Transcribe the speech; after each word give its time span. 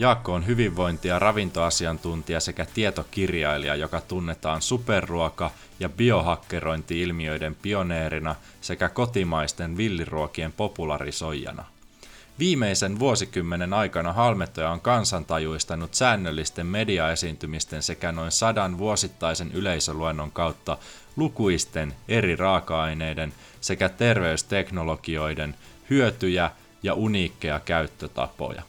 Jaakko 0.00 0.34
on 0.34 0.46
hyvinvointi- 0.46 1.08
ja 1.08 1.18
ravintoasiantuntija 1.18 2.40
sekä 2.40 2.66
tietokirjailija, 2.74 3.74
joka 3.74 4.00
tunnetaan 4.00 4.62
superruoka- 4.62 5.50
ja 5.80 5.88
biohakkerointi-ilmiöiden 5.88 7.54
pioneerina 7.54 8.34
sekä 8.60 8.88
kotimaisten 8.88 9.76
villiruokien 9.76 10.52
popularisoijana. 10.52 11.64
Viimeisen 12.38 12.98
vuosikymmenen 12.98 13.72
aikana 13.72 14.12
Halmettoja 14.12 14.70
on 14.70 14.80
kansantajuistanut 14.80 15.94
säännöllisten 15.94 16.66
mediaesiintymisten 16.66 17.82
sekä 17.82 18.12
noin 18.12 18.32
sadan 18.32 18.78
vuosittaisen 18.78 19.52
yleisöluennon 19.52 20.32
kautta 20.32 20.78
lukuisten 21.16 21.94
eri 22.08 22.36
raaka-aineiden 22.36 23.32
sekä 23.60 23.88
terveysteknologioiden 23.88 25.54
hyötyjä 25.90 26.50
ja 26.82 26.94
uniikkeja 26.94 27.60
käyttötapoja. 27.60 28.62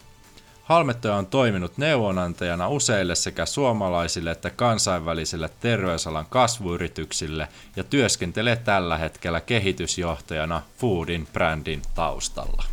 Halmettoja 0.71 1.15
on 1.15 1.27
toiminut 1.27 1.77
neuvonantajana 1.77 2.69
useille 2.69 3.15
sekä 3.15 3.45
suomalaisille 3.45 4.31
että 4.31 4.49
kansainvälisille 4.49 5.49
terveysalan 5.59 6.25
kasvuyrityksille 6.29 7.47
ja 7.75 7.83
työskentelee 7.83 8.55
tällä 8.55 8.97
hetkellä 8.97 9.41
kehitysjohtajana 9.41 10.61
Foodin 10.77 11.27
brändin 11.33 11.81
taustalla. 11.95 12.63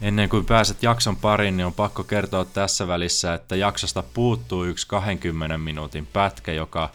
Ennen 0.00 0.28
kuin 0.28 0.44
pääset 0.44 0.82
jakson 0.82 1.16
pariin, 1.16 1.56
niin 1.56 1.66
on 1.66 1.74
pakko 1.74 2.04
kertoa 2.04 2.44
tässä 2.44 2.88
välissä, 2.88 3.34
että 3.34 3.56
jaksosta 3.56 4.02
puuttuu 4.14 4.64
yksi 4.64 4.86
20 4.86 5.58
minuutin 5.58 6.06
pätkä, 6.06 6.52
joka 6.52 6.90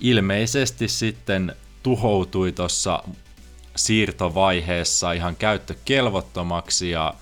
ilmeisesti 0.00 0.88
sitten 0.88 1.56
tuhoutui 1.82 2.52
tuossa 2.52 3.02
siirtovaiheessa 3.76 5.12
ihan 5.12 5.36
käyttökelvottomaksi 5.36 6.90
ja 6.90 7.14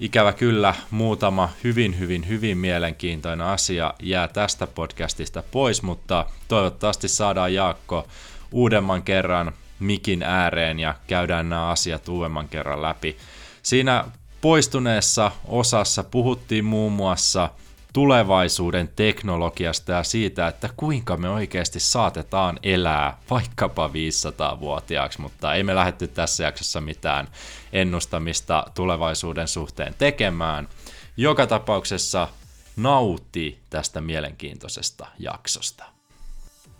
Ikävä 0.00 0.32
kyllä 0.32 0.74
muutama 0.90 1.48
hyvin, 1.64 1.98
hyvin, 1.98 2.28
hyvin 2.28 2.58
mielenkiintoinen 2.58 3.46
asia 3.46 3.94
jää 4.02 4.28
tästä 4.28 4.66
podcastista 4.66 5.42
pois, 5.50 5.82
mutta 5.82 6.26
toivottavasti 6.48 7.08
saadaan 7.08 7.54
Jaakko 7.54 8.08
uudemman 8.52 9.02
kerran 9.02 9.52
mikin 9.78 10.22
ääreen 10.22 10.80
ja 10.80 10.94
käydään 11.06 11.48
nämä 11.48 11.68
asiat 11.68 12.08
uudemman 12.08 12.48
kerran 12.48 12.82
läpi. 12.82 13.16
Siinä 13.62 14.04
poistuneessa 14.40 15.30
osassa 15.44 16.02
puhuttiin 16.02 16.64
muun 16.64 16.92
muassa 16.92 17.48
tulevaisuuden 17.92 18.88
teknologiasta 18.96 19.92
ja 19.92 20.02
siitä, 20.02 20.48
että 20.48 20.68
kuinka 20.76 21.16
me 21.16 21.28
oikeasti 21.28 21.80
saatetaan 21.80 22.58
elää 22.62 23.18
vaikkapa 23.30 23.88
500-vuotiaaksi, 23.88 25.20
mutta 25.20 25.54
ei 25.54 25.62
me 25.62 25.74
lähdetty 25.74 26.08
tässä 26.08 26.44
jaksossa 26.44 26.80
mitään 26.80 27.28
ennustamista 27.72 28.64
tulevaisuuden 28.74 29.48
suhteen 29.48 29.94
tekemään. 29.98 30.68
Joka 31.16 31.46
tapauksessa 31.46 32.28
nauti 32.76 33.58
tästä 33.70 34.00
mielenkiintoisesta 34.00 35.06
jaksosta. 35.18 35.84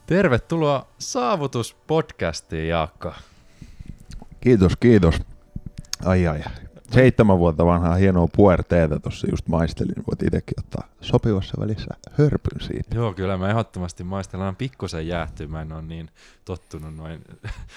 Tervetuloa 0.07 0.87
Saavutuspodcastiin, 0.99 2.69
Jaakko. 2.69 3.13
Kiitos, 4.41 4.73
kiitos. 4.81 5.15
Ai 6.05 6.27
ai, 6.27 6.43
seitsemän 6.93 7.39
vuotta 7.39 7.67
vanhaa 7.67 7.95
hienoa 7.95 8.29
puerteetä 8.37 8.99
tuossa 8.99 9.27
just 9.31 9.49
maistelin, 9.49 9.95
voit 9.97 10.23
itsekin 10.23 10.55
ottaa 10.59 10.89
sopivassa 11.01 11.61
välissä 11.61 11.95
hörpyn 12.13 12.61
siitä. 12.61 12.95
Joo, 12.95 13.13
kyllä 13.13 13.37
mä 13.37 13.49
ehdottomasti 13.49 14.05
maistellaan 14.05 14.57
pikkusen 14.57 15.07
jäähtyä, 15.07 15.47
mä 15.47 15.63
en 15.63 15.73
ole 15.73 15.83
niin 15.83 16.11
tottunut 16.45 16.97
noin 16.97 17.25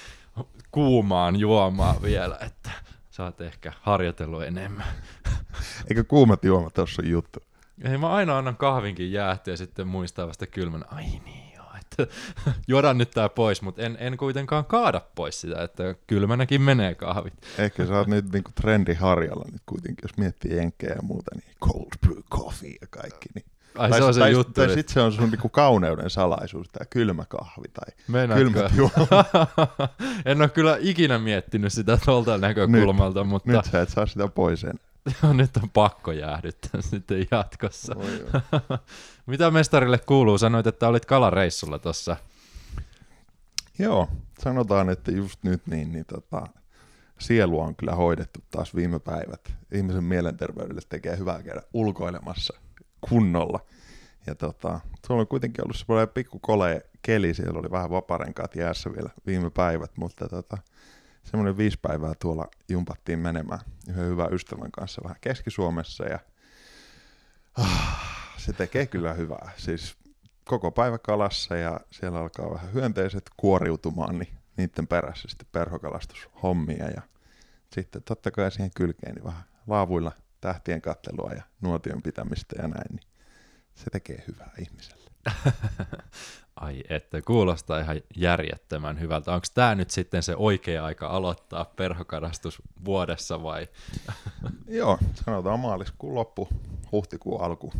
kuumaan 0.72 1.36
juomaan 1.36 2.02
vielä, 2.02 2.38
että 2.42 2.72
saat 3.12 3.42
ehkä 3.42 3.74
harjoitellut 3.82 4.44
enemmän. 4.44 4.86
Eikö 5.90 6.04
kuumat 6.04 6.46
juomat 6.46 6.74
tuossa 6.74 7.02
juttu? 7.06 7.40
Ei, 7.84 7.98
mä 7.98 8.10
aina 8.10 8.38
annan 8.38 8.58
kahvinkin 8.58 9.12
jäähtyä 9.12 9.54
ja 9.54 9.58
sitten 9.58 9.88
muistaa 9.88 10.28
vasta 10.28 10.48
kylmän, 10.48 10.86
ai 10.94 11.04
niin 11.04 11.45
että 12.00 12.16
juodaan 12.68 12.98
nyt 12.98 13.12
tää 13.12 13.30
pois, 13.30 13.62
mutta 13.62 13.82
en, 13.82 13.98
en 14.00 14.18
kuitenkaan 14.18 14.66
kaada 14.66 15.02
pois 15.16 15.42
sitä, 15.42 15.64
että 15.64 15.96
kylmänäkin 16.08 16.62
menee 16.62 16.96
kahvit. 16.96 17.34
Ehkä 17.58 17.86
sä 17.86 17.98
oot 17.98 18.08
nyt 18.08 18.32
niinku 18.32 18.52
trendiharjalla 18.62 19.46
nyt 19.52 19.62
kuitenkin, 19.66 20.04
jos 20.04 20.18
miettii 20.18 20.58
enkeä 20.58 20.94
ja 20.96 21.02
muuta, 21.02 21.32
niin 21.36 21.56
cold 21.62 21.92
brew 22.02 22.22
coffee 22.32 22.76
ja 22.82 22.88
kaikki. 22.90 23.30
Niin. 23.36 23.46
Ai 23.78 23.90
tai, 23.90 24.00
se 24.00 24.06
on 24.06 24.14
se 24.14 24.20
tai, 24.20 24.32
juttu. 24.32 24.54
Tai 24.54 24.70
sitten 24.70 24.94
se 24.94 25.02
on 25.02 25.12
sun 25.12 25.30
niinku 25.30 25.50
kauneuden 25.50 26.10
salaisuus, 26.10 26.70
tämä 26.70 26.86
kylmä 26.90 27.26
kahvi 27.26 27.68
tai 27.74 27.96
Meinaatko? 28.08 28.44
kylmät 28.44 28.72
juomat. 28.78 29.28
en 30.26 30.42
ole 30.42 30.50
kyllä 30.50 30.78
ikinä 30.80 31.20
miettinyt 31.20 31.74
sitä 31.74 31.98
tuolta 32.06 32.38
näkökulmalta, 32.38 33.20
nyt, 33.20 33.30
mutta... 33.30 33.52
Nyt 33.52 33.66
sä 33.66 33.82
et 33.82 33.90
saa 33.90 34.06
sitä 34.06 34.28
pois 34.28 34.64
enää. 34.64 34.95
Nyt 35.34 35.58
on 35.58 35.70
pakko 35.70 36.12
jäähdyttää 36.12 36.82
sitten 36.92 37.28
jatkossa. 37.32 37.96
Mitä 39.26 39.52
mestarille 39.52 39.98
kuuluu? 39.98 40.38
Sanoit, 40.38 40.68
että 40.68 40.88
olit 40.88 41.06
kalareissulla 41.06 41.80
tuossa. 41.80 42.18
Joo, 43.80 44.10
sanotaan, 44.40 44.90
että 44.90 45.12
just 45.12 45.44
nyt 45.44 45.68
niin, 45.68 45.92
niin 45.92 46.06
tota, 46.06 46.48
sielu 47.20 47.60
on 47.60 47.76
kyllä 47.76 47.96
hoidettu 47.96 48.40
taas 48.52 48.76
viime 48.76 49.00
päivät. 49.00 49.54
Ihmisen 49.72 50.04
mielenterveydelle 50.04 50.82
tekee 50.90 51.18
hyvää 51.18 51.44
käydä 51.44 51.62
ulkoilemassa 51.74 52.54
kunnolla. 53.10 53.60
Ja 54.28 54.36
tota, 54.36 54.80
se 55.08 55.14
on 55.14 55.28
kuitenkin 55.28 55.64
ollut 55.64 55.78
semmoinen 55.78 56.10
pikku 56.10 56.40
kole 56.40 56.86
keli, 57.02 57.34
siellä 57.34 57.60
oli 57.60 57.72
vähän 57.72 57.90
vaparenkaat 57.90 58.56
jäässä 58.56 58.94
vielä 58.94 59.10
viime 59.26 59.50
päivät, 59.50 59.92
mutta 59.98 60.28
tota, 60.28 60.58
semmoinen 61.26 61.58
viisi 61.58 61.80
päivää 61.82 62.14
tuolla 62.20 62.48
jumpattiin 62.70 63.20
menemään 63.20 63.60
yhden 63.90 64.06
hyvän 64.06 64.34
ystävän 64.34 64.72
kanssa 64.72 65.02
vähän 65.04 65.18
Keski-Suomessa 65.22 66.06
ja 66.06 66.20
ah, 67.58 68.36
se 68.38 68.54
tekee 68.54 68.86
kyllä 68.86 69.14
hyvää. 69.14 69.52
Siis 69.58 69.98
koko 70.46 70.72
päivä 70.72 70.98
kalassa 70.98 71.56
ja 71.56 71.80
siellä 71.92 72.20
alkaa 72.20 72.54
vähän 72.54 72.74
hyönteiset 72.74 73.24
kuoriutumaan, 73.38 74.20
niin 74.20 74.38
niiden 74.58 74.88
perässä 74.88 75.28
sitten 75.28 75.48
perhokalastushommia 75.52 76.90
ja 76.90 77.02
sitten 77.74 78.04
totta 78.04 78.32
kai 78.32 78.52
siihen 78.52 78.72
kylkeen 78.76 79.16
niin 79.16 79.26
vähän 79.26 79.44
laavuilla 79.68 80.12
tähtien 80.42 80.82
kattelua 80.82 81.32
ja 81.36 81.44
nuotion 81.62 82.02
pitämistä 82.02 82.56
ja 82.62 82.68
näin, 82.68 82.96
niin 82.96 83.08
se 83.76 83.90
tekee 83.92 84.24
hyvää 84.28 84.52
ihmiselle. 84.60 85.12
Ai 86.56 86.84
että, 86.90 87.22
kuulostaa 87.22 87.80
ihan 87.80 88.02
järjettömän 88.16 89.00
hyvältä. 89.00 89.34
Onko 89.34 89.48
tämä 89.54 89.76
nyt 89.76 89.90
sitten 89.90 90.24
se 90.24 90.36
oikea 90.36 90.86
aika 90.86 91.08
aloittaa 91.08 91.66
perhokadastus 91.66 92.62
vuodessa 92.86 93.44
vai? 93.44 93.68
Joo, 94.68 94.98
sanotaan 95.26 95.60
maaliskuun 95.60 96.16
loppu, 96.16 96.50
huhtikuun 96.92 97.42
alku 97.42 97.74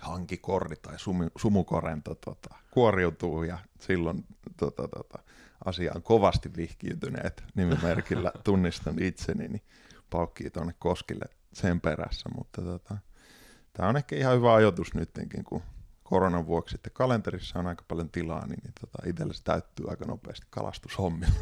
hankikorri 0.00 0.76
tai 0.76 0.98
sum, 0.98 1.30
sumukorento 1.36 2.14
tota, 2.14 2.54
kuoriutuu 2.70 3.42
ja 3.42 3.58
silloin 3.80 4.24
tota, 4.56 4.88
tota, 4.88 5.18
asiaan 5.64 6.02
kovasti 6.02 6.50
vihkiytyneet 6.56 7.44
nimimerkillä 7.54 8.32
tunnistan 8.44 9.02
itseni, 9.02 9.48
niin 9.48 9.62
paukkii 10.10 10.50
tuonne 10.50 10.74
koskille 10.78 11.24
sen 11.52 11.80
perässä, 11.80 12.28
mutta 12.36 12.62
tota, 12.62 12.96
tämä 13.72 13.88
on 13.88 13.96
ehkä 13.96 14.16
ihan 14.16 14.36
hyvä 14.36 14.54
ajoitus 14.54 14.94
nytkin, 14.94 15.44
kun 15.44 15.62
koronan 16.12 16.46
vuoksi 16.46 16.74
että 16.74 16.90
kalenterissa 16.90 17.58
on 17.58 17.66
aika 17.66 17.84
paljon 17.88 18.10
tilaa, 18.10 18.46
niin, 18.46 18.60
niin 18.62 18.72
tota, 18.80 19.08
itselle 19.08 19.34
se 19.34 19.44
täyttyy 19.44 19.90
aika 19.90 20.04
nopeasti 20.04 20.46
kalastushommilla. 20.50 21.34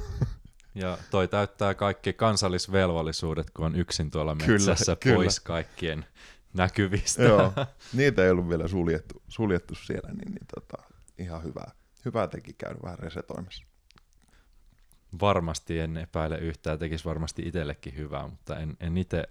Ja 0.74 0.98
toi 1.10 1.28
täyttää 1.28 1.74
kaikki 1.74 2.12
kansallisvelvollisuudet, 2.12 3.50
kun 3.50 3.66
on 3.66 3.76
yksin 3.76 4.10
tuolla 4.10 4.34
metsässä 4.34 4.96
kyllä, 4.96 5.16
pois 5.16 5.40
kyllä. 5.40 5.46
kaikkien 5.46 6.06
näkyvistä. 6.54 7.22
Joo, 7.22 7.52
niitä 7.92 8.24
ei 8.24 8.30
ollut 8.30 8.48
vielä 8.48 8.68
suljettu, 8.68 9.22
suljettu 9.28 9.74
siellä, 9.74 10.08
niin, 10.08 10.34
niin 10.34 10.46
tota, 10.54 10.82
ihan 11.18 11.42
hyvää, 11.44 11.70
hyvää 12.04 12.26
teki 12.26 12.52
käydä 12.52 12.78
vähän 12.82 12.98
resetoimassa. 12.98 13.64
Varmasti 15.20 15.80
en 15.80 15.96
epäile 15.96 16.38
yhtään, 16.38 16.78
tekisi 16.78 17.04
varmasti 17.04 17.42
itsellekin 17.46 17.96
hyvää, 17.96 18.28
mutta 18.28 18.58
en, 18.58 18.76
en 18.80 18.98
itse 18.98 19.24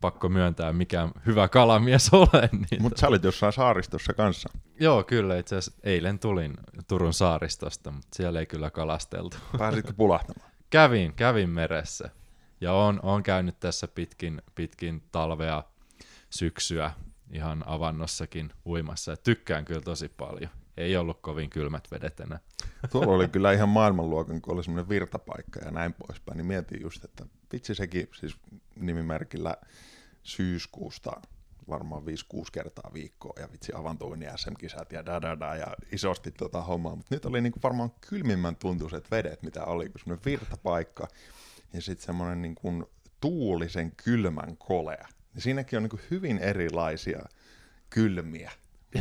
pakko 0.00 0.28
myöntää 0.28 0.72
mikään 0.72 1.10
hyvä 1.26 1.48
kalamies 1.48 2.10
ole. 2.14 2.48
Niin 2.70 2.82
mutta 2.82 3.00
sä 3.00 3.08
olit 3.08 3.24
jossain 3.24 3.52
saaristossa 3.52 4.12
kanssa. 4.12 4.48
Joo, 4.80 5.04
kyllä. 5.04 5.38
Itse 5.38 5.56
asiassa 5.56 5.80
eilen 5.82 6.18
tulin 6.18 6.54
Turun 6.88 7.14
saaristosta, 7.14 7.90
mutta 7.90 8.08
siellä 8.12 8.40
ei 8.40 8.46
kyllä 8.46 8.70
kalasteltu. 8.70 9.36
Pääsitkö 9.58 9.92
pulahtamaan? 9.92 10.52
kävin, 10.72 11.14
kävin 11.14 11.50
meressä. 11.50 12.10
Ja 12.60 12.72
on, 12.72 13.00
on 13.02 13.22
käynyt 13.22 13.60
tässä 13.60 13.88
pitkin, 13.88 14.42
pitkin 14.54 15.02
talvea, 15.12 15.64
syksyä 16.30 16.90
ihan 17.32 17.62
avannossakin 17.66 18.52
uimassa. 18.66 19.12
Et 19.12 19.22
tykkään 19.22 19.64
kyllä 19.64 19.80
tosi 19.80 20.08
paljon. 20.08 20.50
Ei 20.76 20.96
ollut 20.96 21.20
kovin 21.20 21.50
kylmät 21.50 21.88
vedet 21.90 22.20
enää. 22.20 22.38
Tuolla 22.90 23.12
oli 23.12 23.28
kyllä 23.28 23.52
ihan 23.52 23.68
maailmanluokan, 23.68 24.42
kun 24.42 24.54
oli 24.54 24.64
semmoinen 24.64 24.88
virtapaikka 24.88 25.60
ja 25.64 25.70
näin 25.70 25.92
poispäin, 25.92 26.36
niin 26.36 26.46
mietin 26.46 26.82
just, 26.82 27.04
että 27.04 27.26
vitsi 27.52 27.74
sekin 27.74 28.08
siis 28.12 28.36
nimimerkillä 28.76 29.56
syyskuusta 30.22 31.20
varmaan 31.68 32.02
5-6 32.02 32.06
kertaa 32.52 32.90
viikkoa 32.94 33.32
ja 33.40 33.52
vitsi 33.52 33.72
avantouin 33.74 34.22
ja 34.22 34.36
SM-kisat 34.36 34.92
ja 34.92 35.06
da, 35.06 35.22
da, 35.22 35.40
da 35.40 35.54
ja 35.56 35.66
isosti 35.92 36.30
tota 36.30 36.62
hommaa, 36.62 36.96
mutta 36.96 37.14
nyt 37.14 37.26
oli 37.26 37.40
niinku 37.40 37.60
varmaan 37.62 37.90
kylmimmän 38.08 38.56
tuntuiset 38.56 39.10
vedet, 39.10 39.42
mitä 39.42 39.64
oli, 39.64 39.88
kun 39.88 40.00
semmoinen 40.00 40.24
virtapaikka 40.24 41.08
ja 41.72 41.82
sitten 41.82 42.06
semmoinen 42.06 42.42
niinku 42.42 42.90
tuulisen 43.20 43.92
kylmän 44.04 44.56
kolea. 44.56 45.08
Niin 45.34 45.42
siinäkin 45.42 45.76
on 45.76 45.82
niinku 45.82 46.00
hyvin 46.10 46.38
erilaisia 46.38 47.22
kylmiä, 47.90 48.52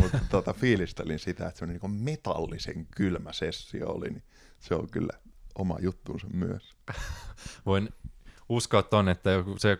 mutta 0.02 0.20
tota, 0.32 0.54
fiilistelin 0.54 1.20
sitä, 1.20 1.48
että 1.48 1.60
semmoinen 1.60 1.82
niinku 1.82 2.04
metallisen 2.04 2.88
kylmä 2.96 3.34
sessio 3.34 3.90
oli, 3.90 4.10
niin 4.10 4.24
se 4.60 4.76
on 4.76 4.90
kyllä 4.92 5.14
oma 5.56 5.78
juttuunsa 5.82 6.28
myös. 6.34 6.76
Voin 7.66 7.90
uskoa 8.52 8.84
ton, 8.84 9.10
että 9.10 9.30
se 9.58 9.78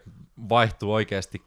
vaihtuu 0.50 0.94
oikeasti 0.94 1.42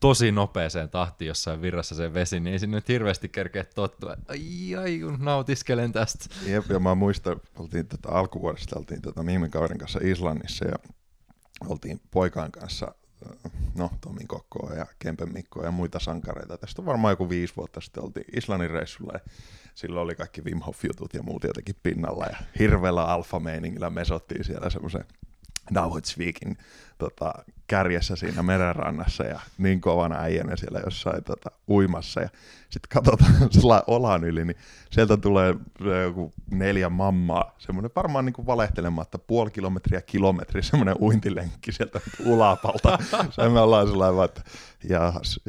tosi 0.00 0.32
nopeeseen 0.32 0.90
tahtiin 0.90 1.26
jossain 1.26 1.62
virrassa 1.62 1.94
se 1.94 2.14
vesi, 2.14 2.40
niin 2.40 2.52
ei 2.52 2.58
sinne 2.58 2.76
nyt 2.76 2.88
hirveästi 2.88 3.28
kerkeä 3.28 3.64
tottua. 3.64 4.16
Ai, 4.28 4.76
ai, 4.76 5.00
nautiskelen 5.18 5.92
tästä. 5.92 6.26
Jep, 6.46 6.70
ja 6.70 6.80
mä 6.80 6.94
muistan, 6.94 7.40
oltiin 7.56 7.86
tätä 7.86 8.08
alkuvuodesta, 8.08 8.78
oltiin 8.78 9.02
tätä 9.02 9.14
tota 9.14 9.26
viime 9.26 9.48
kauden 9.48 9.78
kanssa 9.78 10.00
Islannissa 10.02 10.64
ja 10.64 10.74
oltiin 11.68 12.00
poikaan 12.10 12.52
kanssa 12.52 12.94
no, 13.74 13.90
Tomin 14.00 14.28
Kokkoa 14.28 14.74
ja 14.74 14.86
Kempen 14.98 15.32
Mikkoa 15.32 15.64
ja 15.64 15.70
muita 15.70 15.98
sankareita. 15.98 16.58
Tästä 16.58 16.82
on 16.82 16.86
varmaan 16.86 17.12
joku 17.12 17.28
viisi 17.28 17.56
vuotta 17.56 17.80
sitten 17.80 18.02
oltiin 18.02 18.26
Islannin 18.36 18.70
reissulla 18.70 19.12
ja 19.14 19.20
silloin 19.74 20.04
oli 20.04 20.14
kaikki 20.14 20.44
Wim 20.44 20.60
Hof-jutut 20.60 21.14
ja 21.14 21.22
muut 21.22 21.44
jotenkin 21.44 21.76
pinnalla 21.82 22.26
ja 22.26 22.36
hirveällä 22.58 23.04
alfa-meiningillä 23.04 23.90
mesottiin 23.90 24.44
siellä 24.44 24.70
semmoisen 24.70 25.04
Nauhoitsviikin 25.70 26.58
tota, 26.98 27.32
kärjessä 27.66 28.16
siinä 28.16 28.42
merenrannassa 28.42 29.24
ja 29.24 29.40
niin 29.58 29.80
kovana 29.80 30.20
äijänä 30.20 30.56
siellä 30.56 30.80
jossain 30.84 31.24
tota, 31.24 31.50
uimassa. 31.68 32.20
Ja 32.20 32.28
sitten 32.70 32.88
katsotaan 32.88 33.34
sellainen 33.50 33.84
olan 33.86 34.24
yli, 34.24 34.44
niin 34.44 34.56
sieltä 34.90 35.16
tulee 35.16 35.54
joku 36.04 36.32
neljä 36.50 36.88
mammaa, 36.88 37.54
semmoinen 37.58 37.90
varmaan 37.96 38.24
niin 38.24 38.32
kuin 38.32 38.46
valehtelematta 38.46 39.18
puoli 39.18 39.50
kilometriä 39.50 40.02
kilometri, 40.02 40.62
semmoinen 40.62 40.96
uintilenkki 41.00 41.72
sieltä 41.72 42.00
ulapalta. 42.24 42.98
Se 43.30 43.48
me 43.48 43.60
ollaan 43.60 43.88
sellainen 43.88 44.16
vaan, 44.16 44.28
että 44.28 44.42
jahas, 44.88 45.40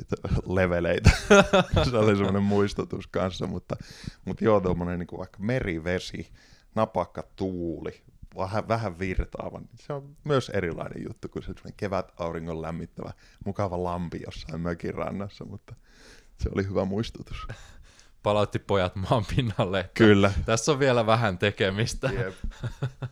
leveleitä. 0.48 1.10
Se 1.90 1.98
oli 1.98 2.16
semmoinen 2.16 2.44
muistutus 2.44 3.08
kanssa, 3.08 3.48
mutta, 3.48 3.76
mutta 4.26 4.46
joo, 4.46 4.60
tuommoinen 4.60 5.00
niin 5.00 5.18
vaikka 5.18 5.38
merivesi, 5.40 6.32
napakka 6.76 7.24
tuuli, 7.36 8.02
vähän, 8.38 8.68
vähän 8.68 9.00
virtaavan. 9.00 9.70
Se 9.76 9.94
on 9.94 10.16
myös 10.24 10.50
erilainen 10.50 11.04
juttu 11.08 11.30
kuin 11.30 11.44
se 11.44 11.54
kevät 11.78 12.12
auringon 12.18 12.62
lämmittävä 12.62 13.14
mukava 13.46 13.84
lampi 13.84 14.22
jossain 14.26 14.62
mökin 14.62 14.94
rannassa, 14.94 15.46
mutta 15.46 15.76
se 16.38 16.50
oli 16.56 16.68
hyvä 16.68 16.86
muistutus. 16.86 17.48
Palautti 18.24 18.60
pojat 18.60 18.96
maan 18.96 19.26
pinnalle. 19.36 19.90
Kyllä. 19.94 20.34
Tässä 20.46 20.72
on 20.72 20.80
vielä 20.80 21.06
vähän 21.06 21.38
tekemistä. 21.38 22.10
Yep. 22.12 22.34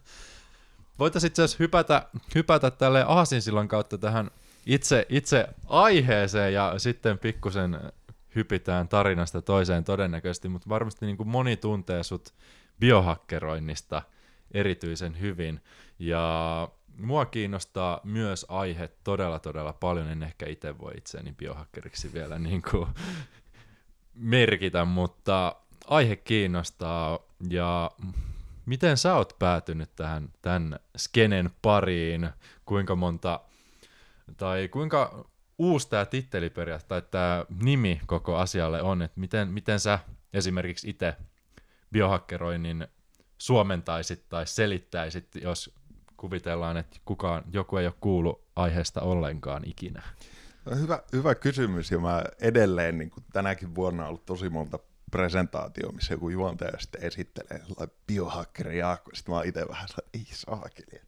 Voitaisiin 0.99 1.27
itse 1.27 1.43
asiassa 1.43 1.63
hypätä, 1.63 2.09
hypätä 2.35 2.71
tälle 2.71 3.05
aasinsillan 3.07 3.67
kautta 3.67 3.97
tähän 3.97 4.31
itse, 4.65 5.05
itse 5.09 5.47
aiheeseen 5.67 6.53
ja 6.53 6.73
sitten 6.77 7.19
pikkusen 7.19 7.79
hypitään 8.35 8.87
tarinasta 8.87 9.41
toiseen 9.41 9.83
todennäköisesti, 9.83 10.49
mutta 10.49 10.69
varmasti 10.69 11.05
niin 11.05 11.17
kuin 11.17 11.29
moni 11.29 11.57
tuntee 11.57 12.03
sut 12.03 12.33
biohakkeroinnista– 12.79 14.01
erityisen 14.51 15.19
hyvin. 15.19 15.61
Ja 15.99 16.69
mua 16.97 17.25
kiinnostaa 17.25 18.01
myös 18.03 18.45
aihe 18.49 18.89
todella 19.03 19.39
todella 19.39 19.73
paljon, 19.73 20.07
en 20.07 20.23
ehkä 20.23 20.45
itse 20.49 20.77
voi 20.77 20.93
itseäni 20.97 21.31
biohakkeriksi 21.31 22.13
vielä 22.13 22.39
niin 22.49 22.61
kuin 22.71 22.87
merkitä, 24.13 24.85
mutta 24.85 25.55
aihe 25.87 26.15
kiinnostaa. 26.15 27.19
Ja 27.49 27.91
miten 28.65 28.97
sä 28.97 29.15
oot 29.15 29.35
päätynyt 29.39 29.95
tähän 29.95 30.29
tämän 30.41 30.79
skenen 30.97 31.49
pariin, 31.61 32.29
kuinka 32.65 32.95
monta 32.95 33.39
tai 34.37 34.67
kuinka 34.67 35.25
uusi 35.57 35.89
tämä 35.89 36.05
titteli 36.05 36.51
tai 36.87 37.01
tämä 37.11 37.45
nimi 37.63 38.01
koko 38.05 38.37
asialle 38.37 38.81
on, 38.81 39.01
että 39.01 39.19
miten, 39.19 39.47
miten 39.47 39.79
sä 39.79 39.99
esimerkiksi 40.33 40.89
itse 40.89 41.15
biohakkeroinnin 41.91 42.87
suomentaisit 43.41 44.29
tai 44.29 44.47
selittäisit, 44.47 45.35
jos 45.35 45.73
kuvitellaan, 46.17 46.77
että 46.77 46.99
kukaan, 47.05 47.43
joku 47.53 47.77
ei 47.77 47.85
ole 47.85 47.93
kuullut 48.01 48.41
aiheesta 48.55 49.01
ollenkaan 49.01 49.63
ikinä? 49.65 50.03
No, 50.65 50.75
hyvä, 50.75 51.03
hyvä 51.13 51.35
kysymys, 51.35 51.91
ja 51.91 51.99
mä 51.99 52.23
edelleen 52.41 52.97
niin 52.97 53.09
kuin 53.09 53.23
tänäkin 53.33 53.75
vuonna 53.75 54.07
ollut 54.07 54.25
tosi 54.25 54.49
monta 54.49 54.79
presentaatio, 55.11 55.91
missä 55.91 56.13
joku 56.13 56.29
juontaja 56.29 56.79
sitten 56.79 57.03
esittelee 57.03 57.61
biohakkeri 58.07 58.77
Jaakko, 58.77 59.11
sitten 59.13 59.31
mä 59.31 59.37
oon 59.37 59.47
itse 59.47 59.67
vähän 59.69 59.87
että 59.89 60.01
ei 60.13 60.27
saakeli. 60.31 61.01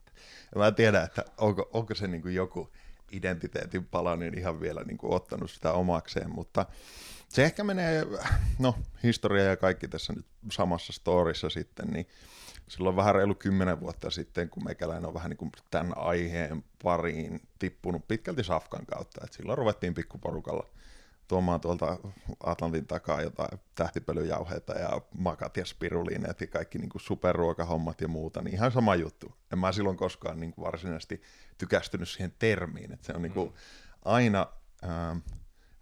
Ja 0.54 0.58
mä 0.58 0.66
en 0.66 0.74
tiedä, 0.74 1.02
että 1.02 1.24
onko, 1.38 1.70
onko 1.72 1.94
se 1.94 2.06
niin 2.06 2.22
kuin 2.22 2.34
joku 2.34 2.72
identiteetin 3.12 3.84
pala 3.84 4.16
niin 4.16 4.38
ihan 4.38 4.60
vielä 4.60 4.82
niin 4.84 4.98
kuin 4.98 5.12
ottanut 5.12 5.50
sitä 5.50 5.72
omakseen, 5.72 6.30
mutta 6.30 6.66
se 7.32 7.44
ehkä 7.44 7.64
menee, 7.64 8.06
no 8.58 8.74
historia 9.02 9.44
ja 9.44 9.56
kaikki 9.56 9.88
tässä 9.88 10.12
nyt 10.12 10.26
samassa 10.52 10.92
storissa 10.92 11.50
sitten, 11.50 11.86
niin 11.88 12.06
silloin 12.68 12.96
vähän 12.96 13.14
reilu 13.14 13.34
kymmenen 13.34 13.80
vuotta 13.80 14.10
sitten, 14.10 14.50
kun 14.50 14.64
meikäläinen 14.64 15.06
on 15.06 15.14
vähän 15.14 15.30
niin 15.30 15.38
kuin 15.38 15.52
tämän 15.70 15.98
aiheen 15.98 16.64
pariin 16.82 17.40
tippunut 17.58 18.08
pitkälti 18.08 18.44
Safkan 18.44 18.86
kautta, 18.86 19.20
että 19.24 19.36
silloin 19.36 19.58
ruvettiin 19.58 19.94
pikkuporukalla 19.94 20.66
tuomaan 21.28 21.60
tuolta 21.60 21.98
Atlantin 22.44 22.86
takaa 22.86 23.22
jotain 23.22 23.60
tähtipölyjauheita 23.74 24.72
ja 24.72 25.00
makat 25.18 25.56
ja 25.56 25.64
spiruliineet 25.64 26.40
ja 26.40 26.46
kaikki 26.46 26.78
niin 26.78 26.90
kuin 26.90 27.02
superruokahommat 27.02 28.00
ja 28.00 28.08
muuta, 28.08 28.42
niin 28.42 28.54
ihan 28.54 28.72
sama 28.72 28.94
juttu. 28.94 29.34
En 29.52 29.58
mä 29.58 29.72
silloin 29.72 29.96
koskaan 29.96 30.40
niin 30.40 30.52
kuin 30.52 30.64
varsinaisesti 30.64 31.22
tykästynyt 31.58 32.08
siihen 32.08 32.34
termiin, 32.38 32.92
että 32.92 33.06
se 33.06 33.12
on 33.12 33.22
niin 33.22 33.32
kuin 33.32 33.48
mm. 33.48 33.54
aina... 34.04 34.46
Äh, 34.84 35.22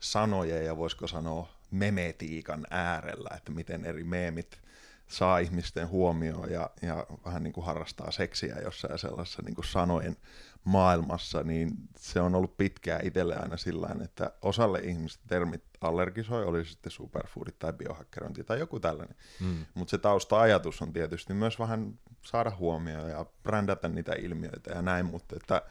sanojen 0.00 0.64
ja 0.64 0.76
voisiko 0.76 1.06
sanoa 1.06 1.48
memetiikan 1.70 2.66
äärellä, 2.70 3.30
että 3.36 3.52
miten 3.52 3.84
eri 3.84 4.04
meemit 4.04 4.60
saa 5.08 5.38
ihmisten 5.38 5.88
huomioon 5.88 6.50
ja, 6.50 6.70
ja 6.82 7.06
vähän 7.24 7.42
niin 7.42 7.52
kuin 7.52 7.66
harrastaa 7.66 8.10
seksiä 8.10 8.56
jossain 8.62 8.98
sellaisessa 8.98 9.42
niin 9.42 9.54
kuin 9.54 9.64
sanojen 9.64 10.16
maailmassa, 10.64 11.42
niin 11.42 11.70
se 11.96 12.20
on 12.20 12.34
ollut 12.34 12.56
pitkään 12.56 13.06
itselle 13.06 13.36
aina 13.36 13.56
sillä 13.56 13.96
että 14.04 14.32
osalle 14.42 14.78
ihmistä 14.78 15.24
termit 15.28 15.62
allergisoi, 15.80 16.44
oli 16.44 16.64
sitten 16.64 16.92
superfoodit 16.92 17.58
tai 17.58 17.72
biohakkerointi 17.72 18.44
tai 18.44 18.58
joku 18.58 18.80
tällainen. 18.80 19.16
Mm. 19.40 19.66
Mutta 19.74 19.90
se 19.90 19.98
tausta-ajatus 19.98 20.82
on 20.82 20.92
tietysti 20.92 21.34
myös 21.34 21.58
vähän 21.58 21.98
saada 22.22 22.52
huomioon 22.58 23.10
ja 23.10 23.26
brändätä 23.42 23.88
niitä 23.88 24.12
ilmiöitä 24.12 24.70
ja 24.74 24.82
näin, 24.82 25.06
mutta 25.06 25.36
että 25.36 25.62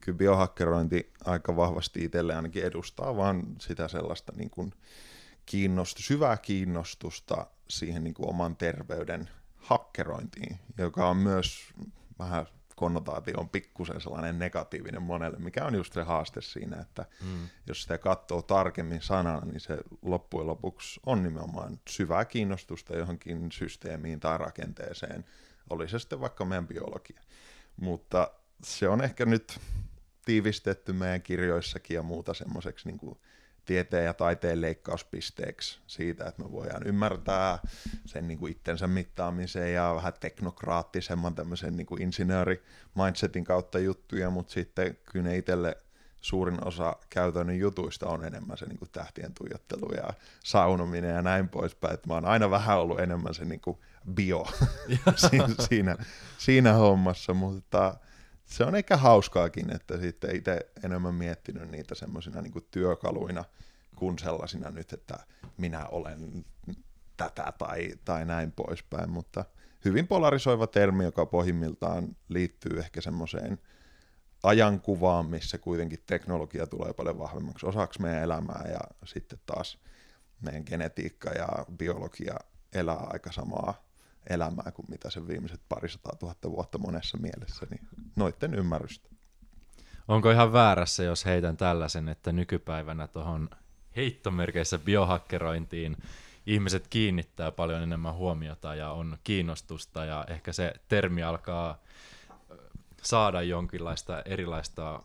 kyllä 0.00 0.18
biohakkerointi 0.18 1.12
aika 1.24 1.56
vahvasti 1.56 2.04
itselle 2.04 2.34
ainakin 2.34 2.64
edustaa 2.64 3.16
vaan 3.16 3.42
sitä 3.60 3.88
sellaista 3.88 4.32
niin 4.36 4.50
kuin 4.50 4.72
kiinnost- 5.46 5.98
syvää 5.98 6.36
kiinnostusta 6.36 7.46
siihen 7.70 8.04
niin 8.04 8.14
kuin 8.14 8.28
oman 8.28 8.56
terveyden 8.56 9.30
hakkerointiin, 9.56 10.58
joka 10.78 11.08
on 11.08 11.16
myös 11.16 11.72
vähän 12.18 12.46
konnotaatio 12.76 13.34
on 13.40 13.48
pikkusen 13.48 14.00
sellainen 14.00 14.38
negatiivinen 14.38 15.02
monelle, 15.02 15.38
mikä 15.38 15.64
on 15.64 15.74
just 15.74 15.92
se 15.92 16.02
haaste 16.02 16.40
siinä, 16.40 16.80
että 16.80 17.04
mm. 17.22 17.48
jos 17.66 17.82
sitä 17.82 17.98
katsoo 17.98 18.42
tarkemmin 18.42 19.02
sanana, 19.02 19.46
niin 19.46 19.60
se 19.60 19.78
loppujen 20.02 20.46
lopuksi 20.46 21.00
on 21.06 21.22
nimenomaan 21.22 21.80
syvää 21.88 22.24
kiinnostusta 22.24 22.96
johonkin 22.96 23.52
systeemiin 23.52 24.20
tai 24.20 24.38
rakenteeseen, 24.38 25.24
oli 25.70 25.88
se 25.88 25.98
sitten 25.98 26.20
vaikka 26.20 26.44
meidän 26.44 26.68
biologia. 26.68 27.20
Mutta 27.76 28.30
se 28.62 28.88
on 28.88 29.04
ehkä 29.04 29.26
nyt 29.26 29.60
tiivistetty 30.26 30.92
meidän 30.92 31.22
kirjoissakin 31.22 31.94
ja 31.94 32.02
muuta 32.02 32.34
semmoiseksi 32.34 32.88
niin 32.88 33.18
tieteen 33.66 34.04
ja 34.04 34.14
taiteen 34.14 34.60
leikkauspisteeksi 34.60 35.78
siitä, 35.86 36.26
että 36.26 36.42
me 36.42 36.52
voidaan 36.52 36.86
ymmärtää 36.86 37.58
sen 38.04 38.28
niin 38.28 38.38
kuin 38.38 38.52
itsensä 38.52 38.86
mittaamisen 38.86 39.74
ja 39.74 39.92
vähän 39.96 40.12
teknokraattisemman 40.20 41.34
tämmöisen 41.34 41.76
niin 41.76 41.86
kuin 41.86 42.02
insinööri-mindsetin 42.02 43.44
kautta 43.44 43.78
juttuja, 43.78 44.30
mutta 44.30 44.52
sitten 44.52 44.98
kyllä 45.12 45.28
ne 45.28 45.36
itselle 45.36 45.76
suurin 46.20 46.66
osa 46.66 46.96
käytännön 47.10 47.58
jutuista 47.58 48.08
on 48.08 48.24
enemmän 48.24 48.58
se 48.58 48.66
niin 48.66 48.78
kuin 48.78 48.90
tähtien 48.90 49.34
tuijottelu 49.34 49.94
ja 49.96 50.12
saunominen 50.44 51.14
ja 51.14 51.22
näin 51.22 51.48
poispäin. 51.48 51.94
Että 51.94 52.08
mä 52.08 52.14
oon 52.14 52.24
aina 52.24 52.50
vähän 52.50 52.78
ollut 52.78 53.00
enemmän 53.00 53.34
se 53.34 53.44
niin 53.44 53.60
kuin 53.60 53.78
bio 54.14 54.46
siinä, 55.30 55.48
siinä, 55.68 55.96
siinä 56.38 56.72
hommassa, 56.72 57.34
mutta 57.34 57.94
se 58.46 58.64
on 58.64 58.74
ehkä 58.74 58.96
hauskaakin, 58.96 59.76
että 59.76 59.98
sitten 59.98 60.36
itse 60.36 60.70
enemmän 60.84 61.14
miettinyt 61.14 61.70
niitä 61.70 61.94
semmoisina 61.94 62.42
niin 62.42 62.66
työkaluina 62.70 63.44
kuin 63.96 64.18
sellaisina 64.18 64.70
nyt, 64.70 64.92
että 64.92 65.18
minä 65.56 65.86
olen 65.86 66.44
tätä 67.16 67.52
tai, 67.58 67.92
tai 68.04 68.24
näin 68.24 68.52
poispäin, 68.52 69.10
mutta 69.10 69.44
hyvin 69.84 70.06
polarisoiva 70.06 70.66
termi, 70.66 71.04
joka 71.04 71.26
pohjimmiltaan 71.26 72.16
liittyy 72.28 72.78
ehkä 72.78 73.00
semmoiseen 73.00 73.58
ajankuvaan, 74.42 75.26
missä 75.26 75.58
kuitenkin 75.58 76.02
teknologia 76.06 76.66
tulee 76.66 76.92
paljon 76.92 77.18
vahvemmaksi 77.18 77.66
osaksi 77.66 78.02
meidän 78.02 78.22
elämää 78.22 78.64
ja 78.72 78.80
sitten 79.04 79.38
taas 79.46 79.78
meidän 80.40 80.62
genetiikka 80.66 81.30
ja 81.30 81.48
biologia 81.78 82.34
elää 82.72 83.06
aika 83.10 83.32
samaa 83.32 83.85
elämää 84.30 84.72
kuin 84.74 84.86
mitä 84.88 85.10
se 85.10 85.26
viimeiset 85.26 85.60
parisataa 85.68 86.16
tuhatta 86.16 86.50
vuotta 86.50 86.78
monessa 86.78 87.18
mielessä, 87.18 87.66
niin 87.70 87.88
noitten 88.16 88.54
ymmärrystä. 88.54 89.08
Onko 90.08 90.30
ihan 90.30 90.52
väärässä, 90.52 91.02
jos 91.02 91.24
heitän 91.24 91.56
tällaisen, 91.56 92.08
että 92.08 92.32
nykypäivänä 92.32 93.06
tuohon 93.06 93.50
heittomerkeissä 93.96 94.78
biohakkerointiin 94.78 95.96
ihmiset 96.46 96.88
kiinnittää 96.88 97.52
paljon 97.52 97.82
enemmän 97.82 98.14
huomiota 98.14 98.74
ja 98.74 98.90
on 98.90 99.18
kiinnostusta 99.24 100.04
ja 100.04 100.24
ehkä 100.28 100.52
se 100.52 100.72
termi 100.88 101.22
alkaa 101.22 101.78
saada 103.02 103.42
jonkinlaista 103.42 104.22
erilaista 104.24 105.02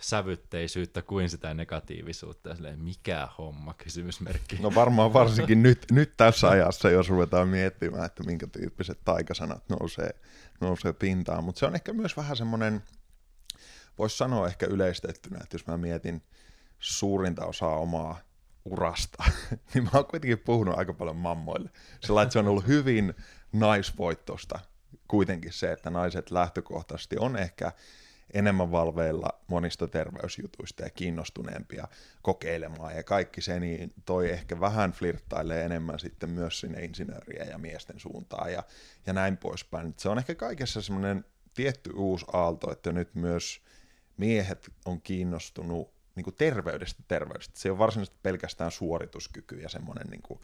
sävytteisyyttä 0.00 1.02
kuin 1.02 1.30
sitä 1.30 1.54
negatiivisuutta. 1.54 2.54
Silleen, 2.54 2.80
mikä 2.80 3.28
homma, 3.38 3.74
kysymysmerkki. 3.74 4.56
No 4.60 4.74
varmaan 4.74 5.12
varsinkin 5.12 5.62
nyt, 5.62 5.86
nyt 5.90 6.16
tässä 6.16 6.48
ajassa, 6.48 6.90
jos 6.90 7.08
ruvetaan 7.08 7.48
miettimään, 7.48 8.04
että 8.04 8.22
minkä 8.22 8.46
tyyppiset 8.46 8.98
taikasanat 9.04 9.68
nousee, 9.68 10.10
nousee 10.60 10.92
pintaan. 10.92 11.44
Mutta 11.44 11.58
se 11.58 11.66
on 11.66 11.74
ehkä 11.74 11.92
myös 11.92 12.16
vähän 12.16 12.36
semmoinen, 12.36 12.82
voisi 13.98 14.16
sanoa 14.16 14.46
ehkä 14.46 14.66
yleistettynä, 14.66 15.38
että 15.42 15.54
jos 15.54 15.66
mä 15.66 15.76
mietin 15.76 16.22
suurinta 16.78 17.44
osaa 17.44 17.76
omaa 17.76 18.18
urasta, 18.64 19.24
niin 19.74 19.84
mä 19.84 19.90
oon 19.94 20.06
kuitenkin 20.06 20.38
puhunut 20.38 20.78
aika 20.78 20.92
paljon 20.92 21.16
mammoille. 21.16 21.70
Sillä 22.00 22.22
että 22.22 22.32
se 22.32 22.38
on 22.38 22.48
ollut 22.48 22.66
hyvin 22.66 23.14
naisvoittosta 23.52 24.58
kuitenkin 25.08 25.52
se, 25.52 25.72
että 25.72 25.90
naiset 25.90 26.30
lähtökohtaisesti 26.30 27.16
on 27.18 27.36
ehkä 27.36 27.72
enemmän 28.34 28.70
valveilla 28.70 29.28
monista 29.46 29.88
terveysjutuista 29.88 30.82
ja 30.82 30.90
kiinnostuneempia 30.90 31.88
kokeilemaan 32.22 32.96
ja 32.96 33.02
kaikki 33.02 33.40
se, 33.40 33.60
niin 33.60 33.92
toi 34.04 34.30
ehkä 34.30 34.60
vähän 34.60 34.92
flirttailee 34.92 35.64
enemmän 35.64 35.98
sitten 35.98 36.30
myös 36.30 36.60
sinne 36.60 36.84
insinööriä 36.84 37.44
ja 37.44 37.58
miesten 37.58 38.00
suuntaan 38.00 38.52
ja, 38.52 38.62
ja 39.06 39.12
näin 39.12 39.36
poispäin. 39.36 39.94
Se 39.96 40.08
on 40.08 40.18
ehkä 40.18 40.34
kaikessa 40.34 40.82
semmoinen 40.82 41.24
tietty 41.54 41.90
uusi 41.90 42.26
aalto, 42.32 42.72
että 42.72 42.92
nyt 42.92 43.14
myös 43.14 43.60
miehet 44.16 44.72
on 44.84 45.00
kiinnostunut 45.00 45.96
niin 46.14 46.24
kuin 46.24 46.36
terveydestä 46.36 47.02
terveydestä. 47.08 47.58
Se 47.58 47.70
on 47.70 47.78
varsinaisesti 47.78 48.18
pelkästään 48.22 48.70
suorituskyky 48.70 49.56
ja 49.56 49.68
semmoinen 49.68 50.06
niin 50.06 50.22
kuin 50.22 50.40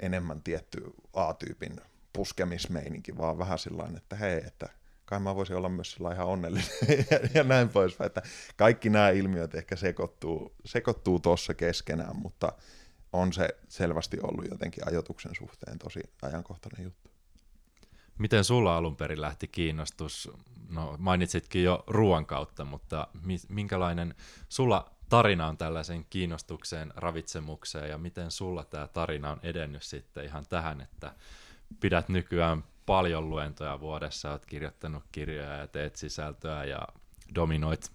enemmän 0.00 0.42
tietty 0.42 0.80
A-tyypin 1.12 1.80
puskemismeininki, 2.12 3.16
vaan 3.16 3.38
vähän 3.38 3.58
sillä 3.58 3.88
että 3.96 4.16
hei, 4.16 4.42
että 4.46 4.68
kai 5.14 5.20
mä 5.20 5.34
voisin 5.34 5.56
olla 5.56 5.68
myös 5.68 5.92
sillä 5.92 6.12
ihan 6.12 6.26
onnellinen 6.26 6.68
ja, 7.10 7.18
ja 7.34 7.44
näin 7.44 7.68
poispäin, 7.68 8.06
että 8.06 8.22
kaikki 8.56 8.90
nämä 8.90 9.10
ilmiöt 9.10 9.54
ehkä 9.54 9.76
sekoittuu, 9.76 10.54
sekoittuu 10.64 11.20
tuossa 11.20 11.54
keskenään, 11.54 12.16
mutta 12.16 12.52
on 13.12 13.32
se 13.32 13.48
selvästi 13.68 14.16
ollut 14.22 14.50
jotenkin 14.50 14.88
ajoituksen 14.88 15.34
suhteen 15.38 15.78
tosi 15.78 16.00
ajankohtainen 16.22 16.84
juttu. 16.84 17.10
Miten 18.18 18.44
sulla 18.44 18.76
alun 18.76 18.96
perin 18.96 19.20
lähti 19.20 19.48
kiinnostus? 19.48 20.30
No 20.68 20.96
mainitsitkin 20.98 21.64
jo 21.64 21.84
ruoan 21.86 22.26
kautta, 22.26 22.64
mutta 22.64 23.08
minkälainen 23.48 24.14
sulla 24.48 24.90
tarina 25.08 25.46
on 25.46 25.56
tällaisen 25.56 26.06
kiinnostukseen, 26.10 26.92
ravitsemukseen 26.96 27.90
ja 27.90 27.98
miten 27.98 28.30
sulla 28.30 28.64
tämä 28.64 28.88
tarina 28.88 29.30
on 29.30 29.40
edennyt 29.42 29.82
sitten 29.82 30.24
ihan 30.24 30.44
tähän, 30.48 30.80
että 30.80 31.14
pidät 31.80 32.08
nykyään 32.08 32.64
paljon 32.86 33.30
luentoja 33.30 33.80
vuodessa, 33.80 34.30
olet 34.30 34.46
kirjoittanut 34.46 35.02
kirjoja 35.12 35.52
ja 35.56 35.66
teet 35.66 35.96
sisältöä 35.96 36.64
ja 36.64 36.88
dominoit 37.34 37.92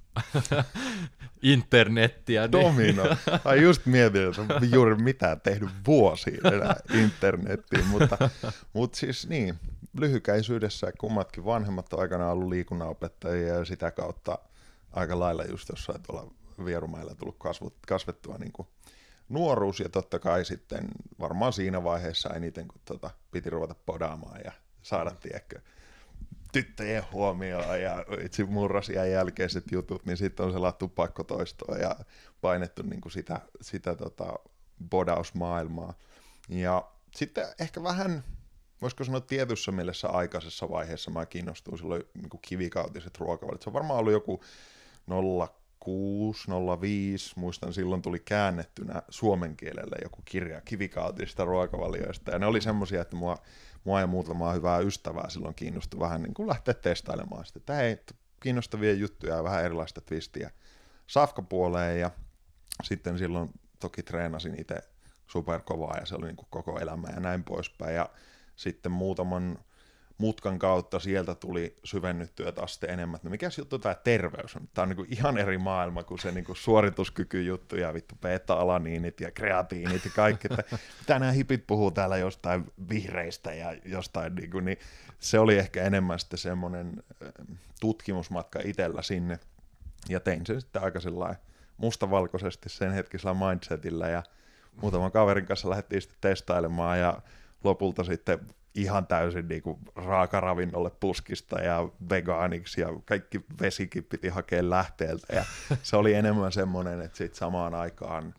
internettiä. 1.41 2.41
Niin- 2.41 2.51
Domino. 2.51 3.03
Ai 3.45 3.61
just 3.61 3.85
mietin, 3.85 4.21
että 4.27 4.65
juuri 4.71 4.95
mitään 4.95 5.41
tehnyt 5.41 5.69
vuosiin 5.87 6.47
enää 6.47 6.75
internettiin, 6.93 7.85
mutta, 7.87 8.29
mutta 8.73 8.97
siis 8.97 9.27
niin, 9.27 9.59
lyhykäisyydessä 9.99 10.91
kummatkin 10.99 11.45
vanhemmat 11.45 11.93
on 11.93 11.99
aikanaan 11.99 12.31
ollut 12.31 12.49
liikunnanopettajia 12.49 13.53
ja 13.55 13.65
sitä 13.65 13.91
kautta 13.91 14.39
aika 14.91 15.19
lailla 15.19 15.43
just 15.43 15.69
jossain 15.69 16.03
tuolla 16.03 16.31
Vierumäellä 16.65 17.15
tullut 17.15 17.35
kasvut, 17.39 17.73
kasvettua 17.87 18.37
niin 18.37 18.51
kuin 18.51 18.67
nuoruus 19.29 19.79
ja 19.79 19.89
totta 19.89 20.19
kai 20.19 20.45
sitten 20.45 20.87
varmaan 21.19 21.53
siinä 21.53 21.83
vaiheessa 21.83 22.29
eniten, 22.29 22.67
kun 22.67 22.81
tota, 22.85 23.09
piti 23.31 23.49
ruveta 23.49 23.75
podaamaan 23.85 24.41
ja 24.45 24.51
saada, 24.81 25.11
tiedäkö, 25.11 25.59
tyttöjen 26.51 27.03
huomioon 27.11 27.81
ja 27.81 28.05
itse 28.23 28.43
murrosien 28.43 29.11
jälkeiset 29.11 29.71
jutut, 29.71 30.05
niin 30.05 30.17
sitten 30.17 30.45
on 30.45 30.51
selattu 30.51 30.87
pakkotoistoa 30.87 31.77
ja 31.77 31.95
painettu 32.41 32.81
niin 32.81 33.01
kuin 33.01 33.11
sitä, 33.11 33.39
sitä 33.61 33.95
tota, 33.95 34.33
bodausmaailmaa. 34.89 35.93
Ja 36.49 36.91
sitten 37.15 37.47
ehkä 37.59 37.83
vähän, 37.83 38.23
voisiko 38.81 39.03
sanoa 39.03 39.21
tietyssä 39.21 39.71
mielessä 39.71 40.07
aikaisessa 40.07 40.69
vaiheessa 40.69 41.11
mä 41.11 41.25
kiinnostuin 41.25 41.77
silloin 41.77 42.03
niin 42.13 42.29
kuin 42.29 42.41
kivikautiset 42.41 43.17
ruokavalit. 43.17 43.61
Se 43.61 43.69
on 43.69 43.73
varmaan 43.73 43.99
ollut 43.99 44.13
joku 44.13 44.41
06, 45.79 46.47
05, 46.81 47.33
muistan 47.35 47.73
silloin 47.73 48.01
tuli 48.01 48.19
käännettynä 48.19 49.01
suomen 49.09 49.57
kielelle 49.57 49.95
joku 50.03 50.21
kirja 50.25 50.61
kivikautisista 50.61 51.45
ruokavalioista, 51.45 52.31
ja 52.31 52.39
ne 52.39 52.45
oli 52.45 52.61
semmoisia, 52.61 53.01
että 53.01 53.15
mua 53.15 53.37
mua 53.83 53.99
ja 53.99 54.07
muutamaa 54.07 54.53
hyvää 54.53 54.79
ystävää 54.79 55.29
silloin 55.29 55.55
kiinnostui 55.55 55.99
vähän 55.99 56.21
niin 56.21 56.33
kuin 56.33 56.49
lähteä 56.49 56.73
testailemaan 56.73 57.45
sitä, 57.45 57.59
että 57.59 57.75
hei, 57.75 57.97
kiinnostavia 58.39 58.93
juttuja 58.93 59.35
ja 59.35 59.43
vähän 59.43 59.65
erilaista 59.65 60.01
twistiä 60.01 60.51
safkapuoleen 61.07 61.99
ja 61.99 62.11
sitten 62.83 63.17
silloin 63.17 63.49
toki 63.79 64.03
treenasin 64.03 64.61
itse 64.61 64.81
superkovaa 65.27 65.97
ja 65.97 66.05
se 66.05 66.15
oli 66.15 66.25
niin 66.25 66.35
kuin 66.35 66.47
koko 66.49 66.79
elämä 66.79 67.07
ja 67.13 67.19
näin 67.19 67.43
poispäin. 67.43 67.95
Ja 67.95 68.09
sitten 68.55 68.91
muutaman 68.91 69.59
mutkan 70.19 70.59
kautta 70.59 70.99
sieltä 70.99 71.35
tuli 71.35 71.75
syvennyttyä 71.83 72.51
taas 72.51 72.73
sitten 72.73 72.89
enemmän, 72.89 73.15
että 73.15 73.27
no 73.27 73.31
mikä 73.31 73.49
juttu 73.57 73.79
tämä 73.79 73.95
terveys 73.95 74.55
on. 74.55 74.69
Tämä 74.73 74.83
on 74.83 74.89
niin 74.89 75.07
ihan 75.09 75.37
eri 75.37 75.57
maailma 75.57 76.03
kuin 76.03 76.19
se 76.19 76.31
niin 76.31 76.45
kuin 76.45 76.55
suorituskykyjuttu 76.55 77.75
ja 77.75 77.93
vittu 77.93 78.15
beta-alaniinit 78.21 79.21
ja 79.21 79.31
kreatiinit 79.31 80.05
ja 80.05 80.11
kaikki. 80.15 80.47
Että 80.51 80.77
mitä 80.99 81.19
nämä 81.19 81.31
hipit 81.31 81.67
puhuu 81.67 81.91
täällä 81.91 82.17
jostain 82.17 82.71
vihreistä 82.89 83.53
ja 83.53 83.75
jostain, 83.85 84.35
niin, 84.35 84.51
kuin, 84.51 84.65
niin 84.65 84.77
se 85.19 85.39
oli 85.39 85.57
ehkä 85.57 85.83
enemmän 85.83 86.19
sitten 86.19 86.39
semmoinen 86.39 87.03
tutkimusmatka 87.79 88.59
itsellä 88.63 89.01
sinne. 89.01 89.39
Ja 90.09 90.19
tein 90.19 90.45
sen 90.45 90.61
sitten 90.61 90.83
aika 90.83 90.99
mustavalkoisesti 91.77 92.69
sen 92.69 92.91
hetkisellä 92.91 93.47
mindsetillä 93.47 94.09
ja 94.09 94.23
muutaman 94.81 95.11
kaverin 95.11 95.45
kanssa 95.45 95.69
lähdettiin 95.69 96.01
sitten 96.01 96.17
testailemaan 96.21 96.99
ja 96.99 97.21
lopulta 97.63 98.03
sitten 98.03 98.39
ihan 98.75 99.07
täysin 99.07 99.47
niin 99.47 99.61
kuin 99.61 99.79
raakaravinnolle 99.95 100.91
puskista 100.99 101.61
ja 101.61 101.89
vegaaniksi 102.09 102.81
ja 102.81 102.87
kaikki 103.05 103.45
vesikin 103.61 104.03
piti 104.03 104.29
hakea 104.29 104.69
lähteeltä 104.69 105.35
ja 105.35 105.45
se 105.83 105.95
oli 105.97 106.13
enemmän 106.13 106.51
semmoinen, 106.51 107.01
että 107.01 107.17
sitten 107.17 107.39
samaan 107.39 107.73
aikaan 107.73 108.33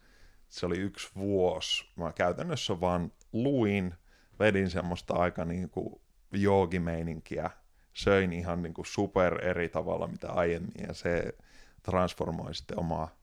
se 0.49 0.67
oli 0.67 0.79
yksi 0.79 1.11
vuosi. 1.17 1.85
Mä 1.97 2.13
käytännössä 2.13 2.81
vaan 2.81 3.13
luin, 3.33 3.95
vedin 4.39 4.71
semmoista 4.71 5.15
aika 5.15 5.45
niin 5.45 5.71
kuin 5.71 6.01
joogimeininkiä, 6.33 7.51
söin 7.93 8.33
ihan 8.33 8.63
niin 8.63 8.75
kuin 8.75 8.87
super 8.87 9.45
eri 9.45 9.69
tavalla 9.69 10.07
mitä 10.07 10.33
aiemmin 10.33 10.87
ja 10.89 10.95
se 10.95 11.35
transformoi 11.83 12.55
sitten 12.55 12.79
omaa 12.79 13.20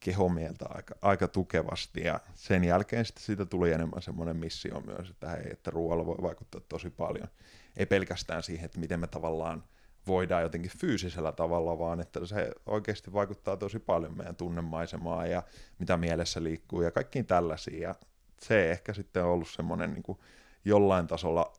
kehomieltä 0.00 0.66
aika, 0.68 0.94
aika 1.02 1.28
tukevasti 1.28 2.00
ja 2.00 2.20
sen 2.34 2.64
jälkeen 2.64 3.04
sitten 3.04 3.24
siitä 3.24 3.44
tuli 3.44 3.72
enemmän 3.72 4.02
semmoinen 4.02 4.36
missio 4.36 4.80
myös, 4.80 5.10
että 5.10 5.28
hei, 5.28 5.46
että 5.52 5.70
ruoalla 5.70 6.06
voi 6.06 6.16
vaikuttaa 6.22 6.60
tosi 6.68 6.90
paljon. 6.90 7.28
Ei 7.76 7.86
pelkästään 7.86 8.42
siihen, 8.42 8.64
että 8.64 8.80
miten 8.80 9.00
me 9.00 9.06
tavallaan 9.06 9.64
voidaan 10.06 10.42
jotenkin 10.42 10.70
fyysisellä 10.78 11.32
tavalla, 11.32 11.78
vaan 11.78 12.00
että 12.00 12.26
se 12.26 12.52
oikeasti 12.66 13.12
vaikuttaa 13.12 13.56
tosi 13.56 13.78
paljon 13.78 14.16
meidän 14.16 14.36
tunnemaisemaan 14.36 15.30
ja 15.30 15.42
mitä 15.78 15.96
mielessä 15.96 16.42
liikkuu 16.42 16.82
ja 16.82 16.90
kaikkiin 16.90 17.26
tällaisiin. 17.26 17.80
Ja 17.80 17.94
se 18.40 18.70
ehkä 18.70 18.94
sitten 18.94 19.24
on 19.24 19.30
ollut 19.30 19.48
semmoinen 19.48 19.92
niin 19.92 20.18
jollain 20.64 21.06
tasolla 21.06 21.52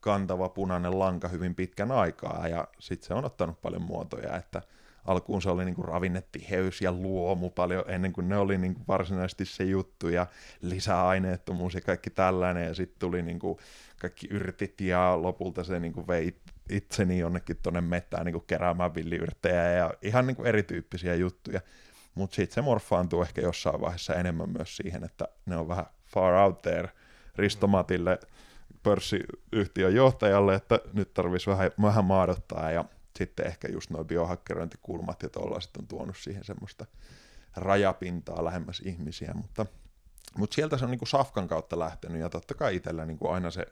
kantava 0.00 0.48
punainen 0.48 0.98
lanka 0.98 1.28
hyvin 1.28 1.54
pitkän 1.54 1.92
aikaa 1.92 2.48
ja 2.48 2.68
sitten 2.78 3.08
se 3.08 3.14
on 3.14 3.24
ottanut 3.24 3.62
paljon 3.62 3.82
muotoja, 3.82 4.36
että 4.36 4.62
alkuun 5.04 5.42
se 5.42 5.50
oli 5.50 5.64
niin 5.64 5.74
kuin 5.74 5.88
ravinnetiheys 5.88 6.80
ja 6.80 6.92
luomu 6.92 7.50
paljon 7.50 7.84
ennen 7.86 8.12
kuin 8.12 8.28
ne 8.28 8.36
oli 8.36 8.58
niin 8.58 8.74
kuin 8.74 8.84
varsinaisesti 8.88 9.44
se 9.44 9.64
juttu 9.64 10.08
ja 10.08 10.26
lisäaineettomuus 10.60 11.74
ja 11.74 11.80
kaikki 11.80 12.10
tällainen 12.10 12.66
ja 12.66 12.74
sitten 12.74 12.98
tuli 12.98 13.22
niin 13.22 13.38
kuin 13.38 13.58
kaikki 14.00 14.28
yrtit 14.30 14.80
ja 14.80 15.22
lopulta 15.22 15.64
se 15.64 15.80
niin 15.80 15.92
kuin 15.92 16.06
vei 16.06 16.36
itseni 16.70 17.18
jonnekin 17.18 17.56
tuonne 17.62 17.80
mettään 17.80 18.24
niin 18.24 18.32
kuin 18.32 18.44
keräämään 18.46 18.94
villiyrttejä 18.94 19.72
ja 19.72 19.94
ihan 20.02 20.26
niin 20.26 20.36
kuin 20.36 20.46
erityyppisiä 20.46 21.14
juttuja. 21.14 21.60
Mutta 22.14 22.36
sitten 22.36 22.54
se 22.54 22.62
morfaantuu 22.62 23.22
ehkä 23.22 23.40
jossain 23.40 23.80
vaiheessa 23.80 24.14
enemmän 24.14 24.50
myös 24.50 24.76
siihen, 24.76 25.04
että 25.04 25.28
ne 25.46 25.56
on 25.56 25.68
vähän 25.68 25.86
far 26.06 26.34
out 26.34 26.62
there 26.62 26.88
Ristomatille 27.36 28.18
pörssiyhtiön 28.82 29.94
johtajalle, 29.94 30.54
että 30.54 30.80
nyt 30.92 31.14
tarvitsisi 31.14 31.50
vähän, 31.50 31.70
vähän 31.82 32.04
maadottaa 32.04 32.70
ja 32.70 32.84
sitten 33.18 33.46
ehkä 33.46 33.68
just 33.68 33.90
nuo 33.90 34.04
biohakkerointikulmat 34.04 35.22
ja 35.22 35.28
tuollaiset 35.28 35.76
on 35.76 35.86
tuonut 35.86 36.16
siihen 36.16 36.44
semmoista 36.44 36.86
rajapintaa 37.56 38.44
lähemmäs 38.44 38.80
ihmisiä, 38.84 39.32
mutta, 39.34 39.66
mutta 40.36 40.54
sieltä 40.54 40.78
se 40.78 40.84
on 40.84 40.90
niin 40.90 41.06
Safkan 41.06 41.48
kautta 41.48 41.78
lähtenyt 41.78 42.20
ja 42.20 42.28
totta 42.28 42.54
kai 42.54 42.76
itsellä 42.76 43.06
niin 43.06 43.18
kuin 43.18 43.34
aina 43.34 43.50
se 43.50 43.66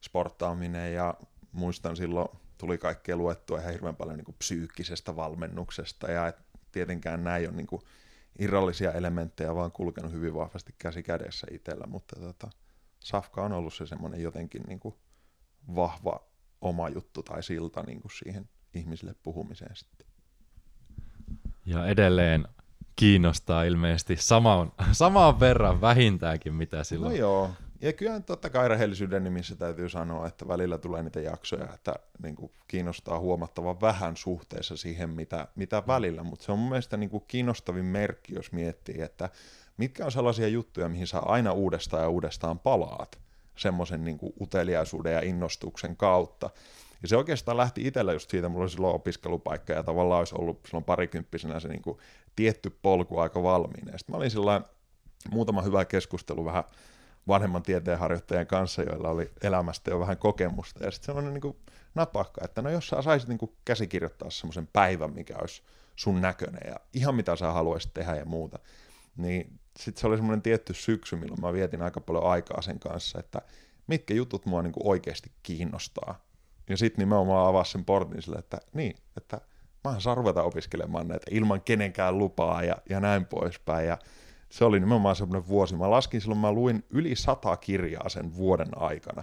sporttaaminen 0.00 0.94
ja 0.94 1.14
muistan 1.52 1.96
silloin 1.96 2.28
tuli 2.58 2.78
kaikkea 2.78 3.16
luettua 3.16 3.58
ihan 3.58 3.72
hirveän 3.72 3.96
paljon 3.96 4.16
niin 4.16 4.36
psyykkisestä 4.38 5.16
valmennuksesta 5.16 6.10
ja 6.10 6.28
et 6.28 6.36
tietenkään 6.72 7.24
näin 7.24 7.48
on 7.48 7.56
niin 7.56 7.66
irrallisia 8.38 8.92
elementtejä, 8.92 9.54
vaan 9.54 9.72
kulkenut 9.72 10.12
hyvin 10.12 10.34
vahvasti 10.34 10.74
käsi 10.78 11.02
kädessä 11.02 11.46
itsellä, 11.50 11.86
mutta 11.86 12.20
tota, 12.20 12.50
Safka 13.00 13.42
on 13.42 13.52
ollut 13.52 13.74
se 13.74 13.86
semmoinen 13.86 14.22
jotenkin 14.22 14.62
niin 14.66 14.80
vahva 15.74 16.26
oma 16.60 16.88
juttu 16.88 17.22
tai 17.22 17.42
silta 17.42 17.82
niin 17.82 18.00
kuin 18.00 18.12
siihen 18.12 18.48
ihmisille 18.74 19.14
puhumiseen 19.22 19.76
sitten. 19.76 20.06
Ja 21.66 21.86
edelleen 21.86 22.48
kiinnostaa 22.96 23.64
ilmeisesti 23.64 24.16
samaan, 24.16 24.72
samaan 24.92 25.40
verran 25.40 25.80
vähintäänkin, 25.80 26.54
mitä 26.54 26.84
silloin. 26.84 27.12
No 27.12 27.18
joo, 27.18 27.50
ja 27.80 27.92
kyllä 27.92 28.20
totta 28.20 28.50
kai 28.50 28.68
rehellisyyden 28.68 29.24
nimissä 29.24 29.56
täytyy 29.56 29.88
sanoa, 29.88 30.26
että 30.26 30.48
välillä 30.48 30.78
tulee 30.78 31.02
niitä 31.02 31.20
jaksoja, 31.20 31.74
että 31.74 31.94
niin 32.22 32.36
kuin 32.36 32.52
kiinnostaa 32.68 33.18
huomattavan 33.18 33.80
vähän 33.80 34.16
suhteessa 34.16 34.76
siihen, 34.76 35.10
mitä, 35.10 35.48
mitä 35.54 35.82
välillä, 35.86 36.22
mutta 36.22 36.44
se 36.44 36.52
on 36.52 36.58
mun 36.58 36.68
mielestä 36.68 36.96
niin 36.96 37.10
kuin 37.10 37.24
kiinnostavin 37.28 37.84
merkki, 37.84 38.34
jos 38.34 38.52
miettii, 38.52 39.00
että 39.00 39.30
mitkä 39.76 40.04
on 40.04 40.12
sellaisia 40.12 40.48
juttuja, 40.48 40.88
mihin 40.88 41.06
sä 41.06 41.18
aina 41.18 41.52
uudestaan 41.52 42.02
ja 42.02 42.08
uudestaan 42.08 42.58
palaat 42.58 43.18
semmoisen 43.56 44.04
niin 44.04 44.18
uteliaisuuden 44.40 45.12
ja 45.12 45.20
innostuksen 45.20 45.96
kautta. 45.96 46.50
Ja 47.02 47.08
se 47.08 47.16
oikeastaan 47.16 47.56
lähti 47.56 47.86
itsellä 47.86 48.12
just 48.12 48.30
siitä, 48.30 48.48
mulla 48.48 48.62
oli 48.62 48.70
silloin 48.70 48.94
opiskelupaikka 48.94 49.72
ja 49.72 49.82
tavallaan 49.82 50.18
olisi 50.18 50.34
ollut 50.38 50.60
silloin 50.66 50.84
parikymppisenä 50.84 51.60
se 51.60 51.68
niin 51.68 51.82
kuin 51.82 51.98
tietty 52.36 52.78
polku 52.82 53.18
aika 53.18 53.42
valmiina. 53.42 53.98
Sitten 53.98 54.12
mä 54.12 54.16
olin 54.16 54.30
sillä 54.30 54.62
muutama 55.30 55.62
hyvä 55.62 55.84
keskustelu 55.84 56.44
vähän 56.44 56.64
vanhemman 57.28 57.62
tieteenharjoittajan 57.62 58.46
kanssa, 58.46 58.82
joilla 58.82 59.08
oli 59.08 59.30
elämästä 59.42 59.90
jo 59.90 60.00
vähän 60.00 60.18
kokemusta. 60.18 60.84
Ja 60.84 60.90
sitten 60.90 61.06
semmoinen 61.06 61.34
niin 61.34 61.56
napakka, 61.94 62.44
että 62.44 62.62
no 62.62 62.70
jos 62.70 62.88
sä 62.88 63.02
saisit 63.02 63.28
niin 63.28 63.38
kuin 63.38 63.52
käsikirjoittaa 63.64 64.30
semmoisen 64.30 64.68
päivän, 64.72 65.14
mikä 65.14 65.36
olisi 65.40 65.62
sun 65.96 66.20
näköinen 66.20 66.62
ja 66.66 66.76
ihan 66.94 67.14
mitä 67.14 67.36
sä 67.36 67.52
haluaisit 67.52 67.94
tehdä 67.94 68.16
ja 68.16 68.24
muuta, 68.24 68.58
niin 69.16 69.58
sitten 69.78 70.00
se 70.00 70.06
oli 70.06 70.16
semmoinen 70.16 70.42
tietty 70.42 70.74
syksy, 70.74 71.16
milloin 71.16 71.40
mä 71.40 71.52
vietin 71.52 71.82
aika 71.82 72.00
paljon 72.00 72.30
aikaa 72.30 72.62
sen 72.62 72.78
kanssa, 72.78 73.18
että 73.18 73.42
mitkä 73.86 74.14
jutut 74.14 74.46
mua 74.46 74.62
niin 74.62 74.72
kuin 74.72 74.86
oikeasti 74.86 75.30
kiinnostaa. 75.42 76.29
Ja 76.70 76.76
sitten 76.76 77.02
nimenomaan 77.02 77.48
avasi 77.48 77.72
sen 77.72 77.84
portin 77.84 78.22
sille, 78.22 78.38
että 78.38 78.58
niin, 78.72 78.96
että 79.16 79.40
mä 79.84 80.00
saan 80.00 80.16
ruveta 80.16 80.42
opiskelemaan 80.42 81.08
näitä 81.08 81.26
ilman 81.30 81.60
kenenkään 81.60 82.18
lupaa 82.18 82.62
ja, 82.62 82.76
ja 82.88 83.00
näin 83.00 83.26
poispäin. 83.26 83.86
Ja 83.86 83.98
se 84.50 84.64
oli 84.64 84.80
nimenomaan 84.80 85.16
semmoinen 85.16 85.48
vuosi. 85.48 85.76
Mä 85.76 85.90
laskin 85.90 86.20
silloin, 86.20 86.40
mä 86.40 86.52
luin 86.52 86.84
yli 86.90 87.16
sata 87.16 87.56
kirjaa 87.56 88.08
sen 88.08 88.36
vuoden 88.36 88.68
aikana. 88.76 89.22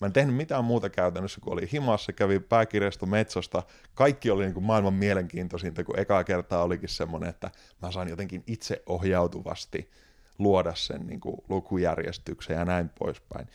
Mä 0.00 0.06
en 0.06 0.12
tehnyt 0.12 0.36
mitään 0.36 0.64
muuta 0.64 0.90
käytännössä, 0.90 1.40
kun 1.40 1.52
oli 1.52 1.68
himassa, 1.72 2.12
kävi 2.12 2.40
pääkirjasto 2.40 3.06
Metsosta. 3.06 3.62
Kaikki 3.94 4.30
oli 4.30 4.44
niin 4.44 4.54
kuin 4.54 4.64
maailman 4.64 4.94
mielenkiintoisinta, 4.94 5.84
kun 5.84 5.98
ekaa 5.98 6.24
kertaa 6.24 6.62
olikin 6.62 6.88
semmoinen, 6.88 7.30
että 7.30 7.50
mä 7.82 7.92
saan 7.92 8.08
jotenkin 8.08 8.42
itse 8.46 8.82
ohjautuvasti 8.86 9.90
luoda 10.38 10.74
sen 10.74 11.06
niin 11.06 11.20
kuin 11.20 11.36
lukujärjestyksen 11.48 12.56
ja 12.56 12.64
näin 12.64 12.90
poispäin. 12.98 13.48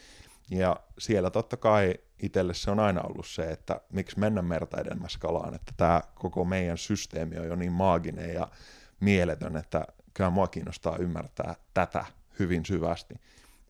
Ja 0.51 0.79
siellä 0.97 1.29
totta 1.29 1.57
kai 1.57 1.93
itselle 2.21 2.53
se 2.53 2.71
on 2.71 2.79
aina 2.79 3.01
ollut 3.01 3.27
se, 3.27 3.51
että 3.51 3.81
miksi 3.89 4.19
mennä 4.19 4.41
merta 4.41 4.81
edemmäs 4.81 5.17
kalaan, 5.17 5.53
että 5.53 5.73
tämä 5.77 6.01
koko 6.15 6.45
meidän 6.45 6.77
systeemi 6.77 7.37
on 7.37 7.47
jo 7.47 7.55
niin 7.55 7.71
maaginen 7.71 8.33
ja 8.33 8.47
mieletön, 8.99 9.57
että 9.57 9.87
kyllä 10.13 10.29
mua 10.29 10.47
kiinnostaa 10.47 10.97
ymmärtää 10.97 11.55
tätä 11.73 12.05
hyvin 12.39 12.65
syvästi. 12.65 13.15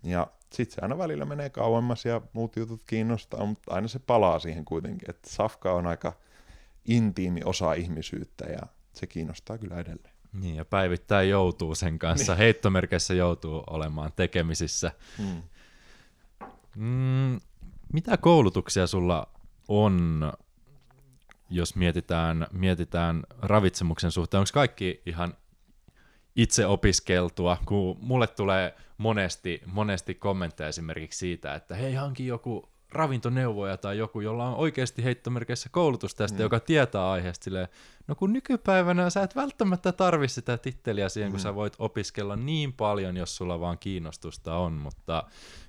Ja 0.03 0.27
sitten 0.53 0.75
se 0.75 0.81
aina 0.81 0.97
välillä 0.97 1.25
menee 1.25 1.49
kauemmas 1.49 2.05
ja 2.05 2.21
muut 2.33 2.55
jutut 2.55 2.81
kiinnostaa, 2.85 3.45
mutta 3.45 3.73
aina 3.73 3.87
se 3.87 3.99
palaa 3.99 4.39
siihen 4.39 4.65
kuitenkin, 4.65 5.09
että 5.09 5.29
Safka 5.29 5.73
on 5.73 5.87
aika 5.87 6.13
intiimi 6.85 7.41
osa 7.45 7.73
ihmisyyttä 7.73 8.45
ja 8.45 8.59
se 8.93 9.07
kiinnostaa 9.07 9.57
kyllä 9.57 9.79
edelleen. 9.79 10.13
Niin, 10.33 10.55
ja 10.55 10.65
päivittäin 10.65 11.29
joutuu 11.29 11.75
sen 11.75 11.99
kanssa, 11.99 12.31
niin. 12.33 12.37
heittomerkeissä 12.37 13.13
joutuu 13.13 13.63
olemaan 13.67 14.11
tekemisissä. 14.15 14.91
Hmm. 15.17 15.43
Mm, 16.77 17.39
mitä 17.93 18.17
koulutuksia 18.17 18.87
sulla 18.87 19.27
on, 19.67 20.21
jos 21.49 21.75
mietitään, 21.75 22.47
mietitään 22.51 23.23
ravitsemuksen 23.41 24.11
suhteen? 24.11 24.39
Onko 24.39 24.49
kaikki 24.53 25.01
ihan 25.05 25.33
itse 26.35 26.65
opiskeltua, 26.65 27.57
kun 27.65 27.97
mulle 28.01 28.27
tulee 28.27 28.75
monesti, 28.97 29.61
monesti 29.65 30.15
kommentteja 30.15 30.67
esimerkiksi 30.67 31.19
siitä, 31.19 31.55
että 31.55 31.75
hei, 31.75 31.93
hanki 31.93 32.27
joku 32.27 32.69
ravintoneuvoja 32.91 33.78
tai 33.78 33.97
joku, 33.97 34.21
jolla 34.21 34.50
on 34.50 34.56
oikeasti 34.56 35.04
heittomerkeissä 35.04 35.69
koulutus 35.71 36.15
tästä, 36.15 36.38
mm. 36.38 36.41
joka 36.41 36.60
tietää 36.60 37.12
aiheesta 37.12 37.43
silleen, 37.43 37.67
no 38.08 38.15
kun 38.15 38.34
nykypäivänä 38.34 39.10
sä 39.10 39.23
et 39.23 39.36
välttämättä 39.36 39.91
tarvi 39.91 40.28
sitä 40.28 40.58
titteliä 40.58 41.10
siihen, 41.10 41.30
mm. 41.30 41.32
kun 41.32 41.39
sä 41.39 41.56
voit 41.56 41.73
opiskella 41.80 42.36
niin 42.36 42.73
paljon, 42.73 43.17
jos 43.17 43.36
sulla 43.36 43.60
vaan 43.60 43.78
kiinnostusta 43.78 44.56
on, 44.56 44.73
mutta 44.73 45.23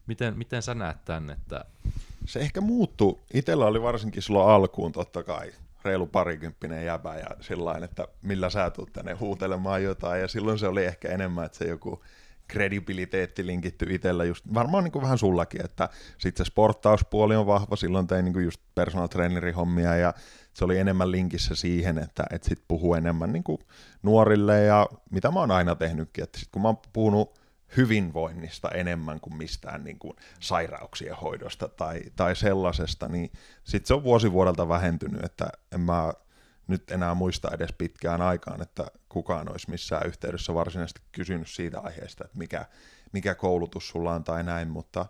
miten, 0.07 0.39
miten 0.39 0.63
sä 0.63 0.75
näet 0.75 1.05
tän, 1.05 1.31
että... 1.31 1.65
Se 2.27 2.41
ehkä 2.41 2.61
muuttuu. 2.61 3.21
Itellä 3.35 3.67
oli 3.67 3.83
varsinkin 3.83 4.23
silloin 4.23 4.51
alkuun 4.51 4.93
totta 4.93 5.23
kai 5.23 5.53
reilu 5.85 6.07
parikymppinen 6.07 6.85
jäbä 6.85 7.17
ja 7.17 7.27
sillain, 7.41 7.85
että 7.85 8.09
millä 8.23 8.51
sä 8.51 8.71
tulet 8.71 8.93
tänne 8.93 9.13
huutelemaan 9.13 9.83
jotain, 9.83 10.21
ja 10.21 10.29
silloin 10.29 10.59
se 10.59 10.69
oli 10.69 10.85
ehkä 10.85 11.09
enemmän, 11.09 11.47
että 11.47 11.59
se 11.59 11.65
joku 11.65 12.03
kredibiliteetti 12.49 13.47
linkitty 13.47 13.87
itsellä 13.91 14.25
just, 14.25 14.45
varmaan 14.55 14.85
niin 14.85 14.93
kuin 14.93 15.03
vähän 15.03 15.19
sullakin, 15.19 15.65
että 15.65 15.89
sitten 16.19 16.47
se 16.47 16.49
sporttauspuoli 16.49 17.37
on 17.37 17.47
vahva, 17.47 17.77
silloin 17.77 18.07
tein 18.07 18.25
niin 18.25 18.33
kuin 18.33 18.45
just 18.45 18.61
personal 18.75 19.07
trainerihommia 19.07 19.97
ja 19.97 20.15
se 20.55 20.65
oli 20.65 20.79
enemmän 20.79 21.11
linkissä 21.11 21.55
siihen, 21.55 21.99
että, 21.99 22.25
että 22.31 22.49
sit 22.49 22.63
puhuu 22.69 22.95
enemmän 22.95 23.33
niin 23.33 23.45
kuin 23.45 23.59
nuorille 24.03 24.65
ja 24.65 24.87
mitä 25.11 25.31
mä 25.31 25.41
oon 25.41 25.51
aina 25.51 25.75
tehnytkin, 25.75 26.25
että 26.25 26.39
sit 26.39 26.49
kun 26.53 26.63
mä 26.63 26.69
oon 26.69 26.79
puhunut 26.93 27.39
hyvinvoinnista 27.77 28.69
enemmän 28.69 29.21
kuin 29.21 29.37
mistään 29.37 29.85
niin 29.85 29.99
kuin 29.99 30.17
sairauksien 30.41 31.17
hoidosta 31.17 31.69
tai, 31.69 32.01
tai 32.17 32.37
sellaisesta, 32.37 33.09
niin 33.09 33.31
sitten 33.65 33.87
se 33.89 33.95
on 33.95 34.03
vuosi 34.03 34.33
vuodelta 34.33 34.69
vähentynyt, 34.69 35.25
että 35.25 35.49
en 35.73 35.81
mä 35.81 36.13
nyt 36.69 36.91
enää 36.91 37.15
muista 37.15 37.51
edes 37.55 37.73
pitkään 37.79 38.23
aikaan, 38.23 38.63
että 38.63 38.87
kukaan 39.09 39.51
olisi 39.51 39.71
missään 39.71 40.07
yhteydessä 40.07 40.55
varsinaisesti 40.55 41.01
kysynyt 41.13 41.49
siitä 41.49 41.81
aiheesta, 41.81 42.25
että 42.25 42.39
mikä, 42.39 42.65
mikä 43.13 43.35
koulutus 43.35 43.89
sulla 43.89 44.15
on 44.15 44.25
tai 44.25 44.45
näin, 44.45 44.69
mutta 44.69 45.07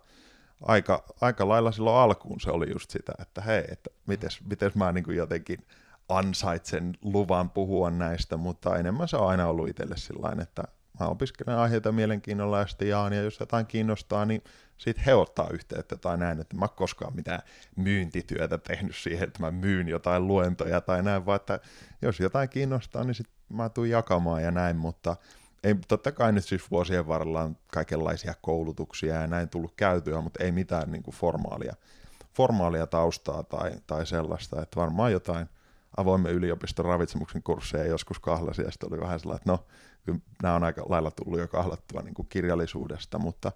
aika, 0.63 1.05
aika 1.21 1.49
lailla 1.49 1.73
silloin 1.73 1.97
alkuun 1.97 2.41
se 2.41 2.51
oli 2.51 2.73
just 2.73 2.91
sitä, 2.91 3.13
että 3.19 3.41
hei, 3.41 3.65
että 3.69 3.91
mites, 4.07 4.41
mites 4.45 4.75
mä 4.75 4.93
niin 4.93 5.17
jotenkin 5.17 5.67
ansaitsen 6.09 6.95
luvan 7.03 7.51
puhua 7.51 7.91
näistä, 7.91 8.37
mutta 8.37 8.77
enemmän 8.77 9.09
se 9.09 9.17
on 9.17 9.29
aina 9.29 9.47
ollut 9.47 9.69
itselle 9.69 9.97
sillä 9.97 10.43
että 10.43 10.63
mä 11.01 11.07
opiskelen 11.07 11.59
aiheita 11.59 11.93
mielenkiinnolla 11.93 12.59
ja 12.59 12.67
sitten 12.67 12.89
jaan, 12.89 13.13
ja 13.13 13.23
jos 13.23 13.41
jotain 13.41 13.67
kiinnostaa, 13.67 14.25
niin 14.25 14.43
sitten 14.79 15.05
he 15.05 15.15
ottaa 15.15 15.49
yhteyttä 15.53 15.97
tai 15.97 16.19
näin, 16.19 16.41
että 16.41 16.57
mä 16.57 16.65
oon 16.65 16.77
koskaan 16.77 17.17
mitään 17.17 17.43
myyntityötä 17.77 18.59
tehnyt 18.59 18.97
siihen, 18.97 19.29
että 19.29 19.41
mä 19.43 19.51
myyn 19.51 19.89
jotain 19.89 20.27
luentoja 20.27 20.81
tai 20.81 21.03
näin, 21.03 21.27
vaan 21.27 21.37
että 21.37 21.61
jos 22.03 22.21
jotain 22.21 22.49
kiinnostaa, 22.49 23.05
niin 23.05 23.15
sitten 23.15 23.35
mä 23.49 23.69
tuun 23.69 23.91
jakamaan 23.91 24.43
ja 24.43 24.51
näin, 24.51 24.77
mutta 24.77 25.17
ei, 25.65 25.75
totta 25.89 26.13
kai 26.13 26.33
nyt 26.33 26.45
siis 26.45 26.71
vuosien 26.71 27.09
varrella 27.09 27.43
on 27.43 27.57
kaikenlaisia 27.67 28.35
koulutuksia 28.43 29.15
ja 29.15 29.27
näin 29.27 29.49
tullut 29.49 29.75
käytyä, 29.77 30.21
mutta 30.21 30.45
ei 30.45 30.53
mitään 30.53 30.93
niin 30.93 31.03
kuin 31.03 31.15
formaalia, 31.15 31.75
formaalia 32.35 32.87
taustaa 32.87 33.43
tai, 33.43 33.73
tai 33.87 34.07
sellaista, 34.07 34.63
että 34.63 34.81
varmaan 34.81 35.13
jotain 35.13 35.49
avoimen 35.97 36.33
yliopiston 36.33 36.85
ravitsemuksen 36.85 37.43
kursseja 37.43 37.87
joskus 37.87 38.19
kahlasi 38.19 38.63
ja 38.63 38.71
sitten 38.71 38.93
oli 38.93 39.01
vähän 39.01 39.21
sellainen, 39.21 39.41
että 39.41 39.53
no, 39.53 39.67
kyllä 40.05 40.19
nämä 40.43 40.55
on 40.55 40.65
aika 40.65 40.83
lailla 40.89 41.11
tullut 41.11 41.41
jo 41.41 41.49
kahlattua 41.49 42.03
niin 42.03 42.15
kuin 42.15 42.29
kirjallisuudesta, 42.29 43.19
mutta 43.19 43.53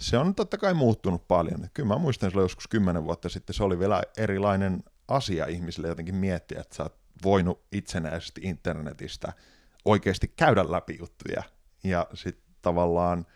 se 0.00 0.18
on 0.18 0.34
totta 0.34 0.58
kai 0.58 0.74
muuttunut 0.74 1.28
paljon. 1.28 1.68
Kyllä 1.74 1.88
mä 1.88 1.98
muistan 1.98 2.30
silloin 2.30 2.44
joskus 2.44 2.66
kymmenen 2.68 3.04
vuotta 3.04 3.28
sitten, 3.28 3.54
se 3.54 3.64
oli 3.64 3.78
vielä 3.78 4.02
erilainen 4.16 4.82
asia 5.08 5.46
ihmisille 5.46 5.88
jotenkin 5.88 6.14
miettiä, 6.14 6.60
että 6.60 6.76
sä 6.76 6.82
oot 6.82 6.96
voinut 7.24 7.62
itsenäisesti 7.72 8.40
internetistä 8.44 9.32
oikeasti 9.84 10.28
käydä 10.28 10.72
läpi 10.72 10.96
juttuja. 11.00 11.42
Ja 11.84 12.06
sitten 12.14 12.54
tavallaan 12.62 13.26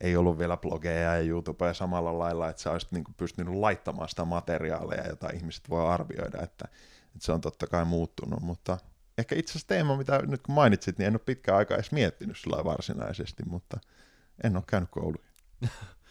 ei 0.00 0.16
ollut 0.16 0.38
vielä 0.38 0.56
blogeja 0.56 1.14
ja 1.14 1.20
YouTubea 1.20 1.74
samalla 1.74 2.18
lailla, 2.18 2.48
että 2.48 2.62
sä 2.62 2.70
olisit 2.70 2.92
niin 2.92 3.04
pystynyt 3.16 3.54
laittamaan 3.54 4.08
sitä 4.08 4.24
materiaalia, 4.24 5.08
jota 5.08 5.28
ihmiset 5.34 5.70
voi 5.70 5.86
arvioida, 5.86 6.42
että, 6.42 6.68
että 7.04 7.26
se 7.26 7.32
on 7.32 7.40
totta 7.40 7.66
kai 7.66 7.84
muuttunut, 7.84 8.40
mutta 8.40 8.78
ehkä 9.18 9.34
itse 9.34 9.50
asiassa 9.52 9.68
teema, 9.68 9.96
mitä 9.96 10.22
nyt 10.26 10.42
kun 10.42 10.54
mainitsit, 10.54 10.98
niin 10.98 11.06
en 11.06 11.14
ole 11.14 11.20
pitkään 11.26 11.58
aikaa 11.58 11.76
edes 11.76 11.92
miettinyt 11.92 12.38
sillä 12.38 12.64
varsinaisesti, 12.64 13.42
mutta 13.46 13.80
en 14.44 14.56
ole 14.56 14.64
käynyt 14.66 14.90
kouluja. 14.90 15.28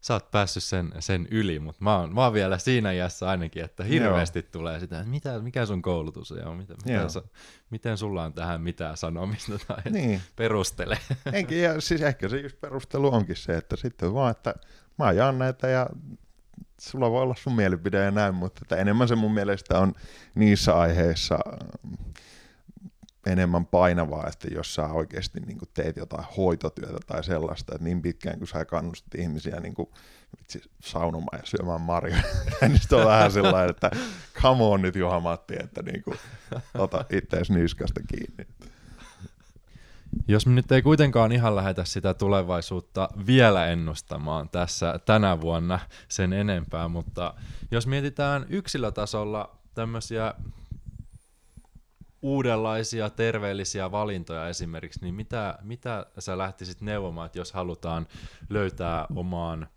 Sä 0.00 0.14
oot 0.14 0.30
päässyt 0.30 0.62
sen, 0.62 0.92
sen 0.98 1.28
yli, 1.30 1.58
mutta 1.58 1.84
mä 1.84 1.98
oon, 1.98 2.14
mä 2.14 2.24
oon 2.24 2.32
vielä 2.32 2.58
siinä 2.58 2.92
iässä 2.92 3.28
ainakin, 3.28 3.64
että 3.64 3.84
hirveästi 3.84 4.38
Joo. 4.38 4.48
tulee 4.52 4.80
sitä, 4.80 4.98
että 4.98 5.10
mitä, 5.10 5.38
mikä 5.38 5.66
sun 5.66 5.82
koulutus 5.82 6.32
on, 6.32 6.56
mitä, 6.56 6.74
mitä 6.84 7.08
sa, 7.08 7.22
miten 7.70 7.96
sulla 7.98 8.24
on 8.24 8.32
tähän 8.32 8.60
mitään 8.60 8.96
sanomista 8.96 9.58
tai 9.68 9.82
niin. 9.90 10.20
perustele. 10.36 10.98
Enkin, 11.32 11.62
ja 11.62 11.80
siis 11.80 12.02
ehkä 12.02 12.28
se 12.28 12.40
just 12.40 12.60
perustelu 12.60 13.14
onkin 13.14 13.36
se, 13.36 13.56
että 13.56 13.76
sitten 13.76 14.14
vaan, 14.14 14.30
että 14.30 14.54
mä 14.98 15.12
jaan 15.12 15.38
näitä 15.38 15.68
ja 15.68 15.86
sulla 16.80 17.10
voi 17.10 17.22
olla 17.22 17.34
sun 17.38 17.56
mielipide 17.56 18.04
ja 18.04 18.10
näin, 18.10 18.34
mutta 18.34 18.60
että 18.64 18.76
enemmän 18.76 19.08
se 19.08 19.14
mun 19.14 19.34
mielestä 19.34 19.78
on 19.78 19.94
niissä 20.34 20.76
aiheissa 20.76 21.38
enemmän 23.28 23.66
painavaa, 23.66 24.26
että 24.26 24.48
jos 24.54 24.74
sä 24.74 24.86
oikeasti 24.86 25.40
niin 25.40 25.58
kuin 25.58 25.68
teet 25.74 25.96
jotain 25.96 26.24
hoitotyötä 26.36 26.98
tai 27.06 27.24
sellaista, 27.24 27.74
että 27.74 27.84
niin 27.84 28.02
pitkään 28.02 28.38
kun 28.38 28.48
sä 28.48 28.64
kannustat 28.64 29.14
ihmisiä 29.14 29.60
niin 29.60 29.74
kuin, 29.74 29.88
vitsi, 30.38 30.70
saunomaan 30.80 31.38
ja 31.38 31.46
syömään 31.46 31.80
marjoja, 31.80 32.22
niin 32.68 32.80
on 32.92 33.06
vähän 33.06 33.32
sellainen, 33.32 33.70
että 33.70 33.90
come 34.42 34.64
on 34.64 34.82
nyt 34.82 34.96
Juha 34.96 35.20
Matti, 35.20 35.54
että 35.60 35.82
niin 35.82 36.02
kuin, 36.02 36.18
ota 36.74 37.04
itseäsi 37.10 37.52
niskasta 37.52 38.00
kiinni. 38.00 38.46
Jos 40.28 40.46
me 40.46 40.54
nyt 40.54 40.72
ei 40.72 40.82
kuitenkaan 40.82 41.32
ihan 41.32 41.56
lähetä 41.56 41.84
sitä 41.84 42.14
tulevaisuutta 42.14 43.08
vielä 43.26 43.66
ennustamaan 43.66 44.48
tässä 44.48 45.00
tänä 45.06 45.40
vuonna 45.40 45.78
sen 46.08 46.32
enempää, 46.32 46.88
mutta 46.88 47.34
jos 47.70 47.86
mietitään 47.86 48.46
yksilötasolla 48.48 49.58
tämmöisiä 49.74 50.34
uudenlaisia 52.22 53.10
terveellisiä 53.10 53.90
valintoja 53.90 54.48
esimerkiksi, 54.48 55.00
niin 55.02 55.14
mitä, 55.14 55.58
mitä 55.62 56.06
sä 56.18 56.38
lähtisit 56.38 56.80
neuvomaan, 56.80 57.26
että 57.26 57.38
jos 57.38 57.52
halutaan 57.52 58.06
löytää 58.48 59.06
omaan 59.16 59.68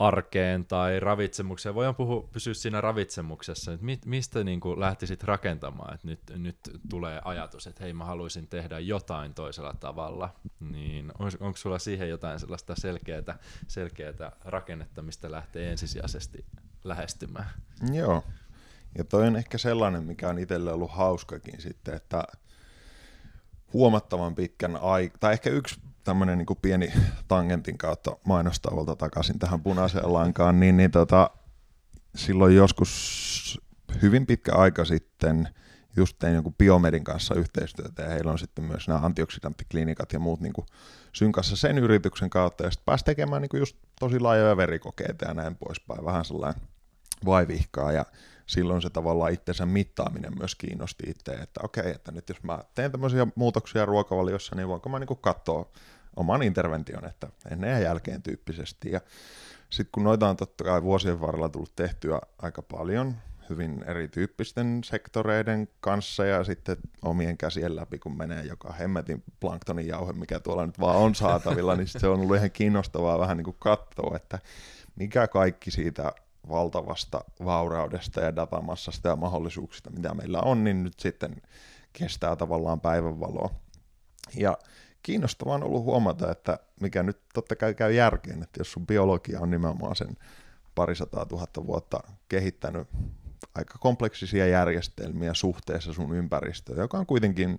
arkeen 0.00 0.66
tai 0.66 1.00
ravitsemukseen, 1.00 1.74
voidaan 1.74 1.94
puhua, 1.94 2.28
pysyä 2.32 2.54
siinä 2.54 2.80
ravitsemuksessa, 2.80 3.72
että 3.72 3.86
mistä 4.06 4.44
niin 4.44 4.60
kuin 4.60 4.80
lähtisit 4.80 5.24
rakentamaan, 5.24 5.94
että 5.94 6.06
nyt, 6.06 6.20
nyt 6.36 6.58
tulee 6.90 7.20
ajatus, 7.24 7.66
että 7.66 7.84
hei 7.84 7.92
mä 7.92 8.04
haluaisin 8.04 8.46
tehdä 8.46 8.78
jotain 8.78 9.34
toisella 9.34 9.74
tavalla, 9.80 10.34
niin 10.60 11.12
on, 11.18 11.30
onko 11.40 11.56
sulla 11.56 11.78
siihen 11.78 12.08
jotain 12.08 12.40
sellaista 12.40 12.74
selkeää, 12.74 13.38
selkeää 13.68 14.32
rakennetta, 14.44 15.02
mistä 15.02 15.30
lähtee 15.30 15.70
ensisijaisesti 15.70 16.44
lähestymään? 16.84 17.50
Joo, 17.92 18.24
ja 18.98 19.04
toi 19.04 19.26
on 19.26 19.36
ehkä 19.36 19.58
sellainen, 19.58 20.04
mikä 20.04 20.28
on 20.28 20.38
itselle 20.38 20.72
ollut 20.72 20.90
hauskakin 20.90 21.60
sitten, 21.60 21.94
että 21.94 22.24
huomattavan 23.72 24.34
pitkän 24.34 24.76
aikaa, 24.76 25.18
tai 25.20 25.32
ehkä 25.32 25.50
yksi 25.50 25.80
tämmöinen 26.04 26.38
niin 26.38 26.46
pieni 26.62 26.92
tangentin 27.28 27.78
kautta 27.78 28.16
mainostavalta 28.24 28.96
takaisin 28.96 29.38
tähän 29.38 29.60
punaiseen 29.60 30.12
lankaan, 30.12 30.60
niin, 30.60 30.76
niin 30.76 30.90
tota, 30.90 31.30
silloin 32.16 32.56
joskus 32.56 33.60
hyvin 34.02 34.26
pitkä 34.26 34.52
aika 34.54 34.84
sitten 34.84 35.48
just 35.96 36.16
tein 36.18 36.34
jonkun 36.34 36.54
biomedin 36.54 37.04
kanssa 37.04 37.34
yhteistyötä 37.34 38.02
ja 38.02 38.08
heillä 38.08 38.30
on 38.30 38.38
sitten 38.38 38.64
myös 38.64 38.88
nämä 38.88 39.00
antioksidanttiklinikat 39.00 40.12
ja 40.12 40.18
muut 40.18 40.40
niin 40.40 40.52
synkassa 41.12 41.56
sen 41.56 41.78
yrityksen 41.78 42.30
kautta. 42.30 42.64
Ja 42.64 42.70
sitten 42.70 42.84
pääsi 42.84 43.04
tekemään 43.04 43.42
niin 43.42 43.60
just 43.60 43.76
tosi 44.00 44.20
laajoja 44.20 44.56
verikokeita 44.56 45.24
ja 45.24 45.34
näin 45.34 45.56
poispäin, 45.56 46.04
vähän 46.04 46.24
sellainen 46.24 46.62
vaivihkaa 47.24 47.92
ja 47.92 48.04
silloin 48.50 48.82
se 48.82 48.90
tavallaan 48.90 49.32
itsensä 49.32 49.66
mittaaminen 49.66 50.38
myös 50.38 50.54
kiinnosti 50.54 51.04
itse, 51.06 51.32
että 51.32 51.60
okei, 51.64 51.90
että 51.90 52.12
nyt 52.12 52.28
jos 52.28 52.42
mä 52.42 52.58
teen 52.74 52.92
tämmöisiä 52.92 53.26
muutoksia 53.34 53.86
ruokavaliossa, 53.86 54.56
niin 54.56 54.68
voinko 54.68 54.88
mä 54.88 54.98
niin 54.98 55.08
katsoa 55.20 55.70
oman 56.16 56.42
intervention, 56.42 57.04
että 57.04 57.28
ennen 57.50 57.70
ja 57.70 57.78
jälkeen 57.78 58.22
tyyppisesti. 58.22 58.90
Ja 58.90 59.00
sitten 59.70 59.92
kun 59.92 60.04
noita 60.04 60.28
on 60.28 60.36
totta 60.36 60.64
kai 60.64 60.82
vuosien 60.82 61.20
varrella 61.20 61.48
tullut 61.48 61.76
tehtyä 61.76 62.20
aika 62.42 62.62
paljon, 62.62 63.14
hyvin 63.50 63.84
erityyppisten 63.86 64.80
sektoreiden 64.84 65.68
kanssa 65.80 66.24
ja 66.24 66.44
sitten 66.44 66.76
omien 67.02 67.38
käsien 67.38 67.76
läpi, 67.76 67.98
kun 67.98 68.16
menee 68.16 68.44
joka 68.44 68.72
hemmetin 68.72 69.22
planktonin 69.40 69.86
jauhe, 69.86 70.12
mikä 70.12 70.40
tuolla 70.40 70.66
nyt 70.66 70.80
vaan 70.80 70.96
on 70.96 71.14
saatavilla, 71.14 71.76
niin 71.76 71.88
se 71.88 72.08
on 72.08 72.20
ollut 72.20 72.36
ihan 72.36 72.50
kiinnostavaa 72.50 73.18
vähän 73.18 73.36
niin 73.36 73.44
kuin 73.44 73.56
katsoa, 73.58 74.16
että 74.16 74.38
mikä 74.96 75.28
kaikki 75.28 75.70
siitä 75.70 76.12
valtavasta 76.50 77.24
vauraudesta 77.44 78.20
ja 78.20 78.36
datamassasta 78.36 79.08
ja 79.08 79.16
mahdollisuuksista, 79.16 79.90
mitä 79.90 80.14
meillä 80.14 80.40
on, 80.40 80.64
niin 80.64 80.82
nyt 80.82 81.00
sitten 81.00 81.42
kestää 81.92 82.36
tavallaan 82.36 82.80
päivänvaloa. 82.80 83.50
Ja 84.36 84.58
kiinnostavaa 85.02 85.54
on 85.54 85.62
ollut 85.62 85.84
huomata, 85.84 86.30
että 86.30 86.58
mikä 86.80 87.02
nyt 87.02 87.20
totta 87.34 87.56
kai 87.56 87.74
käy 87.74 87.92
järkeen, 87.92 88.42
että 88.42 88.60
jos 88.60 88.72
sun 88.72 88.86
biologia 88.86 89.40
on 89.40 89.50
nimenomaan 89.50 89.96
sen 89.96 90.16
parisataa 90.74 91.26
tuhatta 91.26 91.66
vuotta 91.66 92.00
kehittänyt 92.28 92.88
aika 93.54 93.78
kompleksisia 93.78 94.46
järjestelmiä 94.46 95.34
suhteessa 95.34 95.92
sun 95.92 96.16
ympäristöön, 96.16 96.78
joka 96.78 96.98
on 96.98 97.06
kuitenkin 97.06 97.58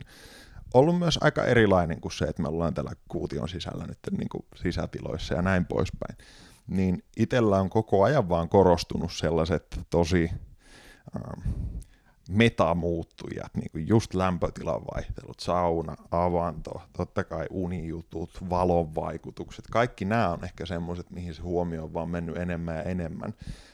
ollut 0.73 0.99
myös 0.99 1.19
aika 1.21 1.43
erilainen 1.43 2.01
kuin 2.01 2.11
se, 2.11 2.25
että 2.25 2.41
me 2.41 2.47
ollaan 2.47 2.73
tällä 2.73 2.91
kuution 3.07 3.49
sisällä 3.49 3.87
nyt 3.87 3.99
niin 4.17 4.29
kuin 4.29 4.45
sisätiloissa 4.55 5.33
ja 5.33 5.41
näin 5.41 5.65
poispäin 5.65 6.17
niin 6.71 7.03
itsellä 7.17 7.59
on 7.59 7.69
koko 7.69 8.03
ajan 8.03 8.29
vaan 8.29 8.49
korostunut 8.49 9.13
sellaiset 9.13 9.79
tosi 9.89 10.31
ähm, 11.15 11.49
metamuuttujat, 12.29 13.55
niin 13.55 13.71
kuin 13.71 13.87
just 13.87 14.13
lämpötilan 14.13 14.81
vaihtelut, 14.95 15.39
sauna, 15.39 15.95
avanto, 16.11 16.81
totta 16.97 17.23
kai 17.23 17.45
unijutut, 17.49 18.49
valon 18.49 18.95
vaikutukset, 18.95 19.65
kaikki 19.71 20.05
nämä 20.05 20.29
on 20.29 20.43
ehkä 20.43 20.65
semmoiset, 20.65 21.09
mihin 21.09 21.33
se 21.33 21.41
huomio 21.41 21.83
on 21.83 21.93
vaan 21.93 22.09
mennyt 22.09 22.37
enemmän 22.37 22.75
ja 22.75 22.83
enemmän, 22.83 23.33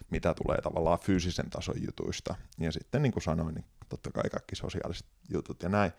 mitä 0.09 0.33
tulee 0.33 0.61
tavallaan 0.61 0.99
fyysisen 0.99 1.49
tason 1.49 1.75
jutuista. 1.85 2.35
Ja 2.59 2.71
sitten 2.71 3.01
niin 3.01 3.13
kuin 3.13 3.23
sanoin, 3.23 3.55
niin 3.55 3.65
totta 3.89 4.11
kai 4.11 4.29
kaikki 4.31 4.55
sosiaaliset 4.55 5.07
jutut 5.29 5.63
ja 5.63 5.69
näin. 5.69 5.91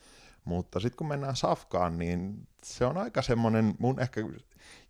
Mutta 0.44 0.80
sitten 0.80 0.96
kun 0.96 1.08
mennään 1.08 1.36
safkaan, 1.36 1.98
niin 1.98 2.48
se 2.62 2.84
on 2.84 2.96
aika 2.96 3.22
semmoinen, 3.22 3.74
mun 3.78 4.00
ehkä 4.00 4.20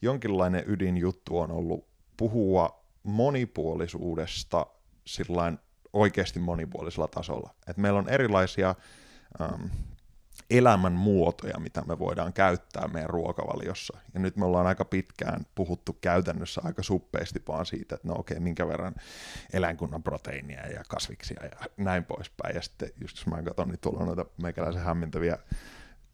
jonkinlainen 0.02 0.64
ydinjuttu 0.66 1.38
on 1.38 1.50
ollut 1.50 1.86
puhua 2.18 2.84
monipuolisuudesta 3.02 4.66
sillain 5.04 5.58
oikeasti 5.92 6.38
monipuolisella 6.40 7.08
tasolla. 7.08 7.54
Et 7.66 7.76
meillä 7.76 7.98
on 7.98 8.08
erilaisia 8.08 8.74
elämän 10.50 10.92
muotoja, 10.92 11.58
mitä 11.58 11.82
me 11.82 11.98
voidaan 11.98 12.32
käyttää 12.32 12.88
meidän 12.88 13.10
ruokavaliossa. 13.10 13.98
Ja 14.14 14.20
nyt 14.20 14.36
me 14.36 14.44
ollaan 14.44 14.66
aika 14.66 14.84
pitkään 14.84 15.46
puhuttu 15.54 15.92
käytännössä 16.00 16.60
aika 16.64 16.82
suppeasti 16.82 17.42
vaan 17.48 17.66
siitä, 17.66 17.94
että 17.94 18.08
no 18.08 18.14
okei, 18.18 18.40
minkä 18.40 18.68
verran 18.68 18.94
eläinkunnan 19.52 20.02
proteiinia 20.02 20.66
ja 20.66 20.82
kasviksia 20.88 21.44
ja 21.44 21.66
näin 21.76 22.04
poispäin. 22.04 22.56
Ja 22.56 22.62
sitten 22.62 22.90
just 23.00 23.16
jos 23.16 23.26
mä 23.26 23.42
katson, 23.42 23.68
niin 23.68 23.78
tuolla 23.80 24.00
on 24.00 24.06
noita 24.06 24.26
meikäläisen 24.42 24.82
hämmentäviä 24.82 25.38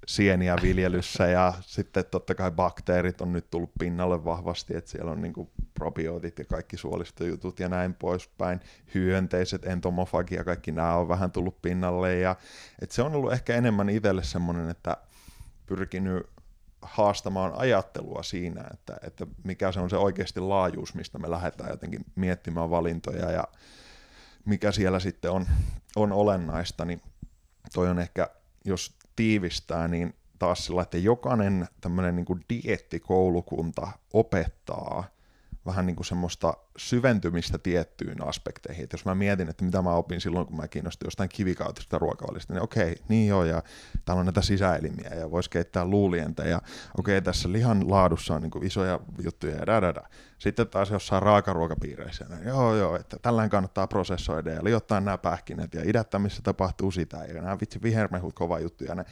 sieniä 0.07 0.57
viljelyssä 0.63 1.27
ja 1.27 1.53
sitten 1.61 2.05
totta 2.11 2.35
kai 2.35 2.51
bakteerit 2.51 3.21
on 3.21 3.33
nyt 3.33 3.51
tullut 3.51 3.71
pinnalle 3.79 4.25
vahvasti, 4.25 4.77
että 4.77 4.91
siellä 4.91 5.11
on 5.11 5.23
niin 5.23 5.49
probiootit 5.75 6.39
ja 6.39 6.45
kaikki 6.45 6.77
suolistojutut 6.77 7.61
ja 7.61 7.69
näin 7.69 7.95
poispäin, 7.95 8.61
hyönteiset, 8.95 9.67
entomofagia, 9.67 10.45
kaikki 10.45 10.73
nämä 10.73 10.97
on 10.97 11.09
vähän 11.09 11.33
tullut 11.33 11.63
pinnalle 11.63 12.19
ja 12.19 12.37
että 12.83 12.95
se 12.95 13.03
on 13.03 13.15
ollut 13.15 13.33
ehkä 13.33 13.55
enemmän 13.55 13.89
itselle 13.89 14.23
semmoinen, 14.23 14.71
että 14.71 14.97
pyrkinyt 15.67 16.27
haastamaan 16.83 17.53
ajattelua 17.57 18.23
siinä, 18.23 18.65
että, 18.75 18.97
että 19.03 19.27
mikä 19.45 19.73
se 19.73 19.81
on 19.81 19.91
se 19.91 19.97
oikeasti 19.97 20.41
laajuus, 20.41 20.95
mistä 20.95 21.19
me 21.19 21.31
lähdetään 21.31 21.71
jotenkin 21.71 22.05
miettimään 22.15 22.71
valintoja 22.71 23.31
ja 23.31 23.45
mikä 24.45 24.73
siellä 24.73 25.01
sitten 25.01 25.31
on, 25.31 25.47
on 25.97 26.13
olennaista, 26.13 26.85
niin 26.85 27.01
toi 27.73 27.89
on 27.89 27.99
ehkä, 27.99 28.31
jos 28.65 28.99
tiivistää, 29.17 29.89
niin 29.89 30.15
taas 30.39 30.67
sillä, 30.67 30.83
että 30.83 30.99
jokainen 30.99 31.69
tämmöinen 31.81 32.17
niin 32.17 32.27
diettikoulukunta 32.49 33.89
opettaa 34.13 35.05
vähän 35.67 35.87
niin 35.87 35.97
kuin 35.97 36.07
semmoista 36.07 36.55
syventymistä 36.77 37.59
tiettyyn 37.59 38.29
aspekteihin. 38.29 38.85
Et 38.85 38.93
jos 38.93 39.05
mä 39.05 39.15
mietin, 39.15 39.49
että 39.49 39.65
mitä 39.65 39.83
mä 39.83 39.95
opin 39.95 40.21
silloin, 40.21 40.47
kun 40.47 40.57
mä 40.57 40.69
kiinnostuin 40.69 41.07
jostain 41.07 41.29
kivikautista 41.29 41.99
ruokavalista, 41.99 42.53
niin 42.53 42.63
okei, 42.63 42.97
niin 43.09 43.29
joo, 43.29 43.45
ja 43.45 43.63
täällä 44.05 44.21
on 44.21 44.27
näitä 44.27 44.43
sisäelimiä, 44.43 45.11
ja 45.15 45.31
voisi 45.31 45.51
keittää 45.51 45.85
luulientä, 45.85 46.43
ja 46.45 46.63
okei, 46.99 47.23
tässä 47.23 47.53
lihan 47.53 47.91
laadussa 47.91 48.35
on 48.35 48.43
niin 48.43 48.51
kuin 48.51 48.67
isoja 48.67 49.01
juttuja, 49.25 49.57
ja 49.57 49.67
da. 49.67 50.03
Sitten 50.39 50.69
taas 50.69 50.91
jossain 50.91 51.23
raakaruokapiireissä, 51.23 52.27
niin 52.29 52.49
joo 52.49 52.77
joo, 52.77 52.97
että 52.97 53.17
tällään 53.23 53.51
kannattaa 53.51 53.87
prosessoida, 53.87 54.51
ja 54.51 54.65
liottaa 54.65 55.01
nämä 55.01 55.19
pähkinät, 55.19 55.75
ja 55.75 55.83
idättämissä 55.85 56.43
tapahtuu 56.43 56.91
sitä, 56.91 57.17
ja 57.17 57.43
nämä 57.43 57.61
vitsi 57.61 57.83
vihermehut 57.83 58.35
kova 58.35 58.59
juttu, 58.61 58.85
ja 58.85 58.95
ne, 58.95 59.05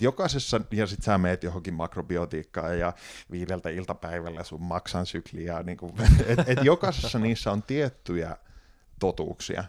jokaisessa, 0.00 0.60
ja 0.70 0.86
sitten 0.86 1.04
sä 1.04 1.18
meet 1.18 1.42
johonkin 1.42 1.74
makrobiotiikkaan, 1.74 2.78
ja 2.78 2.92
viideltä 3.30 3.68
iltapäivällä 3.68 4.44
sun 4.44 4.62
maksan 4.62 5.06
sykliä, 5.06 5.62
niin 5.62 5.78
et, 6.26 6.38
et 6.46 6.64
jokaisessa 6.64 7.07
niissä 7.14 7.52
on 7.52 7.62
tiettyjä 7.62 8.36
totuuksia. 8.98 9.64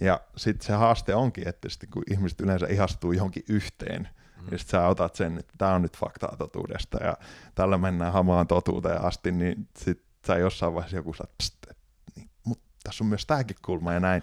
Ja 0.00 0.20
sitten 0.36 0.66
se 0.66 0.72
haaste 0.72 1.14
onkin, 1.14 1.48
että 1.48 1.68
sit 1.68 1.90
kun 1.92 2.02
ihmiset 2.10 2.40
yleensä 2.40 2.66
ihastuu 2.66 3.12
johonkin 3.12 3.44
yhteen, 3.48 4.08
mm. 4.40 4.48
ja 4.50 4.58
sitten 4.58 4.80
sä 4.80 4.86
otat 4.86 5.14
sen, 5.14 5.38
että 5.38 5.54
tämä 5.58 5.74
on 5.74 5.82
nyt 5.82 5.96
faktaa 5.96 6.36
totuudesta, 6.36 7.04
ja 7.04 7.16
tällä 7.54 7.78
mennään 7.78 8.12
hamaan 8.12 8.46
totuuteen 8.46 9.00
asti, 9.00 9.32
niin 9.32 9.68
sitten 9.78 10.06
sä 10.26 10.38
jossain 10.38 10.74
vaiheessa 10.74 10.96
joku 10.96 11.12
saa, 11.12 11.26
niin, 12.16 12.30
mutta 12.44 12.64
tässä 12.82 13.04
on 13.04 13.08
myös 13.08 13.26
tämäkin 13.26 13.56
kulma 13.64 13.92
ja 13.92 14.00
näin. 14.00 14.22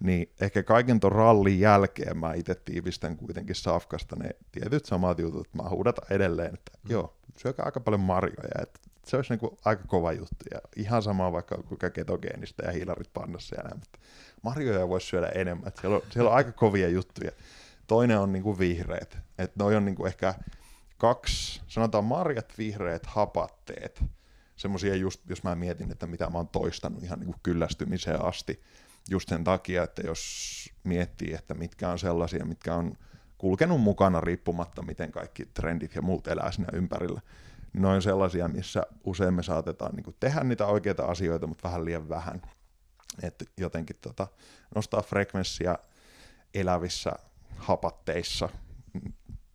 Niin 0.00 0.32
ehkä 0.40 0.62
kaiken 0.62 1.00
ton 1.00 1.12
rallin 1.12 1.60
jälkeen 1.60 2.18
mä 2.18 2.34
itse 2.34 2.54
tiivistän 2.54 3.16
kuitenkin 3.16 3.56
Safkasta 3.56 4.16
ne 4.16 4.30
tietyt 4.52 4.84
samat 4.84 5.18
jutut, 5.18 5.46
että 5.46 5.62
mä 5.62 5.68
huudatan 5.68 6.06
edelleen, 6.10 6.54
että 6.54 6.72
mm. 6.82 6.90
joo, 6.90 7.16
syökää 7.36 7.66
aika 7.66 7.80
paljon 7.80 8.00
marjoja, 8.00 8.62
että 8.62 8.80
se 9.06 9.16
olisi 9.16 9.32
niinku 9.32 9.58
aika 9.64 9.84
kova 9.86 10.12
juttu. 10.12 10.44
Ja 10.50 10.58
ihan 10.76 11.02
sama 11.02 11.32
vaikka 11.32 11.56
kuinka 11.56 11.90
ketogeenistä 11.90 12.62
ja 12.66 12.72
hiilarit 12.72 13.12
pannassa 13.12 13.56
ja 13.56 13.62
näin, 13.62 13.78
mutta 13.78 13.98
marjoja 14.42 14.88
voisi 14.88 15.06
syödä 15.06 15.28
enemmän. 15.28 15.72
Siellä 15.80 15.96
on, 15.96 16.02
siellä 16.10 16.30
on 16.30 16.36
aika 16.36 16.52
kovia 16.52 16.88
juttuja. 16.88 17.30
Toinen 17.86 18.18
on 18.18 18.32
niinku 18.32 18.58
vihreät. 18.58 19.18
Että 19.38 19.64
noi 19.64 19.76
on 19.76 19.84
niinku 19.84 20.06
ehkä 20.06 20.34
kaksi, 20.98 21.60
sanotaan 21.66 22.04
marjat, 22.04 22.52
vihreät, 22.58 23.06
hapatteet. 23.06 24.04
Semmoisia 24.56 24.94
just, 24.94 25.20
jos 25.28 25.42
mä 25.42 25.54
mietin, 25.54 25.92
että 25.92 26.06
mitä 26.06 26.30
mä 26.30 26.38
oon 26.38 26.48
toistanut 26.48 27.02
ihan 27.02 27.18
niinku 27.18 27.34
kyllästymiseen 27.42 28.24
asti. 28.24 28.62
Just 29.10 29.28
sen 29.28 29.44
takia, 29.44 29.82
että 29.82 30.02
jos 30.06 30.54
miettii, 30.84 31.34
että 31.34 31.54
mitkä 31.54 31.88
on 31.88 31.98
sellaisia, 31.98 32.44
mitkä 32.44 32.74
on 32.74 32.96
kulkenut 33.38 33.80
mukana 33.80 34.20
riippumatta, 34.20 34.82
miten 34.82 35.12
kaikki 35.12 35.46
trendit 35.46 35.94
ja 35.94 36.02
muut 36.02 36.26
elää 36.26 36.52
siinä 36.52 36.68
ympärillä. 36.72 37.20
Noin 37.74 38.02
sellaisia, 38.02 38.48
missä 38.48 38.82
usein 39.04 39.34
me 39.34 39.42
saatetaan 39.42 39.94
niin 39.94 40.04
kuin, 40.04 40.16
tehdä 40.20 40.44
niitä 40.44 40.66
oikeita 40.66 41.04
asioita, 41.04 41.46
mutta 41.46 41.68
vähän 41.68 41.84
liian 41.84 42.08
vähän. 42.08 42.42
Et 43.22 43.44
jotenkin 43.58 43.96
tota, 44.00 44.26
nostaa 44.74 45.02
frekvenssia 45.02 45.78
elävissä 46.54 47.12
hapatteissa, 47.56 48.48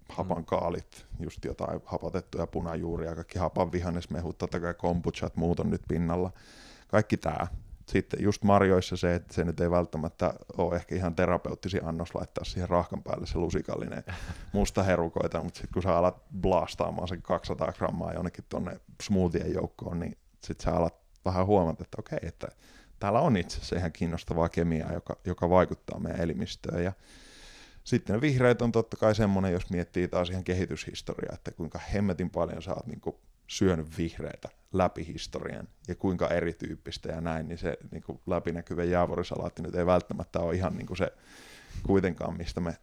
hapan 0.10 0.45
kaalit, 0.45 1.05
just 1.19 1.45
jotain 1.45 1.82
hapatettuja 1.86 2.47
punajuuria, 2.47 3.15
kaikki 3.15 3.39
hapan 3.39 3.71
vihannesmehut, 3.71 4.38
totta 4.38 4.60
kai 4.60 4.73
kombuchat, 4.73 5.36
muut 5.36 5.60
on 5.60 5.69
nyt 5.69 5.82
pinnalla. 5.88 6.32
Kaikki 6.88 7.17
tämä 7.17 7.47
sitten 7.89 8.23
just 8.23 8.43
marjoissa 8.43 8.97
se, 8.97 9.15
että 9.15 9.34
se 9.34 9.43
nyt 9.43 9.60
ei 9.60 9.71
välttämättä 9.71 10.34
ole 10.58 10.75
ehkä 10.75 10.95
ihan 10.95 11.15
terapeuttisi 11.15 11.80
annos 11.84 12.15
laittaa 12.15 12.43
siihen 12.43 12.69
rahkan 12.69 13.04
päälle 13.04 13.28
se 13.28 13.38
lusikallinen 13.38 14.04
musta 14.54 14.84
herukoita, 14.84 15.43
mutta 15.43 15.58
sitten 15.58 15.73
kun 15.73 15.84
sä 15.84 15.97
alat 15.97 16.23
blastaamaan 16.41 17.08
sen 17.08 17.21
200 17.21 17.71
grammaa 17.71 18.13
jonnekin 18.13 18.45
tuonne 18.49 18.80
smoothien 19.04 19.54
joukkoon, 19.54 19.99
niin 19.99 20.17
sitten 20.43 20.63
sä 20.63 20.78
alat 20.78 20.95
vähän 21.25 21.45
huomata, 21.45 21.84
että 21.84 21.97
okei, 21.99 22.19
että 22.21 22.47
täällä 22.99 23.19
on 23.19 23.38
itse 23.38 23.58
asiassa 23.58 23.75
ihan 23.75 23.91
kiinnostavaa 23.91 24.49
kemiaa, 24.49 24.93
joka, 24.93 25.17
joka 25.25 25.49
vaikuttaa 25.49 25.99
meidän 25.99 26.21
elimistöön. 26.21 26.84
Ja 26.84 26.93
sitten 27.84 28.15
ne 28.15 28.21
vihreät 28.21 28.62
on 28.62 28.71
totta 28.71 28.97
kai 28.97 29.15
semmoinen, 29.15 29.54
jos 29.54 29.69
miettii 29.69 30.08
taas 30.08 30.30
ihan 30.30 30.43
kehityshistoriaa, 30.43 31.34
että 31.34 31.52
kuinka 31.52 31.80
hemmetin 31.93 32.30
paljon 32.30 32.62
sä 32.62 32.73
oot 32.73 32.88
niin 32.88 33.02
syönyt 33.49 33.97
vihreitä 33.97 34.49
läpi 34.73 35.07
historian 35.07 35.67
ja 35.88 35.95
kuinka 35.95 36.27
erityyppistä 36.27 37.12
ja 37.12 37.21
näin, 37.21 37.47
niin 37.47 37.57
se 37.57 37.77
niin 37.91 38.03
kuin 38.03 38.19
läpinäkyvä 38.27 38.83
jäävuorisalaatti 38.83 39.62
nyt 39.62 39.75
ei 39.75 39.85
välttämättä 39.85 40.39
ole 40.39 40.55
ihan 40.55 40.75
niin 40.77 40.88
kuin 40.88 40.97
se 40.97 41.13
kuitenkaan, 41.83 42.38
mistä 42.38 42.62
me 42.62 42.77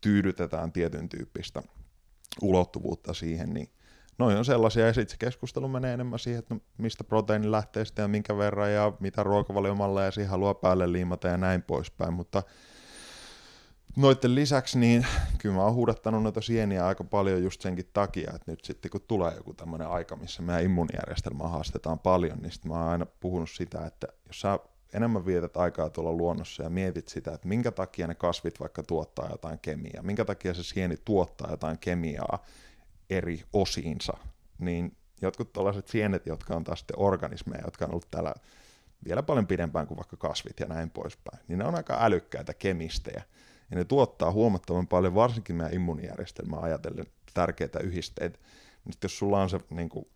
tyydytetään 0.00 0.72
tietyn 0.72 1.08
tyyppistä 1.08 1.62
ulottuvuutta 2.42 3.14
siihen, 3.14 3.54
niin 3.54 3.68
noin 4.18 4.36
on 4.36 4.44
sellaisia, 4.44 4.86
ja 4.86 4.92
sitten 4.92 5.10
se 5.10 5.16
keskustelu 5.18 5.68
menee 5.68 5.94
enemmän 5.94 6.18
siihen, 6.18 6.38
että 6.38 6.54
no, 6.54 6.60
mistä 6.78 7.04
proteiini 7.04 7.50
lähtee 7.50 7.84
sitten 7.84 8.02
ja 8.02 8.08
minkä 8.08 8.36
verran 8.36 8.72
ja 8.72 8.92
mitä 9.00 9.22
ruokavaliomalleja 9.22 10.10
siihen 10.10 10.30
haluaa 10.30 10.54
päälle 10.54 10.92
liimata 10.92 11.28
ja 11.28 11.36
näin 11.36 11.62
poispäin, 11.62 12.12
mutta 12.12 12.42
Noiden 13.96 14.34
lisäksi 14.34 14.78
niin 14.78 15.06
kyllä 15.38 15.54
mä 15.54 15.62
oon 15.64 15.74
huudattanut 15.74 16.22
noita 16.22 16.40
sieniä 16.40 16.86
aika 16.86 17.04
paljon 17.04 17.42
just 17.42 17.60
senkin 17.60 17.90
takia, 17.92 18.32
että 18.34 18.50
nyt 18.50 18.64
sitten 18.64 18.90
kun 18.90 19.00
tulee 19.08 19.34
joku 19.34 19.54
tämmöinen 19.54 19.88
aika, 19.88 20.16
missä 20.16 20.42
meidän 20.42 20.64
immunijärjestelmää 20.64 21.48
haastetaan 21.48 21.98
paljon, 21.98 22.38
niin 22.38 22.52
sitten 22.52 22.70
mä 22.70 22.78
oon 22.78 22.88
aina 22.88 23.06
puhunut 23.06 23.50
sitä, 23.50 23.86
että 23.86 24.06
jos 24.26 24.40
sä 24.40 24.58
enemmän 24.92 25.26
vietät 25.26 25.56
aikaa 25.56 25.90
tuolla 25.90 26.12
luonnossa 26.12 26.62
ja 26.62 26.70
mietit 26.70 27.08
sitä, 27.08 27.32
että 27.32 27.48
minkä 27.48 27.70
takia 27.72 28.06
ne 28.06 28.14
kasvit 28.14 28.60
vaikka 28.60 28.82
tuottaa 28.82 29.30
jotain 29.30 29.58
kemiaa, 29.58 30.02
minkä 30.02 30.24
takia 30.24 30.54
se 30.54 30.62
sieni 30.62 30.96
tuottaa 31.04 31.50
jotain 31.50 31.78
kemiaa 31.78 32.44
eri 33.10 33.42
osiinsa, 33.52 34.12
niin 34.58 34.96
jotkut 35.22 35.52
tällaiset 35.52 35.88
sienet, 35.88 36.26
jotka 36.26 36.56
on 36.56 36.64
taas 36.64 36.78
sitten 36.78 36.98
organismeja, 36.98 37.64
jotka 37.64 37.84
on 37.84 37.90
ollut 37.90 38.10
täällä 38.10 38.34
vielä 39.04 39.22
paljon 39.22 39.46
pidempään 39.46 39.86
kuin 39.86 39.98
vaikka 39.98 40.16
kasvit 40.16 40.60
ja 40.60 40.66
näin 40.66 40.90
poispäin, 40.90 41.38
niin 41.48 41.58
ne 41.58 41.64
on 41.64 41.74
aika 41.74 41.98
älykkäitä 42.00 42.54
kemistejä 42.54 43.22
ja 43.74 43.78
ne 43.78 43.84
tuottaa 43.84 44.32
huomattavan 44.32 44.86
paljon, 44.86 45.14
varsinkin 45.14 45.56
meidän 45.56 45.74
immunijärjestelmää 45.74 46.60
ajatellen 46.60 47.06
tärkeitä 47.34 47.78
yhdisteitä. 47.78 48.38
Nyt 48.84 49.02
jos 49.02 49.18
sulla 49.18 49.42
on 49.42 49.50
se 49.50 49.60
niin 49.70 49.88
kuin, 49.88 50.06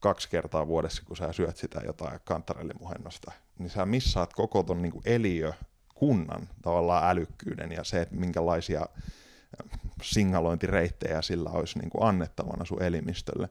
kaksi 0.00 0.28
kertaa 0.30 0.66
vuodessa, 0.66 1.02
kun 1.06 1.16
sä 1.16 1.32
syöt 1.32 1.56
sitä 1.56 1.80
jotain 1.86 2.20
kantarellimuhennosta, 2.24 3.32
niin 3.58 3.70
sä 3.70 3.86
missaat 3.86 4.32
koko 4.32 4.62
ton 4.62 4.82
niin 4.82 4.92
kuin 4.92 5.02
eliökunnan 5.04 6.48
tavallaan 6.62 7.10
älykkyyden 7.10 7.72
ja 7.72 7.84
se, 7.84 8.00
että 8.00 8.14
minkälaisia 8.14 8.80
äh, 8.80 9.80
signalointireittejä 10.02 11.22
sillä 11.22 11.50
olisi 11.50 11.78
niin 11.78 11.90
kuin 11.90 12.04
annettavana 12.04 12.64
sun 12.64 12.82
elimistölle, 12.82 13.48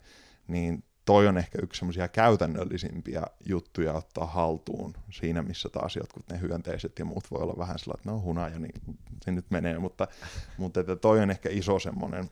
niin 0.47 0.83
toi 1.11 1.27
on 1.27 1.37
ehkä 1.37 1.59
yksi 1.63 1.79
semmoisia 1.79 2.07
käytännöllisimpiä 2.07 3.23
juttuja 3.45 3.93
ottaa 3.93 4.25
haltuun 4.25 4.93
siinä, 5.09 5.41
missä 5.41 5.69
taas 5.69 5.95
jotkut 5.95 6.29
ne 6.31 6.41
hyönteiset 6.41 6.99
ja 6.99 7.05
muut 7.05 7.31
voi 7.31 7.41
olla 7.41 7.57
vähän 7.57 7.79
sillä, 7.79 7.93
että 7.97 8.11
no 8.11 8.21
hunaja, 8.21 8.59
niin 8.59 8.81
se 9.21 9.31
nyt 9.31 9.45
menee, 9.49 9.79
mutta, 9.79 10.07
mutta 10.57 10.79
että 10.79 10.95
toi 10.95 11.19
on 11.19 11.31
ehkä 11.31 11.49
iso 11.51 11.79
semmoinen 11.79 12.29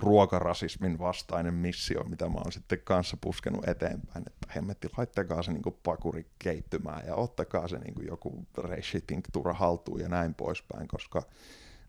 ruokarasismin 0.00 0.98
vastainen 0.98 1.54
missio, 1.54 2.04
mitä 2.04 2.28
mä 2.28 2.34
oon 2.34 2.52
sitten 2.52 2.80
kanssa 2.84 3.16
puskenut 3.20 3.68
eteenpäin, 3.68 4.24
että 4.26 4.52
hemmetti, 4.56 4.88
laittakaa 4.96 5.42
se 5.42 5.52
niin 5.52 5.76
pakuri 5.82 6.26
keittymään 6.38 7.06
ja 7.06 7.14
ottakaa 7.14 7.68
se 7.68 7.78
niin 7.78 8.06
joku 8.06 8.46
reishi-tinktura 8.58 9.52
haltuun 9.52 10.00
ja 10.00 10.08
näin 10.08 10.34
poispäin, 10.34 10.88
koska 10.88 11.22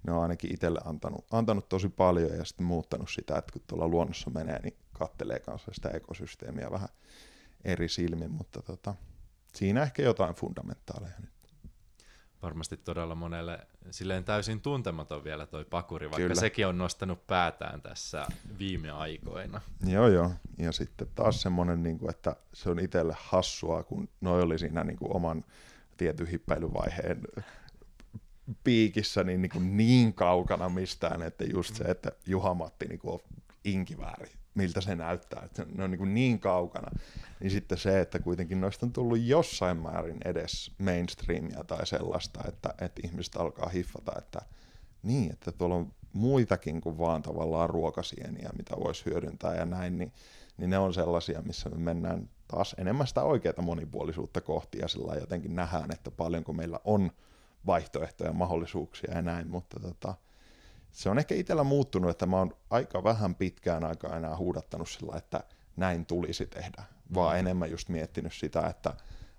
ne 0.08 0.14
on 0.14 0.22
ainakin 0.22 0.54
itselle 0.54 0.80
antanut, 0.86 1.26
antanut 1.32 1.70
tosi 1.70 1.90
paljon 1.90 2.38
ja 2.38 2.46
sitten 2.46 2.66
muuttanut 2.66 3.10
sitä, 3.10 3.38
että 3.38 3.54
kun 3.54 3.62
tuolla 3.68 3.88
luonnossa 3.88 4.30
menee, 4.30 4.60
niin 4.64 4.76
kattelee 4.94 5.40
kanssa 5.40 5.72
sitä 5.74 5.90
ekosysteemiä 5.90 6.72
vähän 6.72 6.90
eri 7.64 7.90
silmin, 7.90 8.32
mutta 8.32 8.62
tota, 8.62 8.96
siinä 9.54 9.84
ehkä 9.84 10.02
jotain 10.02 10.36
fundamentaaleja 10.36 11.14
nyt. 11.20 11.34
Varmasti 12.42 12.78
todella 12.78 13.16
monelle 13.16 13.68
silleen 13.92 14.24
täysin 14.24 14.62
tuntematon 14.62 15.24
vielä 15.24 15.46
toi 15.46 15.66
pakuri, 15.66 16.12
vaikka 16.12 16.22
Kyllä. 16.22 16.40
sekin 16.40 16.68
on 16.68 16.78
nostanut 16.78 17.28
päätään 17.28 17.82
tässä 17.82 18.26
viime 18.60 18.92
aikoina. 18.92 19.62
Joo, 19.86 20.08
joo. 20.08 20.32
Ja 20.58 20.72
sitten 20.72 21.08
taas 21.16 21.42
semmoinen, 21.42 21.84
niin 21.84 22.00
kuin, 22.00 22.10
että 22.10 22.36
se 22.54 22.70
on 22.70 22.80
itselle 22.80 23.16
hassua, 23.20 23.84
kun 23.84 24.10
noi 24.22 24.42
oli 24.42 24.60
siinä 24.60 24.84
niin 24.84 24.98
kuin 24.98 25.16
oman 25.16 25.46
tietyn 25.98 26.28
hippäilyvaiheen 26.28 27.22
piikissä 28.64 29.24
niin, 29.24 29.42
niin, 29.42 29.52
kuin 29.52 29.78
niin 29.78 30.14
kaukana 30.14 30.70
mistään, 30.70 31.22
että 31.22 31.44
just 31.44 31.76
se, 31.76 31.84
että 31.84 32.12
Juha-Matti 32.26 32.86
niin 32.86 33.00
kuin 33.00 33.14
on 33.14 33.20
inkivääri 33.66 34.32
miltä 34.56 34.82
se 34.82 34.96
näyttää, 34.96 35.44
että 35.46 35.66
ne 35.76 35.84
on 35.84 35.92
niin, 35.92 36.14
niin 36.14 36.40
kaukana, 36.40 36.92
niin 37.40 37.52
sitten 37.52 37.78
se, 37.78 38.02
että 38.02 38.20
kuitenkin 38.20 38.62
noista 38.62 38.86
on 38.86 38.94
tullut 38.94 39.20
jossain 39.22 39.78
määrin 39.78 40.18
edes 40.26 40.72
mainstreamia 40.78 41.64
tai 41.64 41.88
sellaista, 41.88 42.40
että, 42.48 42.74
että 42.82 43.02
ihmiset 43.06 43.36
alkaa 43.36 43.70
hiffata, 43.70 44.12
että 44.18 44.42
niin, 45.04 45.32
että 45.32 45.52
tuolla 45.52 45.76
on 45.76 45.94
muitakin 46.14 46.82
kuin 46.82 46.98
vaan 46.98 47.22
tavallaan 47.22 47.70
ruokasieniä, 47.70 48.50
mitä 48.58 48.76
voisi 48.80 49.06
hyödyntää 49.06 49.56
ja 49.56 49.66
näin, 49.66 49.98
niin, 49.98 50.12
niin 50.58 50.70
ne 50.70 50.78
on 50.78 50.94
sellaisia, 50.94 51.42
missä 51.42 51.70
me 51.70 51.78
mennään 51.78 52.30
taas 52.48 52.76
enemmän 52.78 53.08
sitä 53.08 53.24
oikeaa 53.24 53.62
monipuolisuutta 53.62 54.42
kohti 54.42 54.78
ja 54.78 54.88
sillä 54.88 55.16
jotenkin 55.16 55.56
nähdään, 55.56 55.92
että 55.92 56.12
paljonko 56.12 56.54
meillä 56.54 56.80
on 56.84 57.12
vaihtoehtoja 57.66 58.30
ja 58.30 58.34
mahdollisuuksia 58.34 59.14
ja 59.16 59.22
näin, 59.22 59.48
mutta 59.48 59.80
tota, 59.80 60.14
se 60.94 61.10
on 61.10 61.20
ehkä 61.20 61.36
itsellä 61.36 61.64
muuttunut, 61.64 62.12
että 62.12 62.26
mä 62.26 62.38
oon 62.38 62.58
aika 62.70 63.04
vähän 63.04 63.36
pitkään 63.36 63.84
aikaa 63.84 64.18
enää 64.18 64.38
huudattanut 64.38 64.90
sillä, 64.90 65.18
että 65.18 65.44
näin 65.76 66.06
tulisi 66.06 66.46
tehdä, 66.46 66.84
vaan 67.14 67.36
mm. 67.36 67.40
enemmän 67.40 67.72
just 67.72 67.90
miettinyt 67.90 68.34
sitä, 68.34 68.68
että 68.68 68.94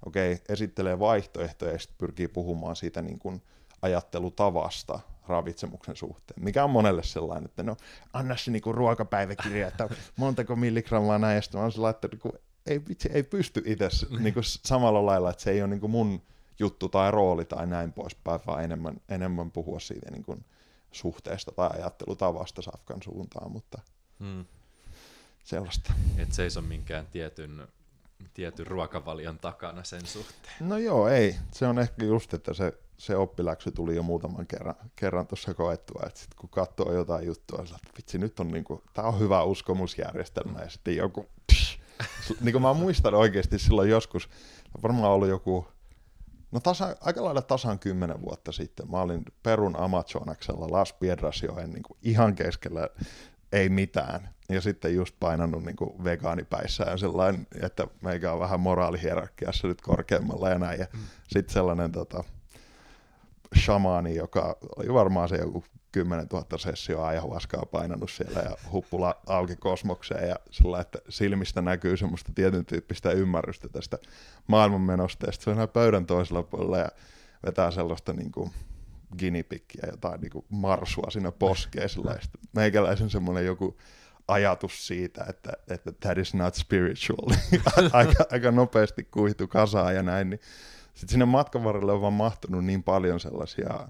okei, 0.06 0.32
okay, 0.32 0.44
esittelee 0.48 0.98
vaihtoehtoja 0.98 1.72
ja 1.72 1.78
sitten 1.78 1.98
pyrkii 1.98 2.28
puhumaan 2.28 2.76
siitä 2.76 3.02
niin 3.02 3.18
kuin 3.18 3.42
ajattelutavasta 3.82 5.00
ravitsemuksen 5.28 5.96
suhteen, 5.96 6.44
mikä 6.44 6.64
on 6.64 6.70
monelle 6.70 7.02
sellainen, 7.02 7.44
että 7.44 7.62
no 7.62 7.76
anna 8.12 8.36
se 8.36 8.50
niinku 8.50 8.72
ruokapäiväkirja, 8.72 9.68
että 9.68 9.88
montako 10.16 10.56
milligrammaa 10.56 11.18
näin, 11.18 11.34
ja 11.34 11.42
sitten 11.42 11.58
mä 11.58 11.62
oon 11.62 11.72
sillä, 11.72 11.90
että 11.90 12.08
niinku, 12.08 12.32
ei, 12.66 12.82
vitsi, 12.88 13.08
ei 13.12 13.22
pysty 13.22 13.62
itse 13.66 13.88
niinku 14.18 14.40
samalla 14.42 15.06
lailla, 15.06 15.30
että 15.30 15.42
se 15.42 15.50
ei 15.50 15.62
ole 15.62 15.70
niinku 15.70 15.88
mun 15.88 16.22
juttu 16.58 16.88
tai 16.88 17.10
rooli 17.10 17.44
tai 17.44 17.66
näin 17.66 17.92
poispäin, 17.92 18.40
vaan 18.46 18.64
enemmän, 18.64 19.00
enemmän 19.08 19.50
puhua 19.50 19.80
siitä 19.80 20.10
niin 20.10 20.24
kuin 20.24 20.44
suhteesta 20.94 21.52
tai 21.52 21.70
ajattelutavasta 21.74 22.62
Safkan 22.62 23.02
suuntaan, 23.02 23.52
mutta 23.52 23.78
hmm. 24.20 24.44
sellaista. 25.44 25.92
Et 26.18 26.32
se 26.32 26.42
ei 26.42 26.48
ole 26.56 26.66
minkään 26.66 27.06
tietyn 27.06 27.68
tietyn 28.34 28.66
ruokavalion 28.66 29.38
takana 29.38 29.84
sen 29.84 30.06
suhteen. 30.06 30.54
No 30.60 30.78
joo, 30.78 31.08
ei. 31.08 31.36
Se 31.52 31.66
on 31.66 31.78
ehkä 31.78 32.04
just, 32.04 32.34
että 32.34 32.54
se, 32.54 32.72
se 32.98 33.16
oppiläksy 33.16 33.70
tuli 33.70 33.96
jo 33.96 34.02
muutaman 34.02 34.46
kerran, 34.46 34.74
kerran 34.96 35.26
tuossa 35.26 35.54
koettua, 35.54 36.02
että 36.06 36.20
sit 36.20 36.34
kun 36.34 36.48
katsoo 36.48 36.92
jotain 36.92 37.26
juttua, 37.26 37.62
että 37.62 37.90
vitsi, 37.96 38.18
nyt 38.18 38.40
on 38.40 38.48
niinku, 38.48 38.82
tää 38.94 39.04
on 39.04 39.18
hyvä 39.18 39.42
uskomusjärjestelmä, 39.42 40.60
ja 40.60 40.70
sitten 40.70 40.96
joku, 40.96 41.26
psh, 41.52 41.78
niin 42.40 42.52
kuin 42.52 42.62
mä 42.62 42.74
muistan 42.74 43.14
oikeasti 43.14 43.58
silloin 43.58 43.90
joskus, 43.90 44.28
varmaan 44.82 45.12
ollut 45.12 45.28
joku, 45.28 45.68
no 46.54 46.60
tasa, 46.60 46.96
aika 47.00 47.24
lailla 47.24 47.42
tasan 47.42 47.78
kymmenen 47.78 48.22
vuotta 48.22 48.52
sitten, 48.52 48.90
mä 48.90 49.00
olin 49.00 49.24
Perun 49.42 49.76
Amazonaksella 49.76 50.66
Las 50.70 50.92
Piedras-joen 50.92 51.70
niin 51.70 51.82
kuin 51.82 51.98
ihan 52.02 52.34
keskellä 52.34 52.88
ei 53.52 53.68
mitään. 53.68 54.34
Ja 54.48 54.60
sitten 54.60 54.94
just 54.94 55.14
painannut 55.20 55.64
niin 55.64 55.76
kuin 55.76 56.04
vegaanipäissä 56.04 56.84
ja 56.84 56.96
sellainen, 56.96 57.46
että 57.62 57.86
meikä 58.00 58.32
on 58.32 58.40
vähän 58.40 58.60
moraalihierarkiassa 58.60 59.68
nyt 59.68 59.80
korkeammalla 59.80 60.48
ja 60.48 60.58
näin. 60.58 60.80
Ja 60.80 60.86
mm. 60.92 61.00
sitten 61.28 61.54
sellainen 61.54 61.92
tota, 61.92 62.24
shamaani, 63.58 64.14
joka 64.14 64.56
oli 64.76 64.94
varmaan 64.94 65.28
se 65.28 65.36
joku 65.36 65.64
10 65.94 66.26
000 66.32 66.58
sessioa 66.58 67.08
ayahuaskaa 67.08 67.66
painannut 67.72 68.10
siellä 68.10 68.40
ja 68.40 68.56
huppula 68.72 69.20
auki 69.26 69.56
kosmokseen 69.56 70.28
ja 70.28 70.36
sillä, 70.50 70.80
että 70.80 70.98
silmistä 71.08 71.62
näkyy 71.62 71.96
semmoista 71.96 72.32
tietyn 72.34 72.66
tyyppistä 72.66 73.10
ymmärrystä 73.10 73.68
tästä 73.68 73.98
maailmanmenosta. 74.46 75.26
Ja 75.26 75.32
sitten 75.32 75.54
se 75.54 75.60
on 75.60 75.68
pöydän 75.68 76.06
toisella 76.06 76.42
puolella 76.42 76.78
ja 76.78 76.88
vetää 77.46 77.70
sellaista 77.70 78.12
niin 78.12 78.32
kuin 78.32 78.50
guinea 79.18 79.42
jotain 79.86 80.20
niin 80.20 80.30
kuin 80.30 80.44
marsua 80.48 81.10
siinä 81.10 81.32
poskeessa. 81.32 82.00
Ja 82.10 82.16
meikäläisen 82.52 83.10
semmoinen 83.10 83.46
joku 83.46 83.76
ajatus 84.28 84.86
siitä, 84.86 85.24
että, 85.28 85.52
että 85.68 85.92
that 85.92 86.18
is 86.18 86.34
not 86.34 86.54
spiritual, 86.54 87.30
aika, 87.92 88.24
aika 88.30 88.50
nopeasti 88.50 89.04
kuihtu 89.04 89.48
kasaan 89.48 89.94
ja 89.94 90.02
näin, 90.02 90.30
niin 90.30 90.40
sitten 90.94 91.12
sinne 91.12 91.24
matkan 91.24 91.64
varrelle 91.64 91.92
on 91.92 92.00
vaan 92.00 92.12
mahtunut 92.12 92.64
niin 92.64 92.82
paljon 92.82 93.20
sellaisia 93.20 93.88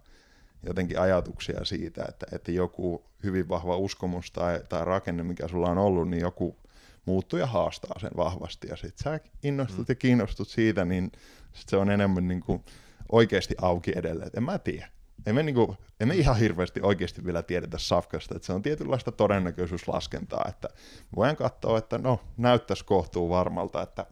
jotenkin 0.66 1.00
ajatuksia 1.00 1.64
siitä, 1.64 2.05
että, 2.09 2.27
että 2.33 2.53
joku 2.53 3.05
hyvin 3.22 3.48
vahva 3.48 3.77
uskomus 3.77 4.31
tai, 4.31 4.61
tai 4.68 4.85
rakenne, 4.85 5.22
mikä 5.22 5.48
sulla 5.48 5.70
on 5.70 5.79
ollut, 5.79 6.09
niin 6.09 6.20
joku 6.20 6.57
muuttuu 7.05 7.38
ja 7.38 7.46
haastaa 7.46 7.98
sen 7.98 8.11
vahvasti. 8.16 8.68
Ja 8.68 8.77
sitten 8.77 9.05
sä 9.05 9.20
innostut 9.42 9.79
mm. 9.79 9.85
ja 9.88 9.94
kiinnostut 9.94 10.48
siitä, 10.48 10.85
niin 10.85 11.12
sit 11.53 11.68
se 11.68 11.77
on 11.77 11.90
enemmän 11.90 12.29
niin 12.29 12.40
kuin 12.40 12.64
oikeasti 13.12 13.55
auki 13.62 13.92
edelleen. 13.96 14.31
En 14.37 14.42
mä 14.42 14.59
tiedä. 14.59 14.88
Emme, 15.27 15.42
niin 15.42 15.55
kuin, 15.55 15.77
emme 16.00 16.14
ihan 16.14 16.37
hirveästi 16.37 16.81
oikeasti 16.83 17.24
vielä 17.24 17.42
tiedetä 17.42 17.79
safkasta, 17.79 18.37
että 18.37 18.46
se 18.46 18.53
on 18.53 18.62
tietynlaista 18.62 19.12
todennäköisyyslaskentaa, 19.12 20.44
että 20.48 20.68
voin 21.16 21.37
katsoa, 21.37 21.79
että 21.79 21.98
no 21.98 22.20
näyttäisi 22.37 22.85
kohtuu 22.85 23.29
varmalta, 23.29 23.83
että 23.83 24.07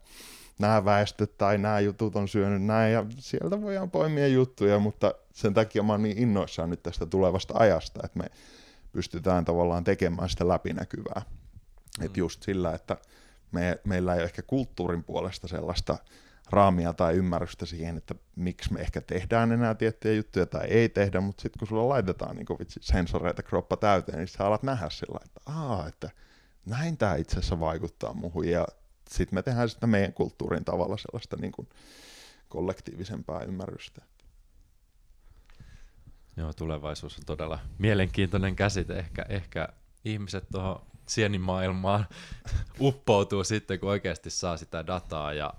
nämä 0.58 0.84
väestöt 0.84 1.38
tai 1.38 1.58
nämä 1.58 1.80
jutut 1.80 2.16
on 2.16 2.28
syönyt 2.28 2.62
näin, 2.62 2.92
ja 2.92 3.06
sieltä 3.18 3.62
voidaan 3.62 3.90
poimia 3.90 4.28
juttuja, 4.28 4.78
mutta 4.78 5.14
sen 5.32 5.54
takia 5.54 5.82
mä 5.82 5.92
oon 5.92 6.02
niin 6.02 6.18
innoissaan 6.18 6.70
nyt 6.70 6.82
tästä 6.82 7.06
tulevasta 7.06 7.54
ajasta, 7.56 8.00
että 8.04 8.18
me 8.18 8.24
pystytään 8.92 9.44
tavallaan 9.44 9.84
tekemään 9.84 10.28
sitä 10.28 10.48
läpinäkyvää. 10.48 11.22
Mm. 11.98 12.06
Että 12.06 12.20
just 12.20 12.42
sillä, 12.42 12.74
että 12.74 12.96
me, 13.52 13.80
meillä 13.84 14.14
ei 14.14 14.18
ole 14.18 14.24
ehkä 14.24 14.42
kulttuurin 14.42 15.04
puolesta 15.04 15.48
sellaista 15.48 15.98
raamia 16.50 16.92
tai 16.92 17.14
ymmärrystä 17.14 17.66
siihen, 17.66 17.96
että 17.96 18.14
miksi 18.36 18.72
me 18.72 18.80
ehkä 18.80 19.00
tehdään 19.00 19.52
enää 19.52 19.74
tiettyjä 19.74 20.14
juttuja 20.14 20.46
tai 20.46 20.66
ei 20.66 20.88
tehdä, 20.88 21.20
mutta 21.20 21.42
sitten 21.42 21.58
kun 21.58 21.68
sulla 21.68 21.88
laitetaan 21.88 22.36
niin 22.36 22.46
vitsi, 22.58 22.80
sensoreita 22.82 23.42
kroppa 23.42 23.76
täyteen, 23.76 24.18
niin 24.18 24.28
sä 24.28 24.46
alat 24.46 24.62
nähdä 24.62 24.90
sillä, 24.90 25.18
että 25.24 25.40
Aa, 25.46 25.88
että 25.88 26.10
näin 26.66 26.96
tämä 26.96 27.14
itse 27.14 27.38
asiassa 27.38 27.60
vaikuttaa 27.60 28.14
muuhun 28.14 28.48
ja 28.48 28.66
sitten 29.12 29.36
me 29.36 29.42
tehdään 29.42 29.68
sitä 29.68 29.86
meidän 29.86 30.12
kulttuurin 30.12 30.64
tavalla 30.64 30.96
sellaista 30.96 31.36
niin 31.36 31.52
kuin 31.52 31.68
kollektiivisempaa 32.48 33.42
ymmärrystä. 33.42 34.02
Joo, 36.36 36.52
tulevaisuus 36.52 37.18
on 37.18 37.24
todella 37.26 37.58
mielenkiintoinen 37.78 38.56
käsite. 38.56 38.98
Ehkä, 38.98 39.26
ehkä 39.28 39.68
ihmiset 40.04 40.44
tuohon 40.52 40.86
sienimaailmaan 41.06 42.06
uppoutuu 42.80 43.44
sitten, 43.44 43.80
kun 43.80 43.88
oikeasti 43.88 44.30
saa 44.30 44.56
sitä 44.56 44.86
dataa. 44.86 45.32
Ja 45.32 45.54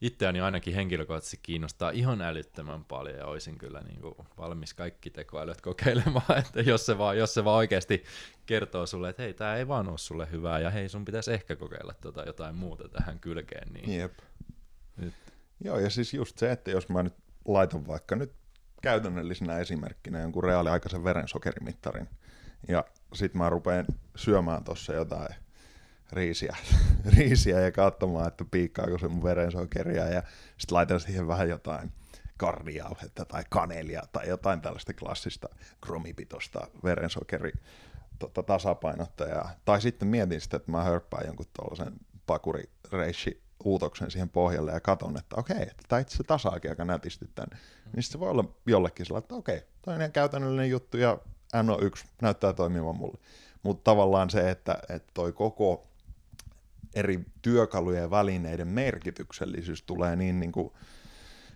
itseäni 0.00 0.40
ainakin 0.40 0.74
henkilökohtaisesti 0.74 1.40
kiinnostaa 1.42 1.90
ihan 1.90 2.22
älyttömän 2.22 2.84
paljon 2.84 3.18
ja 3.18 3.26
olisin 3.26 3.58
kyllä 3.58 3.80
niin 3.80 4.00
kuin 4.00 4.14
valmis 4.38 4.74
kaikki 4.74 5.10
tekoälyt 5.10 5.60
kokeilemaan, 5.60 6.38
että 6.46 6.60
jos 6.60 6.86
se, 6.86 6.98
vaan, 6.98 7.18
jos 7.18 7.34
se 7.34 7.44
vaan 7.44 7.56
oikeasti 7.56 8.04
kertoo 8.46 8.86
sulle, 8.86 9.08
että 9.08 9.22
hei, 9.22 9.34
tämä 9.34 9.56
ei 9.56 9.68
vaan 9.68 9.88
ole 9.88 9.98
sulle 9.98 10.28
hyvää 10.30 10.58
ja 10.58 10.70
hei, 10.70 10.88
sun 10.88 11.04
pitäisi 11.04 11.32
ehkä 11.32 11.56
kokeilla 11.56 11.94
tota 12.00 12.22
jotain 12.22 12.54
muuta 12.54 12.88
tähän 12.88 13.20
kylkeen. 13.20 13.72
Niin 13.72 14.00
Jep. 14.00 14.12
Nyt. 14.96 15.14
Joo, 15.64 15.78
ja 15.78 15.90
siis 15.90 16.14
just 16.14 16.38
se, 16.38 16.52
että 16.52 16.70
jos 16.70 16.88
mä 16.88 17.02
nyt 17.02 17.14
laitan 17.44 17.86
vaikka 17.86 18.16
nyt 18.16 18.32
käytännöllisenä 18.82 19.58
esimerkkinä 19.58 20.20
jonkun 20.20 20.44
reaaliaikaisen 20.44 21.04
verensokerimittarin, 21.04 22.08
ja 22.68 22.84
sitten 23.14 23.38
mä 23.38 23.48
rupean 23.48 23.86
syömään 24.16 24.64
tuossa 24.64 24.92
jotain 24.92 25.34
riisiä, 26.14 26.56
riisiä 27.16 27.60
ja 27.60 27.72
katsomaan, 27.72 28.28
että 28.28 28.44
piikkaako 28.50 28.98
se 28.98 29.08
mun 29.08 29.22
verensokeria 29.22 30.08
ja 30.08 30.22
sitten 30.58 30.74
laitan 30.74 31.00
siihen 31.00 31.28
vähän 31.28 31.48
jotain 31.48 31.92
kardiauhetta 32.36 33.24
tai 33.24 33.44
kanelia 33.50 34.02
tai 34.12 34.28
jotain 34.28 34.60
tällaista 34.60 34.92
klassista 34.92 35.48
kromipitoista 35.80 36.66
verensokeri 36.84 37.52
tota, 38.18 38.42
tasapainottajaa. 38.42 39.50
Tai 39.64 39.80
sitten 39.80 40.08
mietin 40.08 40.40
sitä, 40.40 40.56
että 40.56 40.70
mä 40.70 40.84
hörppään 40.84 41.26
jonkun 41.26 41.46
tuollaisen 41.56 41.92
pakurireissi 42.26 43.44
uutoksen 43.64 44.10
siihen 44.10 44.28
pohjalle 44.28 44.72
ja 44.72 44.80
katon, 44.80 45.16
että 45.18 45.36
okei, 45.36 45.62
että 45.62 45.82
tämä 45.88 46.00
itse 46.00 46.24
tasaakin 46.24 46.70
aika 46.70 46.84
nätisti 46.84 47.28
tämän. 47.34 47.60
Niin 47.92 48.02
se 48.02 48.20
voi 48.20 48.30
olla 48.30 48.44
jollekin 48.66 49.06
sellainen, 49.06 49.24
että 49.24 49.34
okei, 49.34 49.62
toinen 49.82 50.12
käytännöllinen 50.12 50.70
juttu 50.70 50.96
ja 50.96 51.18
NO1 51.54 52.06
näyttää 52.22 52.52
toimivan 52.52 52.96
mulle. 52.96 53.18
Mutta 53.62 53.90
tavallaan 53.90 54.30
se, 54.30 54.50
että, 54.50 54.78
että 54.88 55.10
toi 55.14 55.32
koko 55.32 55.86
eri 56.94 57.24
työkalujen 57.42 58.02
ja 58.02 58.10
välineiden 58.10 58.68
merkityksellisyys 58.68 59.82
tulee 59.82 60.16
niin, 60.16 60.40
niin 60.40 60.52
kuin 60.52 60.70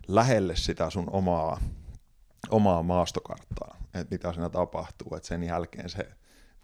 lähelle 0.09 0.57
sitä 0.57 0.90
sun 0.90 1.11
omaa, 1.11 1.61
omaa 2.51 2.83
maastokarttaa, 2.83 3.77
että 3.94 4.14
mitä 4.14 4.33
siinä 4.33 4.48
tapahtuu, 4.48 5.16
että 5.16 5.29
sen 5.29 5.42
jälkeen 5.42 5.88
se 5.88 6.09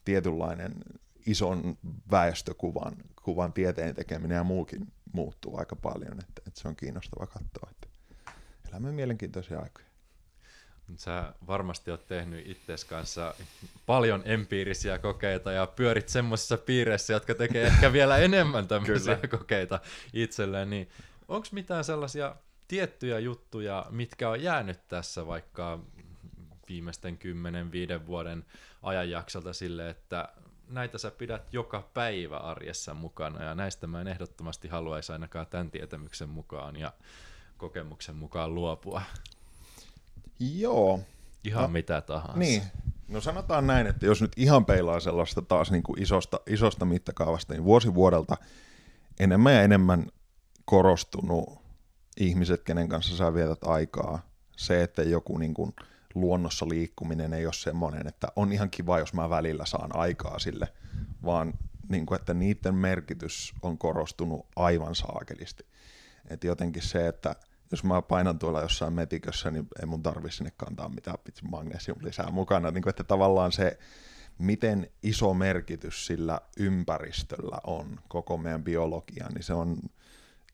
tietynlainen 0.05 0.75
ison 1.27 1.79
väestökuvan 2.11 2.97
kuvan 3.25 3.53
tieteen 3.53 3.95
tekeminen 3.95 4.37
ja 4.37 4.45
muukin 4.45 4.93
muuttuu 5.13 5.59
aika 5.59 5.77
paljon, 5.77 6.13
että, 6.13 6.43
että 6.47 6.61
se 6.61 6.69
on 6.69 6.77
kiinnostava 6.77 7.27
katsoa, 7.27 7.71
että 7.71 7.89
elämme 8.69 8.93
mielenkiintoisia 8.93 9.61
aikoja. 9.61 9.94
Sä 10.97 11.33
varmasti 11.47 11.91
oot 11.91 12.07
tehnyt 12.07 12.47
itses 12.47 12.85
kanssa 12.85 13.35
paljon 13.87 14.23
empiirisiä 14.25 14.99
kokeita 14.99 15.53
ja 15.53 15.67
pyörit 15.67 16.09
semmoisissa 16.09 16.59
piireissä, 16.59 17.13
jotka 17.13 17.35
tekee 17.35 17.67
ehkä 17.73 17.93
vielä 17.93 18.19
enemmän 18.19 18.69
tämmöisiä 18.69 19.19
kokeita 19.31 19.81
itselleen, 20.13 20.71
niin 20.71 20.89
onko 21.29 21.49
mitään 21.53 21.85
sellaisia 21.85 22.37
tiettyjä 22.69 23.19
juttuja, 23.19 23.87
mitkä 23.91 24.31
on 24.31 24.43
jäänyt 24.43 24.89
tässä 24.89 25.27
vaikka 25.27 25.79
viimeisten 26.69 27.19
10-5 28.03 28.07
vuoden 28.07 28.45
ajanjaksolta 28.83 29.53
sille, 29.53 29.91
että 29.91 30.29
näitä 30.69 30.99
sä 30.99 31.11
pidät 31.11 31.53
joka 31.53 31.89
päivä 31.95 32.37
arjessa 32.37 32.95
mukana? 32.95 33.45
Ja 33.45 33.55
näistä 33.55 33.87
mä 33.87 34.01
en 34.01 34.09
ehdottomasti 34.09 34.69
haluaisi 34.69 35.13
ainakaan 35.13 35.47
tämän 35.47 35.71
tietämyksen 35.71 36.29
mukaan 36.29 36.77
ja 36.77 36.93
kokemuksen 37.57 38.17
mukaan 38.17 38.55
luopua. 38.55 39.03
Joo. 40.41 41.01
Ihan 41.45 41.63
no, 41.63 41.69
mitä 41.69 42.01
tahansa. 42.01 42.39
Niin. 42.39 42.63
No 43.09 43.21
sanotaan 43.21 43.67
näin, 43.67 43.87
että 43.87 44.07
jos 44.07 44.23
nyt 44.23 44.33
ihan 44.37 44.65
peilaa 44.65 45.01
sellaista 45.01 45.43
taas 45.43 45.71
niin 45.71 45.83
kuin 45.83 46.03
isosta, 46.03 46.41
isosta 46.47 46.85
mittakaavasta, 46.85 47.55
niin 47.55 47.65
vuosi 47.65 47.95
vuodelta 47.95 48.37
enemmän 49.21 49.55
ja 49.55 49.63
enemmän 49.63 50.07
korostunut 50.65 51.59
ihmiset, 52.17 52.63
kenen 52.63 52.89
kanssa 52.89 53.17
sä 53.17 53.35
vietät 53.35 53.65
aikaa. 53.65 54.23
Se, 54.57 54.83
että 54.83 55.03
joku 55.03 55.39
niin 55.39 55.55
kuin 55.55 55.75
luonnossa 56.15 56.69
liikkuminen 56.69 57.35
ei 57.35 57.47
ole 57.47 57.53
semmoinen, 57.53 58.07
että 58.07 58.29
on 58.37 58.53
ihan 58.53 58.71
kiva, 58.71 58.99
jos 58.99 59.15
mä 59.15 59.31
välillä 59.31 59.67
saan 59.67 59.97
aikaa 59.97 60.39
sille, 60.39 60.69
vaan 61.25 61.55
niin 61.89 62.07
kuin, 62.07 62.21
että 62.21 62.35
niiden 62.35 62.75
merkitys 62.75 63.55
on 63.63 63.79
korostunut 63.79 64.47
aivan 64.57 64.95
saakelisti. 64.95 65.67
Että 66.31 66.47
jotenkin 66.47 66.83
se, 66.83 67.09
että 67.09 67.37
jos 67.75 67.85
mä 67.85 68.03
painan 68.03 68.39
tuolla 68.39 68.61
jossain 68.61 68.93
metikössä, 68.93 69.51
niin 69.51 69.69
ei 69.81 69.87
mun 69.87 70.03
tarvi 70.03 70.31
sinne 70.31 70.53
kantaa 70.57 70.89
mitään 70.89 71.19
magnesium 71.51 71.99
lisää 72.01 72.31
mukana. 72.31 72.71
Niin 72.71 72.83
kuin, 72.83 72.91
että 72.91 73.05
tavallaan 73.05 73.53
se, 73.53 73.79
miten 74.39 74.91
iso 75.03 75.35
merkitys 75.35 76.07
sillä 76.07 76.41
ympäristöllä 76.59 77.59
on 77.67 78.01
koko 78.09 78.37
meidän 78.37 78.65
biologiaan, 78.65 79.33
niin 79.33 79.43
se 79.43 79.55
on 79.55 79.77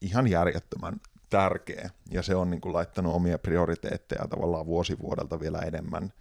ihan 0.00 0.26
järjettömän 0.26 1.00
tärkeä. 1.30 1.90
Ja 2.10 2.22
se 2.22 2.34
on 2.34 2.50
niin 2.50 2.60
kuin 2.60 2.72
laittanut 2.72 3.14
omia 3.14 3.38
prioriteetteja 3.38 4.28
tavallaan 4.28 4.66
vuosivuodelta 4.66 5.40
vielä 5.40 5.58
enemmän 5.58 6.12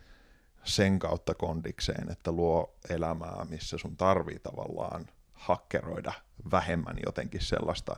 sen 0.64 1.00
kautta 1.00 1.34
kondikseen, 1.34 2.12
että 2.12 2.32
luo 2.32 2.76
elämää, 2.90 3.46
missä 3.50 3.78
sun 3.78 3.98
tarvii 3.98 4.40
tavallaan 4.40 5.06
hakkeroida 5.34 6.14
vähemmän 6.52 6.96
jotenkin 7.06 7.42
sellaista 7.42 7.96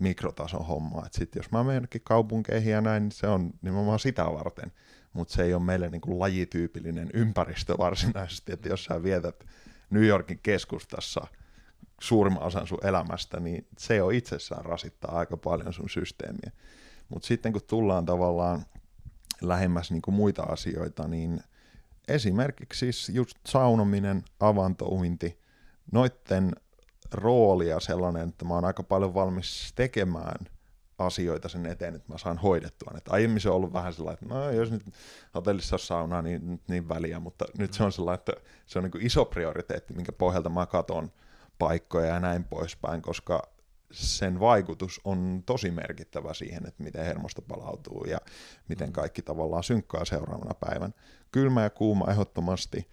mikrotason 0.00 0.66
hommaa. 0.66 1.06
Et 1.06 1.12
sit 1.12 1.34
jos 1.34 1.50
mä 1.50 1.64
menen 1.64 1.88
kaupunkeihin 2.02 2.72
ja 2.72 2.80
näin, 2.80 3.02
niin 3.02 3.12
se 3.12 3.26
on 3.26 3.50
nimenomaan 3.62 3.98
sitä 3.98 4.24
varten. 4.24 4.72
Mutta 5.12 5.34
se 5.34 5.42
ei 5.42 5.54
ole 5.54 5.62
meille 5.62 5.88
niin 5.88 6.00
kuin 6.00 6.18
lajityypillinen 6.18 7.10
ympäristö 7.14 7.78
varsinaisesti, 7.78 8.52
että 8.52 8.68
jos 8.68 8.84
sä 8.84 9.02
vietät 9.02 9.46
New 9.90 10.04
Yorkin 10.04 10.40
keskustassa 10.42 11.26
suurimman 12.00 12.42
osan 12.42 12.66
sun 12.66 12.86
elämästä, 12.86 13.40
niin 13.40 13.66
se 13.78 13.96
jo 13.96 14.10
itsessään 14.10 14.64
rasittaa 14.64 15.18
aika 15.18 15.36
paljon 15.36 15.72
sun 15.72 15.90
systeemiä. 15.90 16.52
Mutta 17.08 17.26
sitten 17.26 17.52
kun 17.52 17.62
tullaan 17.66 18.04
tavallaan 18.04 18.64
lähemmäs 19.40 19.90
niin 19.90 20.02
kuin 20.02 20.14
muita 20.14 20.42
asioita, 20.42 21.08
niin 21.08 21.40
esimerkiksi 22.08 22.78
siis 22.78 23.08
just 23.08 23.36
saunominen, 23.46 24.24
avantouinti, 24.40 25.40
noitten 25.92 26.52
roolia 27.12 27.80
sellainen, 27.80 28.28
että 28.28 28.44
mä 28.44 28.54
oon 28.54 28.64
aika 28.64 28.82
paljon 28.82 29.14
valmis 29.14 29.72
tekemään 29.74 30.46
asioita 30.98 31.48
sen 31.48 31.66
eteen, 31.66 31.94
että 31.94 32.12
mä 32.12 32.18
saan 32.18 32.38
hoidettua. 32.38 32.92
Et 32.96 33.08
aiemmin 33.08 33.40
se 33.40 33.48
on 33.48 33.56
ollut 33.56 33.72
vähän 33.72 33.92
sellainen, 33.92 34.18
että 34.22 34.34
no 34.34 34.50
jos 34.50 34.70
nyt 34.70 34.82
hotellissa 35.34 35.76
on 35.76 35.80
sauna, 35.80 36.22
niin 36.22 36.60
niin 36.68 36.88
väliä, 36.88 37.20
mutta 37.20 37.44
nyt 37.58 37.72
se 37.72 37.84
on 37.84 37.92
sellainen, 37.92 38.18
että 38.18 38.32
se 38.66 38.78
on 38.78 38.82
niin 38.82 38.90
kuin 38.92 39.06
iso 39.06 39.24
prioriteetti, 39.24 39.94
minkä 39.94 40.12
pohjalta 40.12 40.48
mä 40.48 40.66
katon 40.66 41.12
paikkoja 41.58 42.06
ja 42.06 42.20
näin 42.20 42.44
poispäin, 42.44 43.02
koska 43.02 43.42
sen 43.92 44.40
vaikutus 44.40 45.00
on 45.04 45.42
tosi 45.46 45.70
merkittävä 45.70 46.34
siihen, 46.34 46.66
että 46.66 46.82
miten 46.82 47.04
hermosto 47.04 47.42
palautuu 47.42 48.04
ja 48.04 48.18
miten 48.68 48.92
kaikki 48.92 49.22
tavallaan 49.22 49.62
synkkaa 49.62 50.04
seuraavana 50.04 50.54
päivän. 50.54 50.94
Kylmä 51.32 51.62
ja 51.62 51.70
kuuma 51.70 52.10
ehdottomasti. 52.10 52.88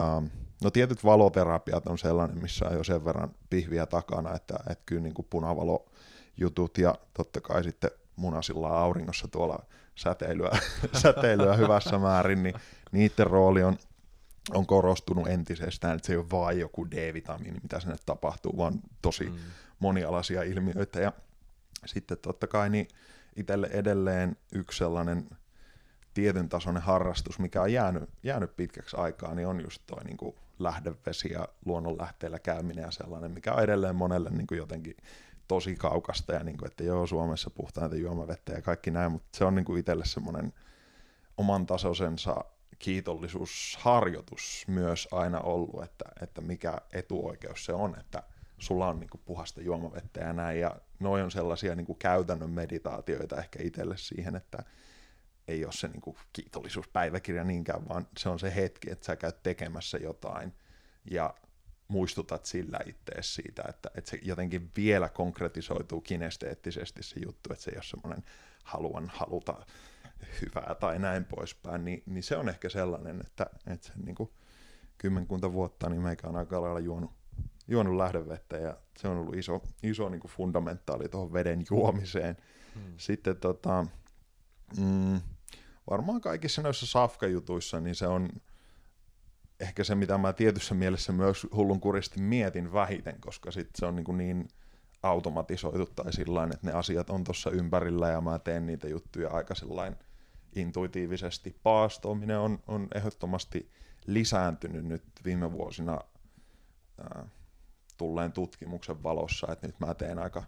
Um, 0.00 0.30
no 0.62 0.70
tietyt 0.70 1.04
valoterapiat 1.04 1.86
on 1.86 1.98
sellainen, 1.98 2.42
missä 2.42 2.68
on 2.68 2.76
jo 2.76 2.84
sen 2.84 3.04
verran 3.04 3.30
pihviä 3.50 3.86
takana, 3.86 4.34
että, 4.34 4.54
että 4.70 4.82
kyllä 4.86 5.02
niin 5.02 5.14
kuin 5.14 5.26
punavalojutut 5.30 6.78
ja 6.78 6.94
totta 7.14 7.40
kai 7.40 7.64
sitten 7.64 7.90
munasilla 8.16 8.68
auringossa 8.68 9.28
tuolla 9.28 9.58
säteilyä, 9.94 10.50
säteilyä 11.02 11.56
hyvässä 11.56 11.98
määrin, 11.98 12.42
niin 12.42 12.54
niiden 12.92 13.26
rooli 13.26 13.62
on, 13.62 13.76
on 14.50 14.66
korostunut 14.66 15.28
entisestään, 15.28 15.94
että 15.96 16.06
se 16.06 16.12
ei 16.12 16.16
ole 16.16 16.30
vain 16.30 16.58
joku 16.60 16.90
D-vitamiini, 16.90 17.60
mitä 17.62 17.80
sinne 17.80 17.96
tapahtuu, 18.06 18.56
vaan 18.56 18.80
tosi 19.02 19.24
mm 19.24 19.36
monialaisia 19.82 20.42
ilmiöitä. 20.42 21.00
Ja 21.00 21.12
sitten 21.86 22.18
totta 22.18 22.46
kai 22.46 22.70
niin 22.70 22.88
itselle 23.36 23.66
edelleen 23.72 24.36
yksi 24.52 24.78
sellainen 24.78 25.28
tietyn 26.14 26.48
tasoinen 26.48 26.82
harrastus, 26.82 27.38
mikä 27.38 27.62
on 27.62 27.72
jäänyt, 27.72 28.10
jäänyt 28.22 28.56
pitkäksi 28.56 28.96
aikaa, 28.96 29.34
niin 29.34 29.48
on 29.48 29.60
just 29.60 29.82
toi 29.86 30.04
niin 30.04 30.16
kuin 30.16 30.36
lähdevesi 30.58 31.32
ja 31.32 31.48
luonnonlähteillä 31.64 32.38
käyminen 32.38 32.82
ja 32.82 32.90
sellainen, 32.90 33.30
mikä 33.30 33.52
on 33.52 33.62
edelleen 33.62 33.96
monelle 33.96 34.30
niin 34.30 34.46
kuin 34.46 34.58
jotenkin 34.58 34.96
tosi 35.48 35.76
kaukasta 35.76 36.32
ja 36.32 36.44
niin 36.44 36.56
kuin, 36.56 36.66
että 36.70 36.84
joo, 36.84 37.06
Suomessa 37.06 37.50
puhtaita 37.50 37.96
juomavettä 37.96 38.52
ja 38.52 38.62
kaikki 38.62 38.90
näin, 38.90 39.12
mutta 39.12 39.38
se 39.38 39.44
on 39.44 39.54
niin 39.54 39.64
kuin 39.64 39.80
itselle 39.80 40.04
semmoinen 40.04 40.52
oman 41.36 41.66
tasoisensa 41.66 42.44
kiitollisuusharjoitus 42.78 44.64
myös 44.68 45.08
aina 45.12 45.40
ollut, 45.40 45.82
että, 45.84 46.04
että 46.22 46.40
mikä 46.40 46.78
etuoikeus 46.92 47.64
se 47.64 47.72
on, 47.72 47.98
että 48.00 48.22
sulla 48.58 48.88
on 48.88 49.00
niinku 49.00 49.20
puhasta 49.24 49.60
juomavettä 49.60 50.20
ja 50.20 50.32
näin, 50.32 50.60
ja 50.60 50.76
noin 51.00 51.24
on 51.24 51.30
sellaisia 51.30 51.74
niinku 51.74 51.94
käytännön 51.94 52.50
meditaatioita 52.50 53.36
ehkä 53.36 53.58
itselle 53.62 53.96
siihen, 53.96 54.36
että 54.36 54.62
ei 55.48 55.64
ole 55.64 55.72
se 55.72 55.88
niinku 55.88 56.16
kiitollisuuspäiväkirja 56.32 57.44
niinkään, 57.44 57.88
vaan 57.88 58.06
se 58.18 58.28
on 58.28 58.38
se 58.38 58.54
hetki, 58.54 58.90
että 58.90 59.06
sä 59.06 59.16
käyt 59.16 59.42
tekemässä 59.42 59.98
jotain, 59.98 60.52
ja 61.10 61.34
muistutat 61.88 62.44
sillä 62.44 62.78
ittees 62.86 63.34
siitä, 63.34 63.62
että, 63.68 63.90
että 63.94 64.10
se 64.10 64.18
jotenkin 64.22 64.70
vielä 64.76 65.08
konkretisoituu 65.08 66.00
kinesteettisesti 66.00 67.02
se 67.02 67.20
juttu, 67.24 67.52
että 67.52 67.64
se 67.64 67.70
ei 67.70 67.76
ole 67.76 67.84
semmoinen 67.84 68.24
haluan 68.64 69.10
haluta 69.14 69.66
hyvää 70.40 70.74
tai 70.80 70.98
näin 70.98 71.24
poispäin, 71.24 71.84
niin, 71.84 72.02
niin 72.06 72.22
se 72.22 72.36
on 72.36 72.48
ehkä 72.48 72.68
sellainen, 72.68 73.20
että, 73.20 73.46
että 73.66 73.86
se 73.86 73.92
niin 74.04 74.14
kuin 74.14 74.30
kymmenkunta 74.98 75.52
vuotta, 75.52 75.88
niin 75.88 76.02
meikä 76.02 76.28
on 76.28 76.36
aika 76.36 76.62
lailla 76.62 76.80
juonut 76.80 77.10
juonut 77.68 77.96
lähdevettä 77.96 78.56
ja 78.56 78.76
se 78.98 79.08
on 79.08 79.18
ollut 79.18 79.36
iso, 79.36 79.62
iso 79.82 80.08
niin 80.08 80.20
kuin 80.20 80.30
fundamentaali 80.30 81.08
tuohon 81.08 81.32
veden 81.32 81.64
juomiseen. 81.70 82.36
Hmm. 82.74 82.94
Sitten 82.96 83.36
tota, 83.36 83.86
mm, 84.76 85.20
varmaan 85.90 86.20
kaikissa 86.20 86.62
noissa 86.62 86.86
safkajutuissa, 86.86 87.80
niin 87.80 87.94
se 87.94 88.06
on 88.06 88.28
ehkä 89.60 89.84
se, 89.84 89.94
mitä 89.94 90.18
mä 90.18 90.32
tietyssä 90.32 90.74
mielessä 90.74 91.12
myös 91.12 91.46
hullunkuristi 91.54 92.20
mietin 92.20 92.72
vähiten, 92.72 93.20
koska 93.20 93.50
sit 93.50 93.70
se 93.74 93.86
on 93.86 93.96
niin, 93.96 94.16
niin 94.16 94.48
automatisoitu 95.02 95.86
tai 95.86 96.12
sillain, 96.12 96.54
että 96.54 96.66
ne 96.66 96.72
asiat 96.72 97.10
on 97.10 97.24
tuossa 97.24 97.50
ympärillä 97.50 98.08
ja 98.08 98.20
mä 98.20 98.38
teen 98.38 98.66
niitä 98.66 98.88
juttuja 98.88 99.30
aika 99.30 99.54
sillain 99.54 99.96
intuitiivisesti. 100.56 101.56
Paastoaminen 101.62 102.38
on, 102.38 102.58
on 102.66 102.88
ehdottomasti 102.94 103.70
lisääntynyt 104.06 104.84
nyt 104.84 105.04
viime 105.24 105.52
vuosina 105.52 106.00
ää, 106.98 107.26
tulleen 107.96 108.32
tutkimuksen 108.32 109.02
valossa, 109.02 109.52
että 109.52 109.66
nyt 109.66 109.80
mä 109.80 109.94
teen 109.94 110.18
aika, 110.18 110.42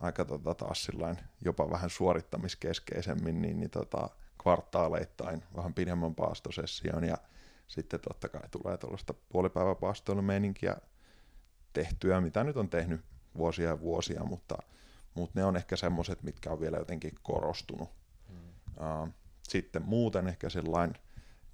aika 0.00 0.24
tota, 0.24 0.54
taas 0.54 0.84
sillain 0.84 1.18
jopa 1.44 1.70
vähän 1.70 1.90
suorittamiskeskeisemmin, 1.90 3.42
niin, 3.42 3.60
niin 3.60 3.70
tota, 3.70 4.08
kvartaaleittain 4.42 5.42
vähän 5.56 5.74
pidemmän 5.74 6.14
paastosession 6.14 7.04
ja 7.04 7.16
sitten 7.66 8.00
totta 8.00 8.28
kai 8.28 8.48
tulee 8.50 8.76
tuollaista 8.76 9.14
puolipäiväpaastoilumeininkiä 9.28 10.76
tehtyä, 11.72 12.20
mitä 12.20 12.44
nyt 12.44 12.56
on 12.56 12.68
tehnyt 12.68 13.00
vuosia 13.36 13.68
ja 13.68 13.80
vuosia, 13.80 14.24
mutta, 14.24 14.58
mutta 15.14 15.40
ne 15.40 15.44
on 15.44 15.56
ehkä 15.56 15.76
semmoiset, 15.76 16.22
mitkä 16.22 16.50
on 16.50 16.60
vielä 16.60 16.76
jotenkin 16.76 17.14
korostunut. 17.22 17.90
Hmm. 18.28 19.02
Uh, 19.02 19.08
sitten 19.42 19.82
muuten 19.82 20.28
ehkä 20.28 20.48
sellainen 20.48 20.96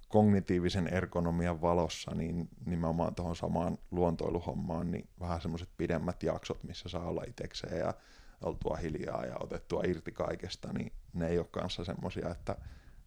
kognitiivisen 0.07 0.87
ergonomian 0.87 1.61
valossa, 1.61 2.11
niin 2.15 2.49
nimenomaan 2.65 3.15
tuohon 3.15 3.35
samaan 3.35 3.77
luontoiluhommaan, 3.91 4.91
niin 4.91 5.09
vähän 5.19 5.41
semmoiset 5.41 5.69
pidemmät 5.77 6.23
jaksot, 6.23 6.63
missä 6.63 6.89
saa 6.89 7.09
olla 7.09 7.23
itsekseen 7.27 7.79
ja 7.79 7.93
oltua 8.41 8.75
hiljaa 8.75 9.25
ja 9.25 9.35
otettua 9.39 9.83
irti 9.87 10.11
kaikesta, 10.11 10.73
niin 10.73 10.91
ne 11.13 11.27
ei 11.27 11.37
ole 11.37 11.47
kanssa 11.51 11.83
semmoisia, 11.83 12.29
että 12.29 12.55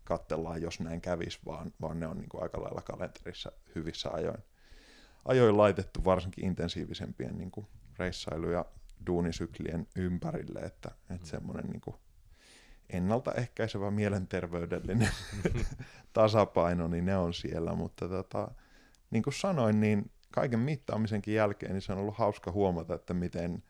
katsellaan, 0.04 0.62
jos 0.62 0.80
näin 0.80 1.00
kävisi, 1.00 1.38
vaan, 1.46 1.72
vaan 1.80 2.00
ne 2.00 2.06
on 2.06 2.18
niin 2.18 2.28
kuin 2.28 2.42
aika 2.42 2.62
lailla 2.62 2.82
kalenterissa 2.82 3.52
hyvissä 3.74 4.10
ajoin, 4.10 4.42
ajoin 5.24 5.56
laitettu 5.56 6.04
varsinkin 6.04 6.44
intensiivisempien 6.44 7.38
niin 7.38 7.50
kuin 7.50 7.66
reissailu- 7.98 8.50
ja 8.50 8.64
duunisyklien 9.06 9.86
ympärille, 9.96 10.60
että, 10.60 10.90
että 11.00 11.26
mm. 11.26 11.30
semmoinen 11.30 11.66
niin 11.70 11.80
kuin 11.80 11.96
ennaltaehkäisevä 12.90 13.90
mielenterveydellinen 13.90 15.10
tasapaino, 16.12 16.88
niin 16.88 17.04
ne 17.04 17.16
on 17.16 17.34
siellä, 17.34 17.74
mutta 17.74 18.08
tota, 18.08 18.50
niin 19.10 19.22
kuin 19.22 19.34
sanoin, 19.34 19.80
niin 19.80 20.10
kaiken 20.30 20.60
mittaamisenkin 20.60 21.34
jälkeen 21.34 21.72
niin 21.72 21.82
se 21.82 21.92
on 21.92 21.98
ollut 21.98 22.18
hauska 22.18 22.52
huomata, 22.52 22.94
että 22.94 23.14
miten 23.14 23.62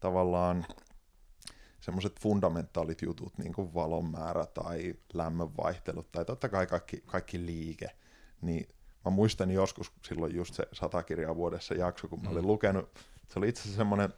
tavallaan 0.00 0.66
semmoiset 1.82 2.20
fundamentaalit 2.20 3.02
jutut, 3.02 3.38
niin 3.38 3.52
kuin 3.52 3.74
valon 3.74 4.10
määrä 4.10 4.46
tai 4.46 4.94
lämmönvaihtelut 5.12 6.12
tai 6.12 6.24
totta 6.24 6.48
kai 6.48 6.66
kaikki, 6.66 7.02
kaikki 7.06 7.46
liike, 7.46 7.86
niin 8.40 8.68
mä 9.04 9.10
muistan 9.10 9.50
joskus 9.50 9.92
silloin 10.02 10.34
just 10.34 10.54
se 10.54 10.66
sata 10.72 11.02
kirjaa 11.02 11.36
vuodessa 11.36 11.74
jakso, 11.74 12.08
kun 12.08 12.22
mä 12.22 12.30
olin 12.30 12.42
mm. 12.42 12.46
lukenut, 12.46 12.94
se 13.28 13.38
oli 13.38 13.48
itse 13.48 13.60
asiassa 13.60 13.76
semmoinen 13.76 14.14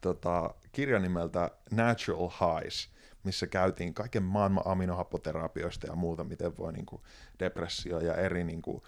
tota, 0.00 0.54
kirja 0.72 0.98
nimeltä 0.98 1.50
Natural 1.70 2.28
Highs, 2.28 2.90
missä 3.24 3.46
käytiin 3.46 3.94
kaiken 3.94 4.22
maailman 4.22 4.66
aminohappoterapioista 4.66 5.86
ja 5.86 5.94
muuta, 5.94 6.24
miten 6.24 6.56
voi 6.56 6.72
niin 6.72 6.86
kuin 6.86 7.02
depressio 7.38 8.00
ja 8.00 8.14
eri 8.14 8.44
niin 8.44 8.62
kuin 8.62 8.82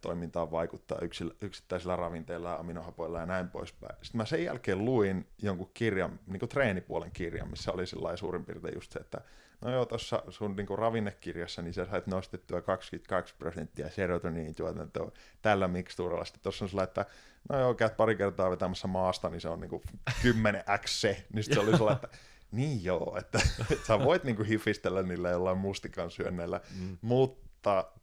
toimintaan 0.00 0.50
vaikuttaa 0.50 0.98
yksittäisillä 1.40 1.96
ravinteilla 1.96 2.48
ja 2.48 2.56
aminohapoilla 2.56 3.20
ja 3.20 3.26
näin 3.26 3.48
poispäin. 3.48 3.96
Sitten 4.02 4.18
mä 4.18 4.24
sen 4.24 4.44
jälkeen 4.44 4.84
luin 4.84 5.26
jonkun 5.42 5.70
kirjan, 5.74 6.20
niin 6.26 6.40
kuin 6.40 6.48
treenipuolen 6.48 7.10
kirjan, 7.12 7.50
missä 7.50 7.72
oli 7.72 7.86
sillä 7.86 8.16
suurin 8.16 8.44
piirtein 8.44 8.74
just 8.74 8.92
se, 8.92 8.98
että 8.98 9.20
no 9.60 9.70
joo, 9.70 9.86
tuossa 9.86 10.22
sun 10.28 10.56
niin 10.56 10.66
kuin 10.66 10.78
ravinnekirjassa, 10.78 11.62
niin 11.62 11.74
sä 11.74 11.86
sait 11.86 12.06
nostettua 12.06 12.62
22 12.62 13.34
prosenttia 13.38 13.90
serotoniin 13.90 14.54
tuotantoa 14.54 15.12
tällä 15.42 15.68
mikstuuralla. 15.68 16.24
Sitten 16.24 16.42
tuossa 16.42 16.64
on 16.64 16.68
sillä, 16.68 16.82
että 16.82 17.06
no 17.48 17.58
joo, 17.58 17.74
käyt 17.74 17.96
pari 17.96 18.16
kertaa 18.16 18.50
vetämässä 18.50 18.88
maasta, 18.88 19.30
niin 19.30 19.40
se 19.40 19.48
on 19.48 19.60
niin 19.60 19.70
kuin 19.70 19.82
10x 20.10 20.86
se. 20.86 21.24
Niin 21.32 21.44
se 21.44 21.60
oli 21.60 21.76
sellainen, 21.76 22.04
että 22.04 22.18
niin 22.52 22.84
joo, 22.84 23.16
että, 23.18 23.38
että 23.70 23.86
sä 23.86 23.98
voit 23.98 24.24
niinku 24.24 24.42
hifistellä 24.42 25.02
niillä 25.02 25.30
jollain 25.30 25.58
mustikan 25.58 26.10
syönneillä, 26.10 26.60
mm. 26.80 26.98
mutta 27.02 27.43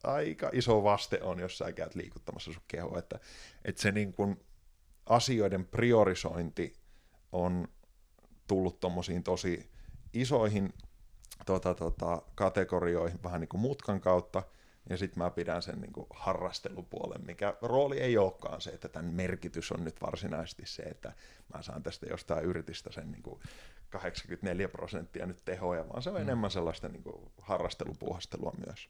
aika 0.03 0.49
iso 0.53 0.83
vaste 0.83 1.21
on, 1.21 1.39
jos 1.39 1.57
sä 1.57 1.71
käyt 1.71 1.95
liikuttamassa 1.95 2.53
sun 2.53 2.63
kehoa, 2.67 2.99
että, 2.99 3.19
että 3.65 3.81
se 3.81 3.91
niinku 3.91 4.35
asioiden 5.05 5.65
priorisointi 5.65 6.73
on 7.31 7.67
tullut 8.47 8.79
tommosiin 8.79 9.23
tosi 9.23 9.71
isoihin 10.13 10.73
tota, 11.45 11.73
tota, 11.73 12.21
kategorioihin 12.35 13.23
vähän 13.23 13.41
niin 13.41 13.49
kuin 13.49 13.61
mutkan 13.61 14.01
kautta, 14.01 14.43
Ja 14.89 14.97
sitten 14.97 15.23
mä 15.23 15.29
pidän 15.29 15.61
sen 15.61 15.81
niin 15.81 15.93
kuin 15.93 16.07
harrastelupuolen, 16.09 17.25
mikä 17.25 17.53
rooli 17.61 17.99
ei 17.99 18.17
olekaan 18.17 18.61
se, 18.61 18.69
että 18.69 18.89
tämän 18.89 19.13
merkitys 19.13 19.71
on 19.71 19.83
nyt 19.83 20.01
varsinaisesti 20.01 20.65
se, 20.65 20.83
että 20.83 21.13
mä 21.53 21.61
saan 21.61 21.83
tästä 21.83 22.05
jostain 22.05 22.45
yritistä 22.45 22.91
sen 22.91 23.11
niin 23.11 23.23
kuin 23.23 23.39
84 23.89 24.69
prosenttia 24.69 25.25
nyt 25.25 25.45
tehoja, 25.45 25.89
vaan 25.89 26.01
se 26.01 26.09
on 26.09 26.15
mm. 26.15 26.21
enemmän 26.21 26.51
sellaista 26.51 26.87
niin 26.87 27.03
kuin 27.03 27.31
harrastelupuhastelua 27.41 28.53
myös. 28.67 28.89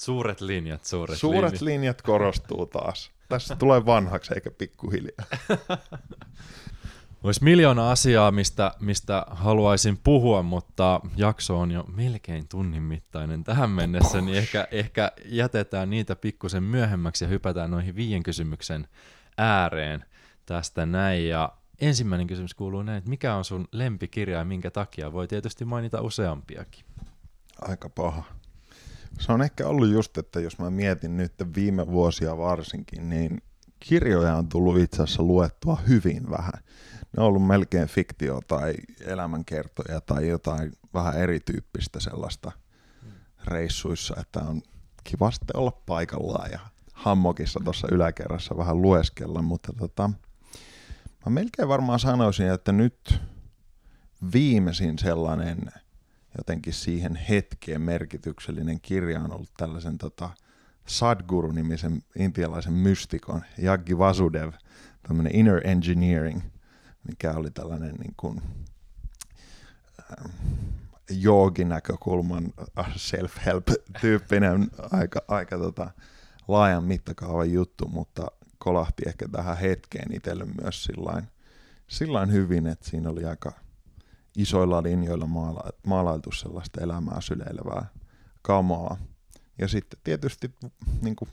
Suuret 0.00 0.40
linjat, 0.40 0.84
suuret, 0.84 1.18
suuret 1.18 1.52
linjat. 1.52 1.62
linjat 1.62 2.02
korostuu 2.02 2.66
taas. 2.66 3.10
Tässä 3.28 3.56
tulee 3.56 3.86
vanhaksi 3.86 4.34
eikä 4.34 4.50
pikkuhiljaa. 4.50 5.26
Olisi 7.22 7.44
miljoona 7.44 7.90
asiaa, 7.90 8.30
mistä, 8.30 8.74
mistä 8.80 9.26
haluaisin 9.30 9.98
puhua, 10.04 10.42
mutta 10.42 11.00
jakso 11.16 11.60
on 11.60 11.70
jo 11.70 11.84
melkein 11.96 12.48
tunnin 12.48 12.82
mittainen 12.82 13.44
tähän 13.44 13.70
mennessä, 13.70 14.20
niin 14.20 14.38
ehkä, 14.38 14.68
ehkä 14.70 15.12
jätetään 15.24 15.90
niitä 15.90 16.16
pikkusen 16.16 16.62
myöhemmäksi 16.62 17.24
ja 17.24 17.28
hypätään 17.28 17.70
noihin 17.70 17.96
viien 17.96 18.22
kysymyksen 18.22 18.88
ääreen 19.38 20.04
tästä 20.46 20.86
näin. 20.86 21.28
Ja 21.28 21.52
ensimmäinen 21.80 22.26
kysymys 22.26 22.54
kuuluu 22.54 22.82
näin, 22.82 22.98
että 22.98 23.10
mikä 23.10 23.34
on 23.34 23.44
sun 23.44 23.68
lempikirja 23.72 24.38
ja 24.38 24.44
minkä 24.44 24.70
takia? 24.70 25.12
Voi 25.12 25.28
tietysti 25.28 25.64
mainita 25.64 26.00
useampiakin. 26.00 26.84
Aika 27.60 27.88
paha. 27.88 28.39
Se 29.18 29.32
on 29.32 29.42
ehkä 29.42 29.66
ollut 29.66 29.88
just, 29.88 30.18
että 30.18 30.40
jos 30.40 30.58
mä 30.58 30.70
mietin 30.70 31.16
nyt 31.16 31.32
viime 31.54 31.86
vuosia 31.86 32.38
varsinkin, 32.38 33.08
niin 33.08 33.42
kirjoja 33.80 34.36
on 34.36 34.48
tullut 34.48 34.78
itse 34.78 35.02
asiassa 35.02 35.22
luettua 35.22 35.76
hyvin 35.88 36.30
vähän. 36.30 36.52
Ne 37.16 37.22
on 37.22 37.26
ollut 37.26 37.46
melkein 37.46 37.88
fiktio 37.88 38.40
tai 38.46 38.74
elämänkertoja 39.00 40.00
tai 40.00 40.28
jotain 40.28 40.72
vähän 40.94 41.18
erityyppistä 41.18 42.00
sellaista 42.00 42.52
reissuissa, 43.44 44.14
että 44.20 44.40
on 44.40 44.62
kiva 45.04 45.30
sitten 45.30 45.56
olla 45.56 45.82
paikallaan 45.86 46.50
ja 46.50 46.60
hammokissa 46.92 47.60
tuossa 47.64 47.88
yläkerrassa 47.92 48.56
vähän 48.56 48.82
lueskella, 48.82 49.42
mutta 49.42 49.72
tota, 49.78 50.10
mä 51.26 51.30
melkein 51.30 51.68
varmaan 51.68 52.00
sanoisin, 52.00 52.50
että 52.50 52.72
nyt 52.72 53.20
viimeisin 54.32 54.98
sellainen 54.98 55.72
jotenkin 56.38 56.72
siihen 56.72 57.16
hetkeen 57.16 57.80
merkityksellinen 57.80 58.80
kirja 58.80 59.20
on 59.20 59.32
ollut 59.32 59.54
tällaisen 59.56 59.98
tota, 59.98 60.30
Sadguru-nimisen 60.86 62.02
intialaisen 62.16 62.72
mystikon. 62.72 63.42
Jaggi 63.58 63.98
Vasudev, 63.98 64.52
tämmöinen 65.02 65.34
Inner 65.34 65.68
Engineering, 65.68 66.40
mikä 67.08 67.32
oli 67.32 67.50
tällainen 67.50 67.94
niin 67.94 68.14
kuin, 68.16 68.42
äh, 69.98 70.30
jooginäkökulman 71.10 72.52
self-help-tyyppinen 72.96 74.70
aika, 74.90 75.20
aika 75.28 75.58
tota, 75.58 75.90
laajan 76.48 76.84
mittakaavan 76.84 77.52
juttu, 77.52 77.88
mutta 77.88 78.26
kolahti 78.58 79.02
ehkä 79.06 79.28
tähän 79.28 79.58
hetkeen 79.58 80.14
itselle 80.14 80.46
myös 80.62 80.84
sillain, 80.84 81.28
sillain 81.88 82.32
hyvin, 82.32 82.66
että 82.66 82.88
siinä 82.88 83.10
oli 83.10 83.24
aika 83.24 83.52
isoilla 84.36 84.82
linjoilla 84.82 85.26
maala, 85.26 85.70
maalailtu 85.86 86.32
sellaista 86.32 86.80
elämää 86.80 87.20
syleilevää 87.20 87.86
kamaa. 88.42 88.96
Ja 89.58 89.68
sitten 89.68 90.00
tietysti 90.04 90.54
niin 91.02 91.16
kuin 91.16 91.28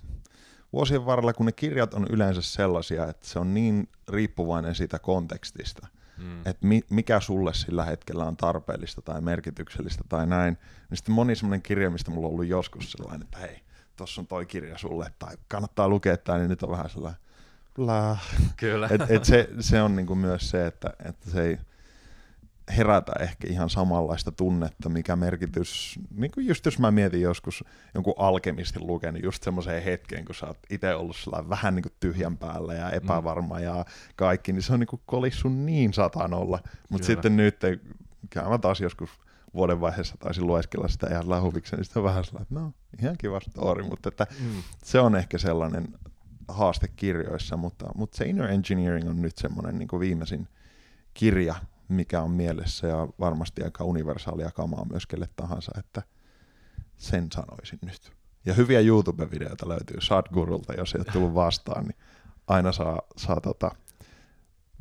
vuosien 0.73 1.05
varrella, 1.05 1.33
kun 1.33 1.45
ne 1.45 1.51
kirjat 1.51 1.93
on 1.93 2.07
yleensä 2.09 2.41
sellaisia, 2.41 3.07
että 3.07 3.27
se 3.27 3.39
on 3.39 3.53
niin 3.53 3.89
riippuvainen 4.07 4.75
siitä 4.75 4.99
kontekstista, 4.99 5.87
mm. 6.17 6.39
että 6.39 6.67
mi, 6.67 6.81
mikä 6.89 7.19
sulle 7.19 7.53
sillä 7.53 7.85
hetkellä 7.85 8.25
on 8.25 8.37
tarpeellista 8.37 9.01
tai 9.01 9.21
merkityksellistä 9.21 10.03
tai 10.09 10.27
näin, 10.27 10.57
niin 10.89 10.97
sitten 10.97 11.15
moni 11.15 11.35
semmoinen 11.35 11.61
kirja, 11.61 11.89
mistä 11.89 12.11
mulla 12.11 12.27
on 12.27 12.33
ollut 12.33 12.47
joskus 12.47 12.91
sellainen, 12.91 13.21
että 13.21 13.37
hei, 13.37 13.61
tuossa 13.95 14.21
on 14.21 14.27
toi 14.27 14.45
kirja 14.45 14.77
sulle, 14.77 15.11
tai 15.19 15.37
kannattaa 15.47 15.89
lukea 15.89 16.17
tämä, 16.17 16.37
niin 16.37 16.49
nyt 16.49 16.63
on 16.63 16.71
vähän 16.71 16.89
sellainen, 16.89 17.21
blah. 17.75 18.23
Kyllä. 18.57 18.89
Et, 18.91 19.11
et 19.11 19.25
se, 19.25 19.49
se 19.59 19.81
on 19.81 19.95
niinku 19.95 20.15
myös 20.15 20.49
se, 20.49 20.67
että, 20.67 20.93
että 21.05 21.29
se 21.29 21.43
ei, 21.43 21.57
herätä 22.75 23.11
ehkä 23.19 23.47
ihan 23.47 23.69
samanlaista 23.69 24.31
tunnetta, 24.31 24.89
mikä 24.89 25.15
merkitys, 25.15 25.99
niin 26.15 26.31
kuin 26.31 26.47
just 26.47 26.65
jos 26.65 26.79
mä 26.79 26.91
mietin 26.91 27.21
joskus 27.21 27.63
jonkun 27.93 28.13
alkemistin 28.17 28.87
lukenut 28.87 29.23
just 29.23 29.43
semmoiseen 29.43 29.83
hetkeen, 29.83 30.25
kun 30.25 30.35
sä 30.35 30.47
oot 30.47 30.57
itse 30.69 30.95
ollut 30.95 31.17
vähän 31.49 31.75
niin 31.75 31.83
kuin 31.83 31.93
tyhjän 31.99 32.37
päällä 32.37 32.73
ja 32.73 32.89
epävarma 32.89 33.55
mm. 33.55 33.63
ja 33.63 33.85
kaikki, 34.15 34.53
niin 34.53 34.61
se 34.61 34.73
on 34.73 34.79
niin 34.79 34.87
kuin 34.87 35.01
kolissu 35.05 35.49
niin 35.49 35.93
satanolla. 35.93 36.59
Mutta 36.89 37.07
sitten 37.07 37.37
nyt, 37.37 37.59
kyllä 38.29 38.49
mä 38.49 38.57
taas 38.57 38.81
joskus 38.81 39.09
vuoden 39.53 39.81
vaiheessa 39.81 40.15
taisin 40.19 40.47
lueskella 40.47 40.87
sitä 40.87 41.07
ihan 41.11 41.29
lähuviksen, 41.29 41.77
niin 41.77 41.85
sitten 41.85 41.99
on 41.99 42.03
vähän 42.03 42.23
sellainen, 42.23 42.43
että 42.43 42.59
no, 42.59 42.73
ihan 43.01 43.17
kiva 43.17 43.39
story, 43.39 43.83
mutta 43.83 44.09
että 44.09 44.27
mm. 44.39 44.63
se 44.83 44.99
on 44.99 45.15
ehkä 45.15 45.37
sellainen 45.37 45.87
haaste 46.47 46.87
kirjoissa, 46.87 47.57
mutta, 47.57 47.85
mutta 47.95 48.17
se 48.17 48.25
Inner 48.25 48.51
Engineering 48.51 49.09
on 49.09 49.21
nyt 49.21 49.37
semmoinen 49.37 49.77
niin 49.77 49.87
kuin 49.87 49.99
viimeisin 49.99 50.47
kirja, 51.13 51.55
mikä 51.89 52.21
on 52.21 52.31
mielessä 52.31 52.87
ja 52.87 53.07
varmasti 53.19 53.63
aika 53.63 53.83
universaalia 53.83 54.51
kamaa 54.51 54.85
myös 54.85 55.05
kelle 55.05 55.29
tahansa, 55.35 55.71
että 55.79 56.01
sen 56.97 57.27
sanoisin 57.31 57.79
nyt. 57.81 58.11
Ja 58.45 58.53
hyviä 58.53 58.79
YouTube-videoita 58.79 59.69
löytyy 59.69 60.01
Sadgurulta, 60.01 60.73
jos 60.73 60.95
ei 60.95 60.99
ole 60.99 61.13
tullut 61.13 61.33
vastaan, 61.33 61.85
niin 61.85 61.97
aina 62.47 62.71
saa, 62.71 63.01
saa 63.17 63.41
tota, 63.41 63.71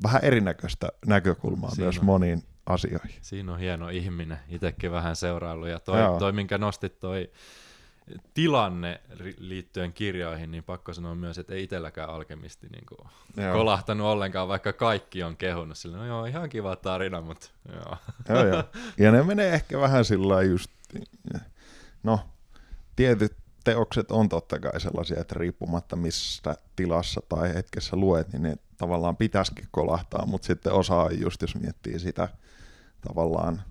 vähän 0.03 0.25
erinäköistä 0.25 0.89
näkökulmaa 1.07 1.71
Siinä 1.71 1.85
myös 1.85 1.99
on. 1.99 2.05
moniin 2.05 2.43
asioihin. 2.67 3.19
Siinä 3.21 3.53
on 3.53 3.59
hieno 3.59 3.89
ihminen, 3.89 4.39
itsekin 4.49 4.91
vähän 4.91 5.17
seurailu. 5.17 5.67
Ja 5.67 5.81
toi, 5.81 6.19
toi 6.19 6.33
minkä 6.33 6.59
nostit, 6.59 7.01
toi 7.01 7.31
tilanne 8.35 9.01
liittyen 9.39 9.93
kirjoihin, 9.93 10.51
niin 10.51 10.65
pakko 10.65 10.93
sanoa 10.93 11.15
myös, 11.15 11.39
että 11.39 11.55
ei 11.55 11.63
itselläkään 11.63 12.11
alkemisti 12.11 12.67
niin 12.67 12.87
kuin 12.87 13.09
kolahtanut 13.53 14.07
ollenkaan, 14.07 14.49
vaikka 14.49 14.73
kaikki 14.73 15.23
on 15.23 15.37
kehunut. 15.37 15.79
Sillä, 15.79 15.97
no 15.97 16.07
joo, 16.07 16.25
ihan 16.25 16.49
kiva 16.49 16.77
tarina, 16.77 17.21
mutta 17.21 17.49
joo. 17.73 17.97
joo, 18.29 18.47
joo. 18.47 18.65
Ja 18.99 19.13
ne 19.13 19.23
menee 19.23 19.55
ehkä 19.55 19.81
vähän 19.81 20.05
sillä 20.05 20.43
just, 20.43 20.71
no, 22.03 22.21
tietyt 22.97 23.37
teokset 23.65 24.11
on 24.11 24.29
totta 24.29 24.59
kai 24.59 24.81
sellaisia, 24.81 25.21
että 25.21 25.35
riippumatta 25.39 25.97
mistä 25.97 26.57
tilassa 26.77 27.21
tai 27.29 27.55
hetkessä 27.55 27.97
luet, 27.97 28.33
niin 28.33 28.43
ne 28.43 28.57
tavallaan 28.77 29.17
pitäisikin 29.17 29.69
kolahtaa, 29.71 30.27
mutta 30.27 30.47
sitten 30.47 30.73
osaa 30.73 31.11
just, 31.11 31.43
jos 31.43 31.55
miettii 31.55 31.99
sitä 31.99 32.29
tavallaan 33.01 33.63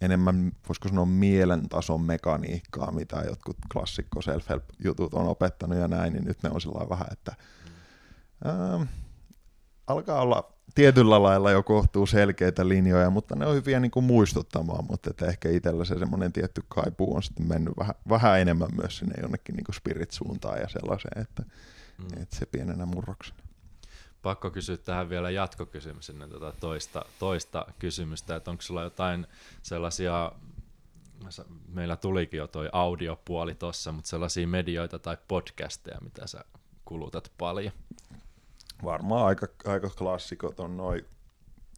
enemmän, 0.00 0.52
voisiko 0.68 0.88
sanoa, 0.88 1.06
mielentason 1.06 2.00
mekaniikkaa, 2.00 2.92
mitä 2.92 3.22
jotkut 3.26 3.56
klassikko 3.72 4.22
self-help-jutut 4.22 5.14
on 5.14 5.28
opettanut 5.28 5.78
ja 5.78 5.88
näin, 5.88 6.12
niin 6.12 6.24
nyt 6.24 6.42
ne 6.42 6.50
on 6.50 6.60
sillä 6.60 6.88
vähän, 6.88 7.06
että 7.12 7.34
ää, 8.44 8.86
alkaa 9.86 10.22
olla 10.22 10.52
tietyllä 10.74 11.22
lailla 11.22 11.50
jo 11.50 11.62
kohtuu 11.62 12.06
selkeitä 12.06 12.68
linjoja, 12.68 13.10
mutta 13.10 13.36
ne 13.36 13.46
on 13.46 13.54
hyviä 13.54 13.80
niin 13.80 13.90
kuin 13.90 14.04
muistuttamaan, 14.04 14.84
mutta 14.90 15.10
että 15.10 15.26
ehkä 15.26 15.48
itsellä 15.48 15.84
se 15.84 15.98
semmoinen 15.98 16.32
tietty 16.32 16.62
kaipuu 16.68 17.16
on 17.16 17.22
sitten 17.22 17.48
mennyt 17.48 17.74
vähän, 17.78 17.94
vähän 18.08 18.40
enemmän 18.40 18.68
myös 18.76 18.98
sinne 18.98 19.14
jonnekin 19.22 19.54
niin 19.56 19.64
kuin 19.64 19.74
spirit-suuntaan 19.74 20.60
ja 20.60 20.68
sellaiseen, 20.68 21.22
että, 21.22 21.42
mm. 21.98 22.22
että 22.22 22.36
se 22.36 22.46
pienenä 22.46 22.86
murroksena 22.86 23.49
pakko 24.22 24.50
kysyä 24.50 24.76
tähän 24.76 25.08
vielä 25.08 25.30
jatkokysymys 25.30 26.10
ennen 26.10 26.30
tuota 26.30 26.52
toista, 26.60 27.04
toista 27.18 27.66
kysymystä, 27.78 28.36
että 28.36 28.50
onko 28.50 28.62
sulla 28.62 28.82
jotain 28.82 29.26
sellaisia, 29.62 30.32
meillä 31.68 31.96
tulikin 31.96 32.38
jo 32.38 32.46
toi 32.46 32.68
audiopuoli 32.72 33.54
tossa, 33.54 33.92
mutta 33.92 34.08
sellaisia 34.08 34.46
medioita 34.46 34.98
tai 34.98 35.16
podcasteja, 35.28 35.98
mitä 36.00 36.26
sä 36.26 36.44
kulutat 36.84 37.32
paljon? 37.38 37.72
Varmaan 38.84 39.26
aika, 39.26 39.46
aika 39.64 39.90
klassikot 39.90 40.60
on 40.60 40.76
noin 40.76 41.04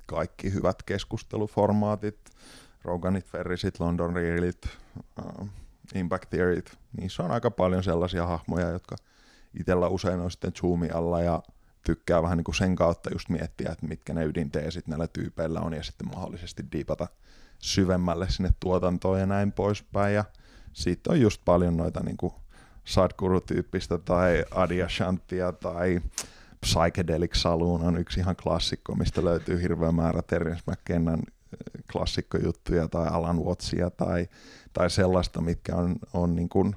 kaikki 0.07 0.53
hyvät 0.53 0.82
keskusteluformaatit, 0.82 2.18
Roganit, 2.84 3.26
Ferrisit, 3.26 3.80
London 3.80 4.16
Realit, 4.16 4.68
uh, 5.24 5.49
Impact 5.95 6.30
Theoryt, 6.30 6.78
niissä 7.01 7.22
on 7.22 7.30
aika 7.30 7.51
paljon 7.51 7.84
sellaisia 7.84 8.26
hahmoja, 8.26 8.70
jotka 8.70 8.97
itsellä 9.61 9.88
usein 9.88 10.20
on 10.20 10.30
sitten 10.30 10.53
Zoomi 10.53 10.88
alla 10.90 11.20
ja 11.20 11.43
tykkää 11.83 12.22
vähän 12.22 12.37
niin 12.39 12.45
kuin 12.45 12.55
sen 12.55 12.76
kautta 12.76 13.11
just 13.12 13.28
miettiä, 13.28 13.72
että 13.72 13.87
mitkä 13.87 14.14
ne 14.14 14.24
ydinteesit 14.24 14.89
näillä 14.89 15.07
tyypeillä 15.07 15.61
on 15.61 15.72
ja 15.72 15.83
sitten 15.83 16.09
mahdollisesti 16.09 16.64
diipata 16.72 17.09
syvemmälle 17.59 18.30
sinne 18.30 18.51
tuotantoon 18.61 19.20
ja 19.20 19.26
näin 19.26 19.53
poispäin. 19.53 20.14
Ja 20.14 20.24
siitä 20.72 21.12
on 21.12 21.20
just 21.20 21.41
paljon 21.45 21.76
noita 21.76 22.01
niin 22.03 22.16
kuin 22.16 22.33
Sadhguru-tyyppistä 22.85 23.99
tai 23.99 24.45
Adyashantia 24.51 25.53
tai 25.53 26.01
Psychedelic 26.61 27.35
Saloon 27.35 27.83
on 27.83 27.99
yksi 27.99 28.20
ihan 28.20 28.37
klassikko, 28.37 28.95
mistä 28.95 29.24
löytyy 29.24 29.62
hirveä 29.62 29.93
määrä 29.93 30.22
Terence 30.22 30.62
McKennan 30.70 31.18
äh, 31.18 31.85
klassikkojuttuja 31.93 32.89
tai 32.89 33.09
Alan 33.09 33.39
Wattsia 33.39 33.91
tai, 33.91 34.28
tai 34.72 34.91
sellaista, 34.91 35.41
mitkä 35.41 35.76
on, 35.76 35.97
on 36.12 36.37
niin 36.37 36.49
kuin 36.49 36.76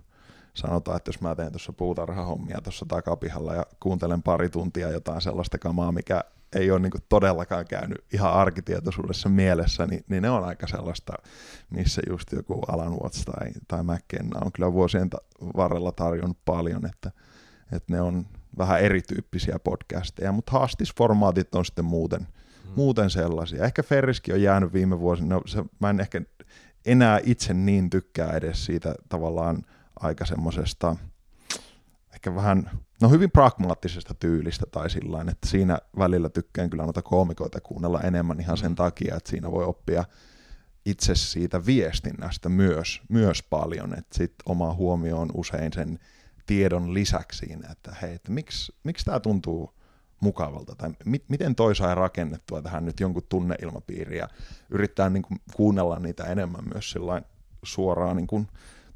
sanotaan, 0.55 0.97
että 0.97 1.09
jos 1.09 1.21
mä 1.21 1.35
teen 1.35 1.51
tuossa 1.51 1.73
puutarhahommia 1.73 2.61
tuossa 2.63 2.85
takapihalla 2.87 3.55
ja 3.55 3.65
kuuntelen 3.79 4.23
pari 4.23 4.49
tuntia 4.49 4.91
jotain 4.91 5.21
sellaista 5.21 5.57
kamaa, 5.57 5.91
mikä 5.91 6.23
ei 6.55 6.71
ole 6.71 6.79
niin 6.79 6.91
todellakaan 7.09 7.65
käynyt 7.67 8.05
ihan 8.13 8.33
arkitietoisuudessa 8.33 9.29
mielessä, 9.29 9.85
niin, 9.85 10.03
niin 10.09 10.21
ne 10.21 10.29
on 10.29 10.43
aika 10.43 10.67
sellaista, 10.67 11.13
missä 11.69 12.01
just 12.09 12.31
joku 12.31 12.61
Alan 12.67 12.99
Watts 13.03 13.25
tai, 13.25 13.51
tai 13.67 13.83
McKenna 13.83 14.39
on 14.45 14.51
kyllä 14.51 14.73
vuosien 14.73 15.09
ta- 15.09 15.17
varrella 15.57 15.91
tarjonnut 15.91 16.37
paljon, 16.45 16.85
että, 16.85 17.11
että 17.71 17.93
ne 17.93 18.01
on 18.01 18.25
vähän 18.57 18.81
erityyppisiä 18.81 19.59
podcasteja, 19.59 20.31
mutta 20.31 20.51
haastisformaatit 20.51 21.55
on 21.55 21.65
sitten 21.65 21.85
muuten, 21.85 22.27
hmm. 22.63 22.71
muuten 22.75 23.09
sellaisia. 23.09 23.63
Ehkä 23.63 23.83
Ferriskin 23.83 24.33
on 24.33 24.41
jäänyt 24.41 24.73
viime 24.73 24.99
vuosina, 24.99 25.35
no, 25.35 25.41
se, 25.45 25.63
mä 25.79 25.89
en 25.89 25.99
ehkä 25.99 26.21
enää 26.85 27.19
itse 27.23 27.53
niin 27.53 27.89
tykkää 27.89 28.31
edes 28.31 28.65
siitä 28.65 28.95
tavallaan 29.09 29.63
aika 29.99 30.25
semmoisesta, 30.25 30.95
ehkä 32.13 32.35
vähän, 32.35 32.71
no 33.01 33.09
hyvin 33.09 33.31
pragmaattisesta 33.31 34.13
tyylistä 34.13 34.65
tai 34.71 34.89
sillä 34.89 35.21
että 35.21 35.49
siinä 35.49 35.79
välillä 35.97 36.29
tykkään 36.29 36.69
kyllä 36.69 36.83
noita 36.83 37.01
koomikoita 37.01 37.61
kuunnella 37.61 38.01
enemmän 38.01 38.39
ihan 38.39 38.57
sen 38.57 38.71
mm. 38.71 38.75
takia, 38.75 39.15
että 39.15 39.29
siinä 39.29 39.51
voi 39.51 39.63
oppia 39.63 40.05
itse 40.85 41.15
siitä 41.15 41.65
viestinnästä 41.65 42.49
myös, 42.49 43.01
myös 43.09 43.43
paljon, 43.43 43.93
että 43.97 44.17
sitten 44.17 44.43
oma 44.45 44.73
huomio 44.73 45.19
on 45.19 45.29
usein 45.33 45.73
sen 45.73 45.99
tiedon 46.45 46.93
lisäksi 46.93 47.45
siinä, 47.45 47.69
että 47.71 47.95
hei, 48.01 48.13
että 48.13 48.31
miksi, 48.31 48.75
miksi 48.83 49.05
tämä 49.05 49.19
tuntuu 49.19 49.73
mukavalta, 50.19 50.75
tai 50.75 50.89
mi- 51.05 51.25
miten 51.29 51.55
toi 51.55 51.75
sai 51.75 51.95
rakennettua 51.95 52.61
tähän 52.61 52.85
nyt 52.85 52.99
jonkun 52.99 53.23
tunneilmapiiriä, 53.29 54.19
ja 54.19 54.27
yrittää 54.69 55.09
niin 55.09 55.23
kuin 55.23 55.39
kuunnella 55.53 55.99
niitä 55.99 56.23
enemmän 56.23 56.63
myös 56.73 56.95
suoraan 57.63 58.15
niin 58.15 58.27
kuin 58.27 58.47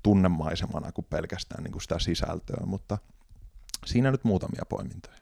tunnemaisemana 0.04 0.92
kuin 0.92 1.08
pelkästään 1.10 1.64
niin 1.64 1.72
kuin 1.72 1.82
sitä 1.82 2.00
sisältöä, 2.00 2.66
mutta 2.66 2.98
siinä 3.86 4.12
nyt 4.12 4.24
muutamia 4.24 4.64
poimintoja. 4.70 5.18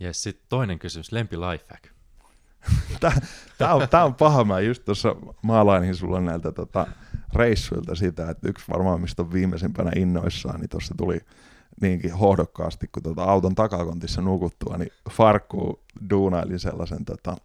Ja 0.00 0.12
sitten 0.12 0.46
toinen 0.48 0.78
kysymys, 0.78 1.12
lempi 1.12 1.36
lifehack. 1.36 1.84
Tämä 3.58 3.74
on, 3.74 3.88
tää 3.88 4.04
on 4.04 4.14
paha, 4.14 4.44
mä 4.44 4.60
just 4.60 4.84
tuossa 4.84 5.16
maalainin 5.42 5.96
sulla 5.96 6.20
näiltä 6.20 6.52
tota, 6.52 6.86
reissuilta 7.34 7.94
sitä, 7.94 8.30
että 8.30 8.48
yksi 8.48 8.64
varmaan 8.72 9.00
mistä 9.00 9.22
on 9.22 9.32
viimeisimpänä 9.32 9.90
innoissaan, 9.96 10.60
niin 10.60 10.68
tuossa 10.68 10.94
tuli 10.98 11.20
niinkin 11.80 12.12
hohdokkaasti, 12.12 12.88
kun 12.88 13.02
tuota 13.02 13.24
auton 13.24 13.54
takakontissa 13.54 14.22
nukuttua, 14.22 14.76
niin 14.78 14.92
Farkku 15.10 15.80
duunaili 16.10 16.58
sellaisen 16.58 17.04
tota, 17.04 17.36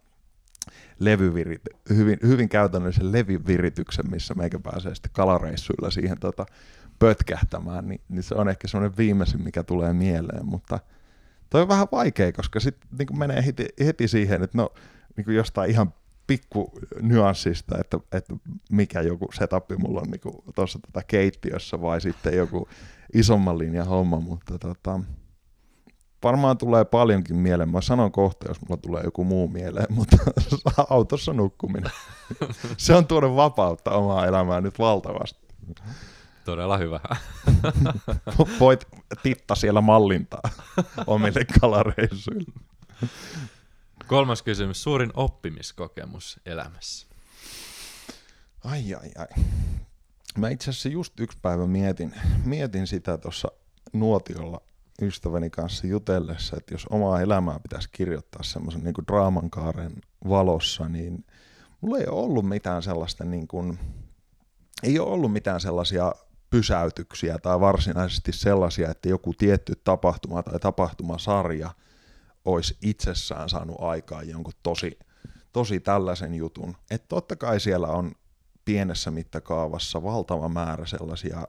levyvirit, 0.98 1.62
hyvin, 1.90 2.18
hyvin 2.22 2.48
käytännöllisen 2.48 3.12
levyvirityksen, 3.12 4.10
missä 4.10 4.34
meikä 4.34 4.58
pääsee 4.58 4.94
sitten 4.94 5.12
kalareissuilla 5.14 5.90
siihen 5.90 6.18
tota, 6.20 6.46
pötkähtämään, 6.98 7.88
niin, 7.88 8.00
niin 8.08 8.22
se 8.22 8.34
on 8.34 8.48
ehkä 8.48 8.68
semmoinen 8.68 8.96
viimeisin, 8.96 9.42
mikä 9.42 9.62
tulee 9.62 9.92
mieleen, 9.92 10.46
mutta 10.46 10.80
toi 11.50 11.62
on 11.62 11.68
vähän 11.68 11.88
vaikea, 11.92 12.32
koska 12.32 12.60
sitten 12.60 12.88
niin 12.98 13.18
menee 13.18 13.46
heti, 13.46 13.66
heti 13.84 14.08
siihen, 14.08 14.42
että 14.42 14.58
no 14.58 14.72
niin 15.16 15.36
jostain 15.36 15.70
ihan 15.70 15.92
pikku 16.26 16.72
nyanssista, 17.00 17.78
että, 17.78 17.98
että 18.12 18.34
mikä 18.70 19.00
joku 19.00 19.28
setup 19.34 19.64
mulla 19.78 20.00
on 20.00 20.10
niin 20.10 20.52
tuossa 20.54 20.78
tota 20.78 21.06
keittiössä 21.06 21.80
vai 21.80 22.00
sitten 22.00 22.36
joku 22.36 22.68
isomman 23.14 23.58
linjan 23.58 23.86
homma, 23.86 24.20
mutta 24.20 24.58
tota, 24.58 25.00
varmaan 26.22 26.58
tulee 26.58 26.84
paljonkin 26.84 27.36
mieleen. 27.36 27.70
Mä 27.70 27.80
sanon 27.80 28.12
kohta, 28.12 28.48
jos 28.48 28.60
mulla 28.60 28.76
tulee 28.76 29.02
joku 29.04 29.24
muu 29.24 29.48
mieleen, 29.48 29.86
mutta 29.94 30.16
autossa 30.90 31.32
nukkuminen. 31.32 31.90
Se 32.76 32.94
on 32.94 33.06
tuonut 33.06 33.36
vapautta 33.36 33.90
omaa 33.90 34.26
elämää 34.26 34.60
nyt 34.60 34.78
valtavasti. 34.78 35.48
Todella 36.44 36.76
hyvä. 36.78 37.00
Voit 38.60 38.84
titta 39.22 39.54
siellä 39.54 39.80
mallintaa 39.80 40.50
omille 41.06 41.44
kalareissuille. 41.60 42.52
Kolmas 44.06 44.42
kysymys. 44.42 44.82
Suurin 44.82 45.10
oppimiskokemus 45.14 46.40
elämässä? 46.46 47.06
Ai 48.64 48.94
ai 48.94 49.10
ai. 49.18 49.44
Mä 50.38 50.48
itse 50.48 50.70
asiassa 50.70 50.88
just 50.88 51.20
yksi 51.20 51.38
päivä 51.42 51.66
mietin, 51.66 52.14
mietin 52.44 52.86
sitä 52.86 53.18
tuossa 53.18 53.48
nuotiolla 53.92 54.60
ystäväni 55.02 55.50
kanssa 55.50 55.86
jutellessa, 55.86 56.56
että 56.56 56.74
jos 56.74 56.86
omaa 56.90 57.20
elämää 57.20 57.60
pitäisi 57.60 57.88
kirjoittaa 57.92 58.42
semmoisen 58.42 58.84
niin 58.84 58.94
draamankaaren 59.08 59.92
valossa, 60.28 60.88
niin 60.88 61.24
mulla 61.80 61.98
ei 61.98 62.06
ole 62.06 62.24
ollut 62.24 62.48
mitään 62.48 62.82
sellaista 62.82 63.24
niin 63.24 63.48
kuin, 63.48 63.78
ei 64.82 64.98
ole 64.98 65.08
ollut 65.08 65.32
mitään 65.32 65.60
sellaisia 65.60 66.12
pysäytyksiä 66.50 67.38
tai 67.38 67.60
varsinaisesti 67.60 68.32
sellaisia, 68.32 68.90
että 68.90 69.08
joku 69.08 69.34
tietty 69.34 69.72
tapahtuma 69.84 70.42
tai 70.42 70.58
tapahtumasarja 70.58 71.70
olisi 72.44 72.76
itsessään 72.82 73.48
saanut 73.48 73.76
aikaan 73.80 74.28
jonkun 74.28 74.52
tosi, 74.62 74.98
tosi 75.52 75.80
tällaisen 75.80 76.34
jutun. 76.34 76.76
Että 76.90 77.08
totta 77.08 77.36
kai 77.36 77.60
siellä 77.60 77.88
on 77.88 78.12
pienessä 78.64 79.10
mittakaavassa 79.10 80.02
valtava 80.02 80.48
määrä 80.48 80.86
sellaisia 80.86 81.48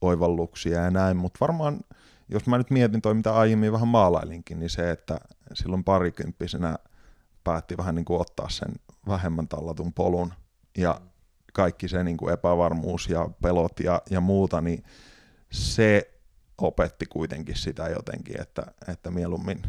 oivalluksia 0.00 0.82
ja 0.82 0.90
näin, 0.90 1.16
mutta 1.16 1.38
varmaan 1.40 1.80
jos 2.28 2.46
mä 2.46 2.58
nyt 2.58 2.70
mietin 2.70 3.02
toi, 3.02 3.14
mitä 3.14 3.34
aiemmin 3.34 3.72
vähän 3.72 3.88
maalailinkin, 3.88 4.58
niin 4.58 4.70
se, 4.70 4.90
että 4.90 5.20
silloin 5.54 5.84
parikymppisenä 5.84 6.76
päätti 7.44 7.76
vähän 7.76 7.94
niin 7.94 8.04
kuin 8.04 8.20
ottaa 8.20 8.48
sen 8.48 8.74
vähemmän 9.08 9.48
tallatun 9.48 9.92
polun 9.92 10.32
ja 10.78 11.00
kaikki 11.52 11.88
se 11.88 12.04
niin 12.04 12.16
kuin 12.16 12.32
epävarmuus 12.32 13.08
ja 13.08 13.30
pelot 13.42 13.80
ja, 13.80 14.02
ja 14.10 14.20
muuta, 14.20 14.60
niin 14.60 14.84
se 15.52 16.16
opetti 16.58 17.06
kuitenkin 17.06 17.56
sitä 17.56 17.88
jotenkin, 17.88 18.40
että, 18.40 18.62
että 18.88 19.10
mieluummin 19.10 19.62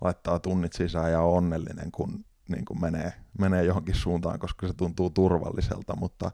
laittaa 0.00 0.38
tunnit 0.38 0.72
sisään 0.72 1.12
ja 1.12 1.20
on 1.20 1.36
onnellinen, 1.36 1.92
kun 1.92 2.24
niin 2.48 2.64
kuin 2.64 2.80
menee, 2.80 3.12
menee 3.38 3.64
johonkin 3.64 3.94
suuntaan, 3.94 4.38
koska 4.38 4.66
se 4.66 4.74
tuntuu 4.74 5.10
turvalliselta, 5.10 5.96
mutta 5.96 6.30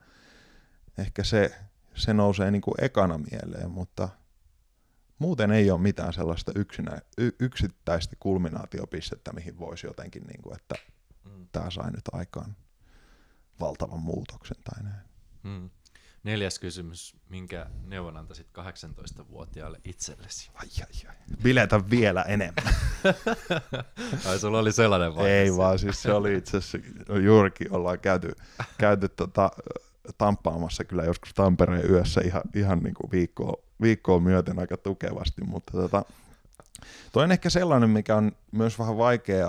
ehkä 0.98 1.24
se, 1.24 1.50
se 1.94 2.14
nousee 2.14 2.50
niin 2.50 2.62
kuin 2.62 2.74
ekana 2.84 3.18
mieleen, 3.18 3.70
mutta 3.70 4.08
muuten 5.18 5.50
ei 5.50 5.70
ole 5.70 5.80
mitään 5.80 6.12
sellaista 6.12 6.52
yksinä, 6.54 7.00
y, 7.18 7.30
yksittäistä 7.40 8.16
kulminaatiopistettä, 8.20 9.32
mihin 9.32 9.58
voisi 9.58 9.86
jotenkin, 9.86 10.22
niin 10.22 10.42
kuin, 10.42 10.56
että 10.56 10.74
mm. 11.24 11.48
tämä 11.52 11.70
sai 11.70 11.90
nyt 11.90 12.08
aikaan 12.12 12.56
valtavan 13.60 14.00
muutoksen 14.00 14.56
tai 14.64 14.82
näin. 14.82 15.08
Mm. 15.42 15.70
Neljäs 16.22 16.58
kysymys. 16.58 17.16
Minkä 17.28 17.66
neuvon 17.84 18.16
antaisit 18.16 18.46
18-vuotiaalle 18.58 19.80
itsellesi? 19.84 20.50
Ai, 20.54 20.68
ai, 20.80 21.10
ai. 21.10 21.16
Biletä 21.42 21.90
vielä 21.90 22.22
enemmän. 22.22 22.74
ai 24.28 24.38
sulla 24.38 24.58
oli 24.58 24.72
sellainen 24.72 25.16
vaihe. 25.16 25.30
Ei 25.30 25.56
vaan, 25.56 25.78
siis 25.78 26.02
se 26.02 26.12
oli 26.12 26.36
itse 26.36 26.56
asiassa, 26.56 26.78
no 27.08 27.16
juurikin 27.16 27.72
ollaan 27.72 28.00
käyty, 28.00 28.32
käyty 28.78 29.08
tota, 29.08 29.50
tamppaamassa 30.18 30.84
kyllä 30.84 31.04
joskus 31.04 31.34
Tampereen 31.34 31.90
yössä 31.90 32.20
ihan, 32.20 32.42
ihan 32.54 32.78
niin 32.78 32.94
kuin 32.94 33.10
viikkoa, 33.10 33.62
viikkoa 33.82 34.20
myöten 34.20 34.58
aika 34.58 34.76
tukevasti, 34.76 35.44
mutta 35.44 35.72
tota, 35.72 36.04
toi 37.12 37.24
on 37.24 37.32
ehkä 37.32 37.50
sellainen, 37.50 37.90
mikä 37.90 38.16
on 38.16 38.32
myös 38.52 38.78
vähän 38.78 38.98
vaikea 38.98 39.46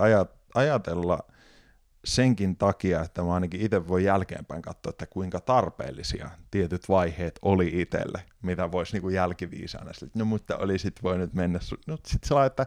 ajatella– 0.54 1.18
senkin 2.04 2.56
takia, 2.56 3.02
että 3.02 3.22
mä 3.22 3.34
ainakin 3.34 3.60
itse 3.60 3.88
voi 3.88 4.04
jälkeenpäin 4.04 4.62
katsoa, 4.62 4.90
että 4.90 5.06
kuinka 5.06 5.40
tarpeellisia 5.40 6.30
tietyt 6.50 6.88
vaiheet 6.88 7.38
oli 7.42 7.70
itselle, 7.80 8.22
mitä 8.42 8.72
voisi 8.72 8.98
niin 8.98 9.12
jälkiviisaana. 9.12 9.90
No 10.14 10.24
mutta 10.24 10.56
oli 10.56 10.78
sitten 10.78 11.02
voinut 11.02 11.34
mennä, 11.34 11.58
no 11.86 11.98
sitten 12.06 12.28
se 12.28 12.46
että 12.46 12.66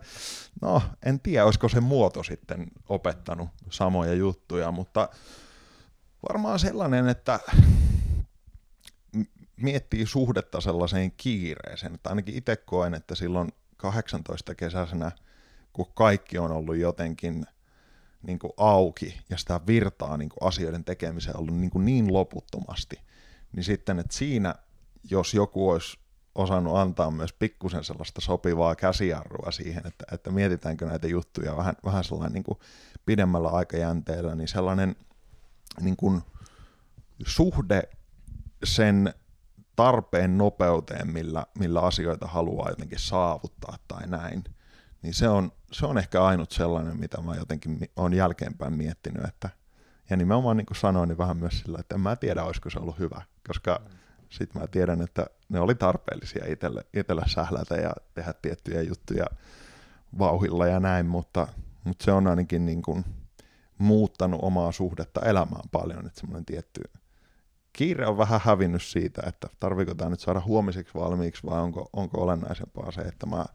no 0.61 0.82
en 1.05 1.20
tiedä, 1.20 1.45
olisiko 1.45 1.70
se 1.70 1.80
muoto 1.80 2.24
sitten 2.24 2.68
opettanut 2.89 3.49
samoja 3.70 4.14
juttuja, 4.14 4.72
mutta 4.72 5.09
varmaan 6.30 6.59
sellainen, 6.59 7.07
että 7.07 7.39
miettii 9.58 10.06
suhdetta 10.06 10.62
sellaiseen 10.62 11.12
kiireeseen, 11.18 11.95
että 11.95 12.10
ainakin 12.10 12.36
itse 12.36 12.56
koen, 12.56 12.93
että 12.93 13.16
silloin 13.16 13.51
18 13.78 14.56
kesäisenä, 14.56 15.12
kun 15.74 15.91
kaikki 15.95 16.38
on 16.38 16.51
ollut 16.51 16.78
jotenkin– 16.78 17.45
niin 18.24 18.39
kuin 18.39 18.54
auki 18.58 19.20
ja 19.30 19.38
sitä 19.38 19.60
virtaa 19.68 20.18
niin 20.18 20.30
kuin 20.30 20.47
asioiden 20.47 20.84
tekemiseen 20.84 21.38
ollut 21.38 21.56
niin, 21.56 21.70
kuin 21.70 21.86
niin 21.86 22.14
loputtomasti, 22.14 22.95
niin 23.56 23.64
sitten, 23.64 23.99
että 23.99 24.16
siinä, 24.16 24.56
jos 25.12 25.34
joku 25.34 25.70
olisi 25.70 25.97
osannut 26.36 26.78
antaa 26.78 27.12
myös 27.12 27.34
pikkusen 27.34 27.84
sellaista 27.84 28.22
sopivaa 28.22 28.76
käsijarrua 28.76 29.51
siihen, 29.51 29.88
että, 29.88 30.06
että 30.12 30.32
mietitäänkö 30.32 30.86
näitä 30.86 31.08
juttuja 31.08 31.58
vähän, 31.58 31.76
vähän 31.86 32.04
sellainen 32.04 32.34
niin 32.34 32.43
kuin 32.43 32.60
pidemmällä 33.06 33.49
aikajänteellä, 33.49 34.36
niin 34.36 34.47
sellainen 34.47 34.95
niin 35.82 35.95
kuin 35.95 36.22
suhde 37.26 37.84
sen 38.64 39.14
tarpeen 39.76 40.38
nopeuteen, 40.38 41.13
millä, 41.13 41.45
millä 41.59 41.82
asioita 41.82 42.28
haluaa 42.28 42.69
jotenkin 42.69 42.99
saavuttaa 42.99 43.78
tai 43.88 44.07
näin, 44.07 44.43
niin 45.01 45.13
se 45.13 45.30
on, 45.30 45.51
se 45.71 45.86
on 45.86 45.97
ehkä 45.97 46.24
ainut 46.24 46.51
sellainen, 46.51 46.99
mitä 46.99 47.21
mä 47.21 47.36
jotenkin 47.36 47.89
on 47.95 48.13
jälkeenpäin 48.13 48.74
miettinyt, 48.74 49.26
että 49.26 49.49
ja 50.09 50.17
nimenomaan 50.17 50.57
niin 50.57 50.65
kuin 50.65 50.78
sanoin, 50.78 51.09
niin 51.09 51.17
vähän 51.17 51.38
myös 51.38 51.59
sillä, 51.59 51.78
että 51.80 51.95
en 51.95 52.01
mä 52.01 52.15
tiedä, 52.15 52.43
olisiko 52.43 52.69
se 52.69 52.80
ollut 52.80 52.99
hyvä, 52.99 53.21
koska 53.47 53.82
sitten 54.30 54.61
mä 54.61 54.67
tiedän, 54.67 55.01
että 55.01 55.26
ne 55.49 55.59
oli 55.59 55.76
tarpeellisia 55.76 56.45
itselle, 56.47 56.86
itselle 56.93 57.24
sählätä 57.28 57.76
ja 57.76 57.93
tehdä 58.13 58.34
tiettyjä 58.41 58.82
juttuja 58.82 59.26
vauhilla 60.19 60.67
ja 60.67 60.80
näin, 60.80 61.05
mutta, 61.05 61.47
mutta 61.84 62.05
se 62.05 62.11
on 62.11 62.28
ainakin 62.28 62.65
niin 62.65 62.82
kuin 62.82 63.05
muuttanut 63.78 64.39
omaa 64.43 64.71
suhdetta 64.71 65.21
elämään 65.21 65.69
paljon, 65.71 66.05
että 66.05 66.19
semmoinen 66.19 66.45
tietty 66.45 66.82
kiire 67.74 68.07
on 68.07 68.17
vähän 68.17 68.41
hävinnyt 68.43 68.84
siitä, 68.84 69.21
että 69.28 69.47
tarviiko 69.59 69.95
tämä 69.95 70.09
nyt 70.09 70.19
saada 70.19 70.41
huomiseksi 70.41 70.93
valmiiksi 70.93 71.43
vai 71.45 71.61
onko, 71.61 71.89
onko 71.93 72.21
olennaisempaa 72.24 72.91
se, 72.91 73.01
että 73.01 73.26
mä 73.26 73.45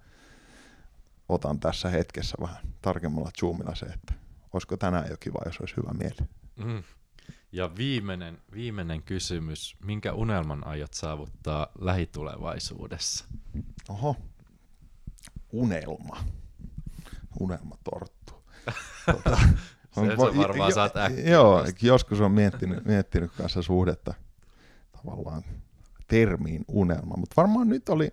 otan 1.29 1.61
tässä 1.61 1.89
hetkessä 1.89 2.37
vähän 2.41 2.59
tarkemmalla 2.83 3.31
zoomilla 3.41 3.75
se, 3.75 3.87
että 3.87 4.15
olisiko 4.53 4.77
tänään 4.77 5.11
jo 5.11 5.17
kiva, 5.21 5.39
jos 5.47 5.61
olisi 5.61 5.77
hyvä 5.77 5.91
mieli. 5.93 6.29
Mm. 6.57 6.83
Ja 7.53 7.77
viimeinen, 7.77 8.39
viimeinen 8.53 9.03
kysymys. 9.03 9.77
Minkä 9.85 10.13
unelman 10.13 10.67
aiot 10.67 10.95
saavuttaa 10.95 11.67
lähitulevaisuudessa? 11.79 13.25
Oho, 13.89 14.17
unelma. 15.53 16.25
Unelma 17.41 17.77
torttu. 17.85 18.45
Tota, 19.13 19.39
on, 19.99 20.11
se 20.11 20.17
varmaan 20.39 20.71
jo, 20.71 20.75
saat 20.75 20.97
äkkiä. 20.97 21.31
Joo, 21.31 21.65
joskus 21.83 22.21
on 22.21 22.33
miettinyt, 22.33 22.85
miettinyt 22.85 23.31
kanssa 23.39 23.63
suhdetta 23.63 24.15
tavallaan 24.93 25.43
termiin 26.09 26.65
unelma, 26.69 27.15
mutta 27.17 27.35
varmaan 27.37 27.69
nyt 27.69 27.89
oli 27.89 28.11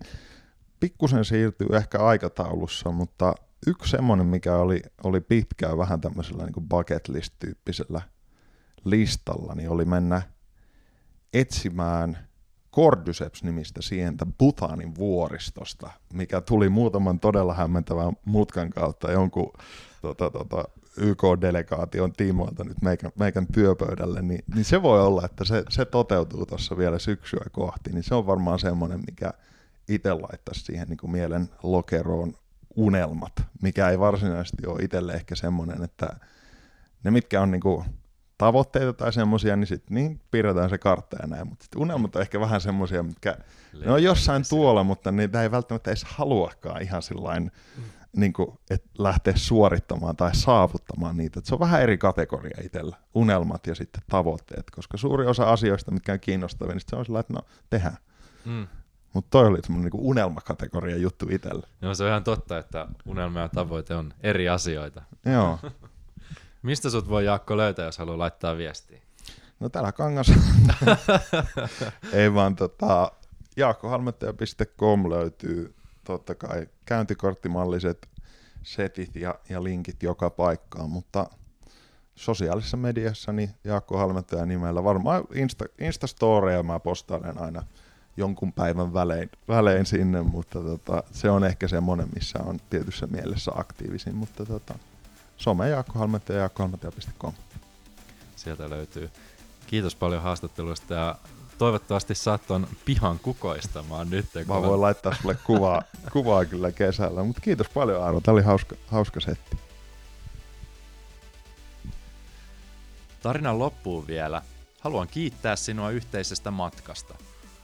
pikkusen 0.80 1.24
siirtyy 1.24 1.68
ehkä 1.76 1.98
aikataulussa, 1.98 2.90
mutta 2.90 3.34
yksi 3.66 3.90
semmoinen, 3.90 4.26
mikä 4.26 4.56
oli, 4.56 4.82
oli 5.04 5.20
pitkään 5.20 5.78
vähän 5.78 6.00
tämmöisellä 6.00 6.44
niin 6.44 6.68
bucket 6.68 7.08
list-tyyppisellä 7.08 8.02
listalla, 8.84 9.54
niin 9.54 9.70
oli 9.70 9.84
mennä 9.84 10.22
etsimään 11.32 12.18
Cordyceps-nimistä 12.74 13.82
sientä 13.82 14.26
Butanin 14.38 14.94
vuoristosta, 14.94 15.90
mikä 16.12 16.40
tuli 16.40 16.68
muutaman 16.68 17.20
todella 17.20 17.54
hämmentävän 17.54 18.12
mutkan 18.24 18.70
kautta 18.70 19.12
jonkun 19.12 19.52
tota, 20.02 20.30
tota, 20.30 20.64
YK-delegaation 20.96 22.12
tiimoilta 22.12 22.64
nyt 22.64 22.82
meikän, 22.82 23.12
meikän 23.18 23.46
työpöydälle, 23.46 24.22
niin, 24.22 24.44
niin 24.54 24.64
se 24.64 24.82
voi 24.82 25.02
olla, 25.02 25.22
että 25.24 25.44
se, 25.44 25.64
se 25.68 25.84
toteutuu 25.84 26.46
tuossa 26.46 26.78
vielä 26.78 26.98
syksyä 26.98 27.44
kohti, 27.52 27.92
niin 27.92 28.02
se 28.04 28.14
on 28.14 28.26
varmaan 28.26 28.58
semmoinen, 28.58 29.00
mikä 29.06 29.32
itse 29.88 30.12
laittaisi 30.12 30.60
siihen 30.60 30.88
niin 30.88 30.96
kuin 30.96 31.10
mielen 31.10 31.48
lokeroon 31.62 32.34
unelmat, 32.76 33.32
mikä 33.62 33.88
ei 33.88 33.98
varsinaisesti 33.98 34.66
ole 34.66 34.82
itselle 34.82 35.12
ehkä 35.12 35.34
semmoinen, 35.34 35.82
että 35.82 36.16
ne 37.04 37.10
mitkä 37.10 37.40
on 37.40 37.50
niin 37.50 37.60
kuin 37.60 37.84
tavoitteita 38.38 38.92
tai 38.92 39.12
semmoisia, 39.12 39.56
niin 39.56 39.66
sitten 39.66 39.94
niin 39.94 40.20
piirretään 40.30 40.70
se 40.70 40.78
kartta 40.78 41.16
ja 41.22 41.26
näin, 41.26 41.48
mutta 41.48 41.62
sitten 41.64 41.82
unelmat 41.82 42.16
on 42.16 42.22
ehkä 42.22 42.40
vähän 42.40 42.60
semmoisia, 42.60 43.02
mitkä 43.02 43.36
ne 43.84 43.92
on 43.92 44.02
jossain 44.02 44.42
tuolla, 44.48 44.84
mutta 44.84 45.12
niitä 45.12 45.42
ei 45.42 45.50
välttämättä 45.50 45.90
edes 45.90 46.04
haluakaan 46.04 46.82
ihan 46.82 47.02
sillain, 47.02 47.52
mm. 47.76 47.82
Niin 48.16 48.32
kuin, 48.32 48.58
että 48.70 48.88
lähteä 48.98 49.36
suorittamaan 49.36 50.16
tai 50.16 50.34
saavuttamaan 50.34 51.16
niitä. 51.16 51.38
Et 51.38 51.46
se 51.46 51.54
on 51.54 51.60
vähän 51.60 51.82
eri 51.82 51.98
kategoria 51.98 52.60
itsellä, 52.64 52.96
unelmat 53.14 53.66
ja 53.66 53.74
sitten 53.74 54.02
tavoitteet, 54.10 54.70
koska 54.70 54.96
suuri 54.96 55.26
osa 55.26 55.52
asioista, 55.52 55.90
mitkä 55.90 56.12
on 56.12 56.20
kiinnostavia, 56.20 56.74
niin 56.74 56.82
se 56.88 56.96
on 56.96 57.04
sillä, 57.04 57.20
että 57.20 57.32
no 57.32 57.40
tehdään. 57.70 57.96
Mm. 58.44 58.66
Mutta 59.12 59.30
toi 59.30 59.46
oli 59.46 59.58
semmoinen 59.62 59.84
niinku 59.84 60.08
unelmakategoria 60.08 60.96
juttu 60.96 61.26
itselle. 61.30 61.66
Joo, 61.82 61.94
se 61.94 62.04
on 62.04 62.08
ihan 62.08 62.24
totta, 62.24 62.58
että 62.58 62.86
unelma 63.06 63.40
ja 63.40 63.48
tavoite 63.48 63.94
on 63.94 64.14
eri 64.22 64.48
asioita. 64.48 65.02
Joo. 65.24 65.58
Mistä 66.62 66.90
sut 66.90 67.08
voi 67.08 67.24
Jaakko 67.24 67.56
löytää, 67.56 67.84
jos 67.84 67.98
haluaa 67.98 68.18
laittaa 68.18 68.56
viestiä? 68.56 69.00
No 69.60 69.68
täällä 69.68 69.92
kangas. 69.92 70.32
Ei 72.12 72.34
vaan 72.34 72.56
tota, 72.56 73.12
jaakkohalmettaja.com 73.56 75.10
löytyy 75.10 75.75
totta 76.06 76.34
kai 76.34 76.66
käyntikorttimalliset 76.84 78.08
setit 78.62 79.16
ja, 79.16 79.34
ja 79.48 79.64
linkit 79.64 80.02
joka 80.02 80.30
paikkaan, 80.30 80.90
mutta 80.90 81.30
sosiaalisessa 82.14 82.76
mediassa 82.76 83.32
niin 83.32 83.50
Jaakko 83.64 83.98
Halmettaja 83.98 84.46
nimellä. 84.46 84.84
Varmaan 84.84 85.24
Insta, 85.34 85.64
Instastoreja 85.80 86.62
mä 86.62 86.80
postailen 86.80 87.40
aina 87.40 87.62
jonkun 88.16 88.52
päivän 88.52 88.94
välein, 88.94 89.30
välein 89.48 89.86
sinne, 89.86 90.22
mutta 90.22 90.60
tota, 90.60 91.02
se 91.12 91.30
on 91.30 91.44
ehkä 91.44 91.68
semmoinen, 91.68 92.08
missä 92.14 92.38
on 92.44 92.60
tietyssä 92.70 93.06
mielessä 93.06 93.52
aktiivisin, 93.54 94.14
mutta 94.14 94.46
tota, 94.46 94.74
some 95.36 95.68
Jaakko 95.68 95.98
Halmettaja 95.98 96.36
ja 96.36 96.40
jaakkohalmettaja.com. 96.40 97.32
Sieltä 98.36 98.70
löytyy. 98.70 99.10
Kiitos 99.66 99.94
paljon 99.94 100.22
haastattelusta 100.22 100.94
ja 100.94 101.16
toivottavasti 101.58 102.14
saat 102.14 102.46
ton 102.46 102.68
pihan 102.84 103.18
kukoistamaan 103.18 104.10
nyt. 104.10 104.26
Mä 104.48 104.62
voin 104.62 104.80
laittaa 104.80 105.14
sulle 105.14 105.36
kuvaa, 105.44 105.82
kuvaa 106.12 106.44
kyllä 106.44 106.72
kesällä, 106.72 107.24
mutta 107.24 107.40
kiitos 107.40 107.68
paljon 107.68 108.02
Aaro, 108.02 108.20
tämä 108.20 108.32
oli 108.32 108.42
hauska, 108.42 108.76
hauska 108.86 109.20
setti. 109.20 109.56
Tarinan 113.22 113.58
loppuun 113.58 114.06
vielä. 114.06 114.42
Haluan 114.80 115.08
kiittää 115.08 115.56
sinua 115.56 115.90
yhteisestä 115.90 116.50
matkasta. 116.50 117.14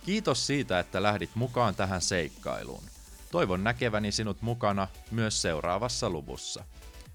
Kiitos 0.05 0.47
siitä, 0.47 0.79
että 0.79 1.03
lähdit 1.03 1.31
mukaan 1.35 1.75
tähän 1.75 2.01
seikkailuun. 2.01 2.83
Toivon 3.31 3.65
näkeväni 3.65 4.13
sinut 4.13 4.43
mukana 4.43 4.89
myös 5.11 5.43
seuraavassa 5.43 6.11
luvussa. 6.11 6.65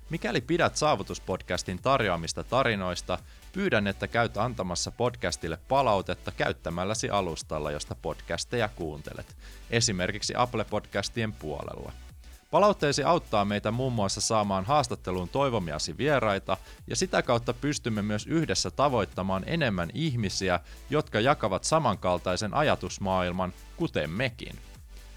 Mikäli 0.09 0.41
pidät 0.41 0.75
Saavutuspodcastin 0.75 1.79
tarjoamista 1.81 2.43
tarinoista, 2.43 3.17
pyydän, 3.57 3.87
että 3.87 4.07
käyt 4.07 4.37
antamassa 4.37 4.91
podcastille 4.91 5.57
palautetta 5.67 6.31
käyttämälläsi 6.31 7.09
alustalla, 7.09 7.71
josta 7.71 7.95
podcasteja 8.01 8.67
kuuntelet, 8.67 9.35
esimerkiksi 9.69 10.33
Apple-podcastien 10.35 11.33
puolella. 11.39 11.91
Palautteesi 12.51 13.03
auttaa 13.03 13.45
meitä 13.45 13.71
muun 13.71 13.93
muassa 13.93 14.21
saamaan 14.21 14.65
haastatteluun 14.65 15.29
toivomiasi 15.29 15.97
vieraita, 15.97 16.57
ja 16.87 16.95
sitä 16.95 17.21
kautta 17.21 17.53
pystymme 17.53 18.01
myös 18.01 18.27
yhdessä 18.27 18.71
tavoittamaan 18.71 19.43
enemmän 19.45 19.89
ihmisiä, 19.93 20.59
jotka 20.89 21.19
jakavat 21.19 21.63
samankaltaisen 21.63 22.53
ajatusmaailman, 22.53 23.53
kuten 23.77 24.09
mekin. 24.09 24.55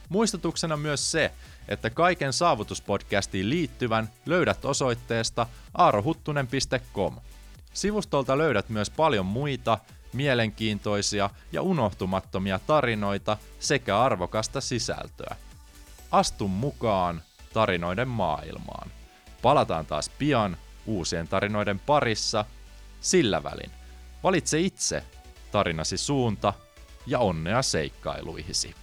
Muistutuksena 0.08 0.76
myös 0.76 1.10
se, 1.10 1.32
että 1.68 1.90
kaiken 1.90 2.32
saavutuspodcastiin 2.32 3.50
liittyvän 3.50 4.10
löydät 4.26 4.64
osoitteesta 4.64 5.46
aarohuttunen.com. 5.74 7.16
Sivustolta 7.72 8.38
löydät 8.38 8.68
myös 8.68 8.90
paljon 8.90 9.26
muita, 9.26 9.78
mielenkiintoisia 10.12 11.30
ja 11.52 11.62
unohtumattomia 11.62 12.60
tarinoita 12.66 13.36
sekä 13.60 14.00
arvokasta 14.00 14.60
sisältöä. 14.60 15.36
Astu 16.10 16.48
mukaan 16.48 17.22
tarinoiden 17.52 18.08
maailmaan. 18.08 18.90
Palataan 19.42 19.86
taas 19.86 20.10
pian 20.18 20.56
uusien 20.86 21.28
tarinoiden 21.28 21.78
parissa. 21.78 22.44
Sillä 23.00 23.42
välin 23.42 23.70
valitse 24.22 24.60
itse 24.60 25.04
tarinasi 25.52 25.96
suunta 25.96 26.52
ja 27.06 27.18
onnea 27.18 27.62
seikkailuihisi. 27.62 28.74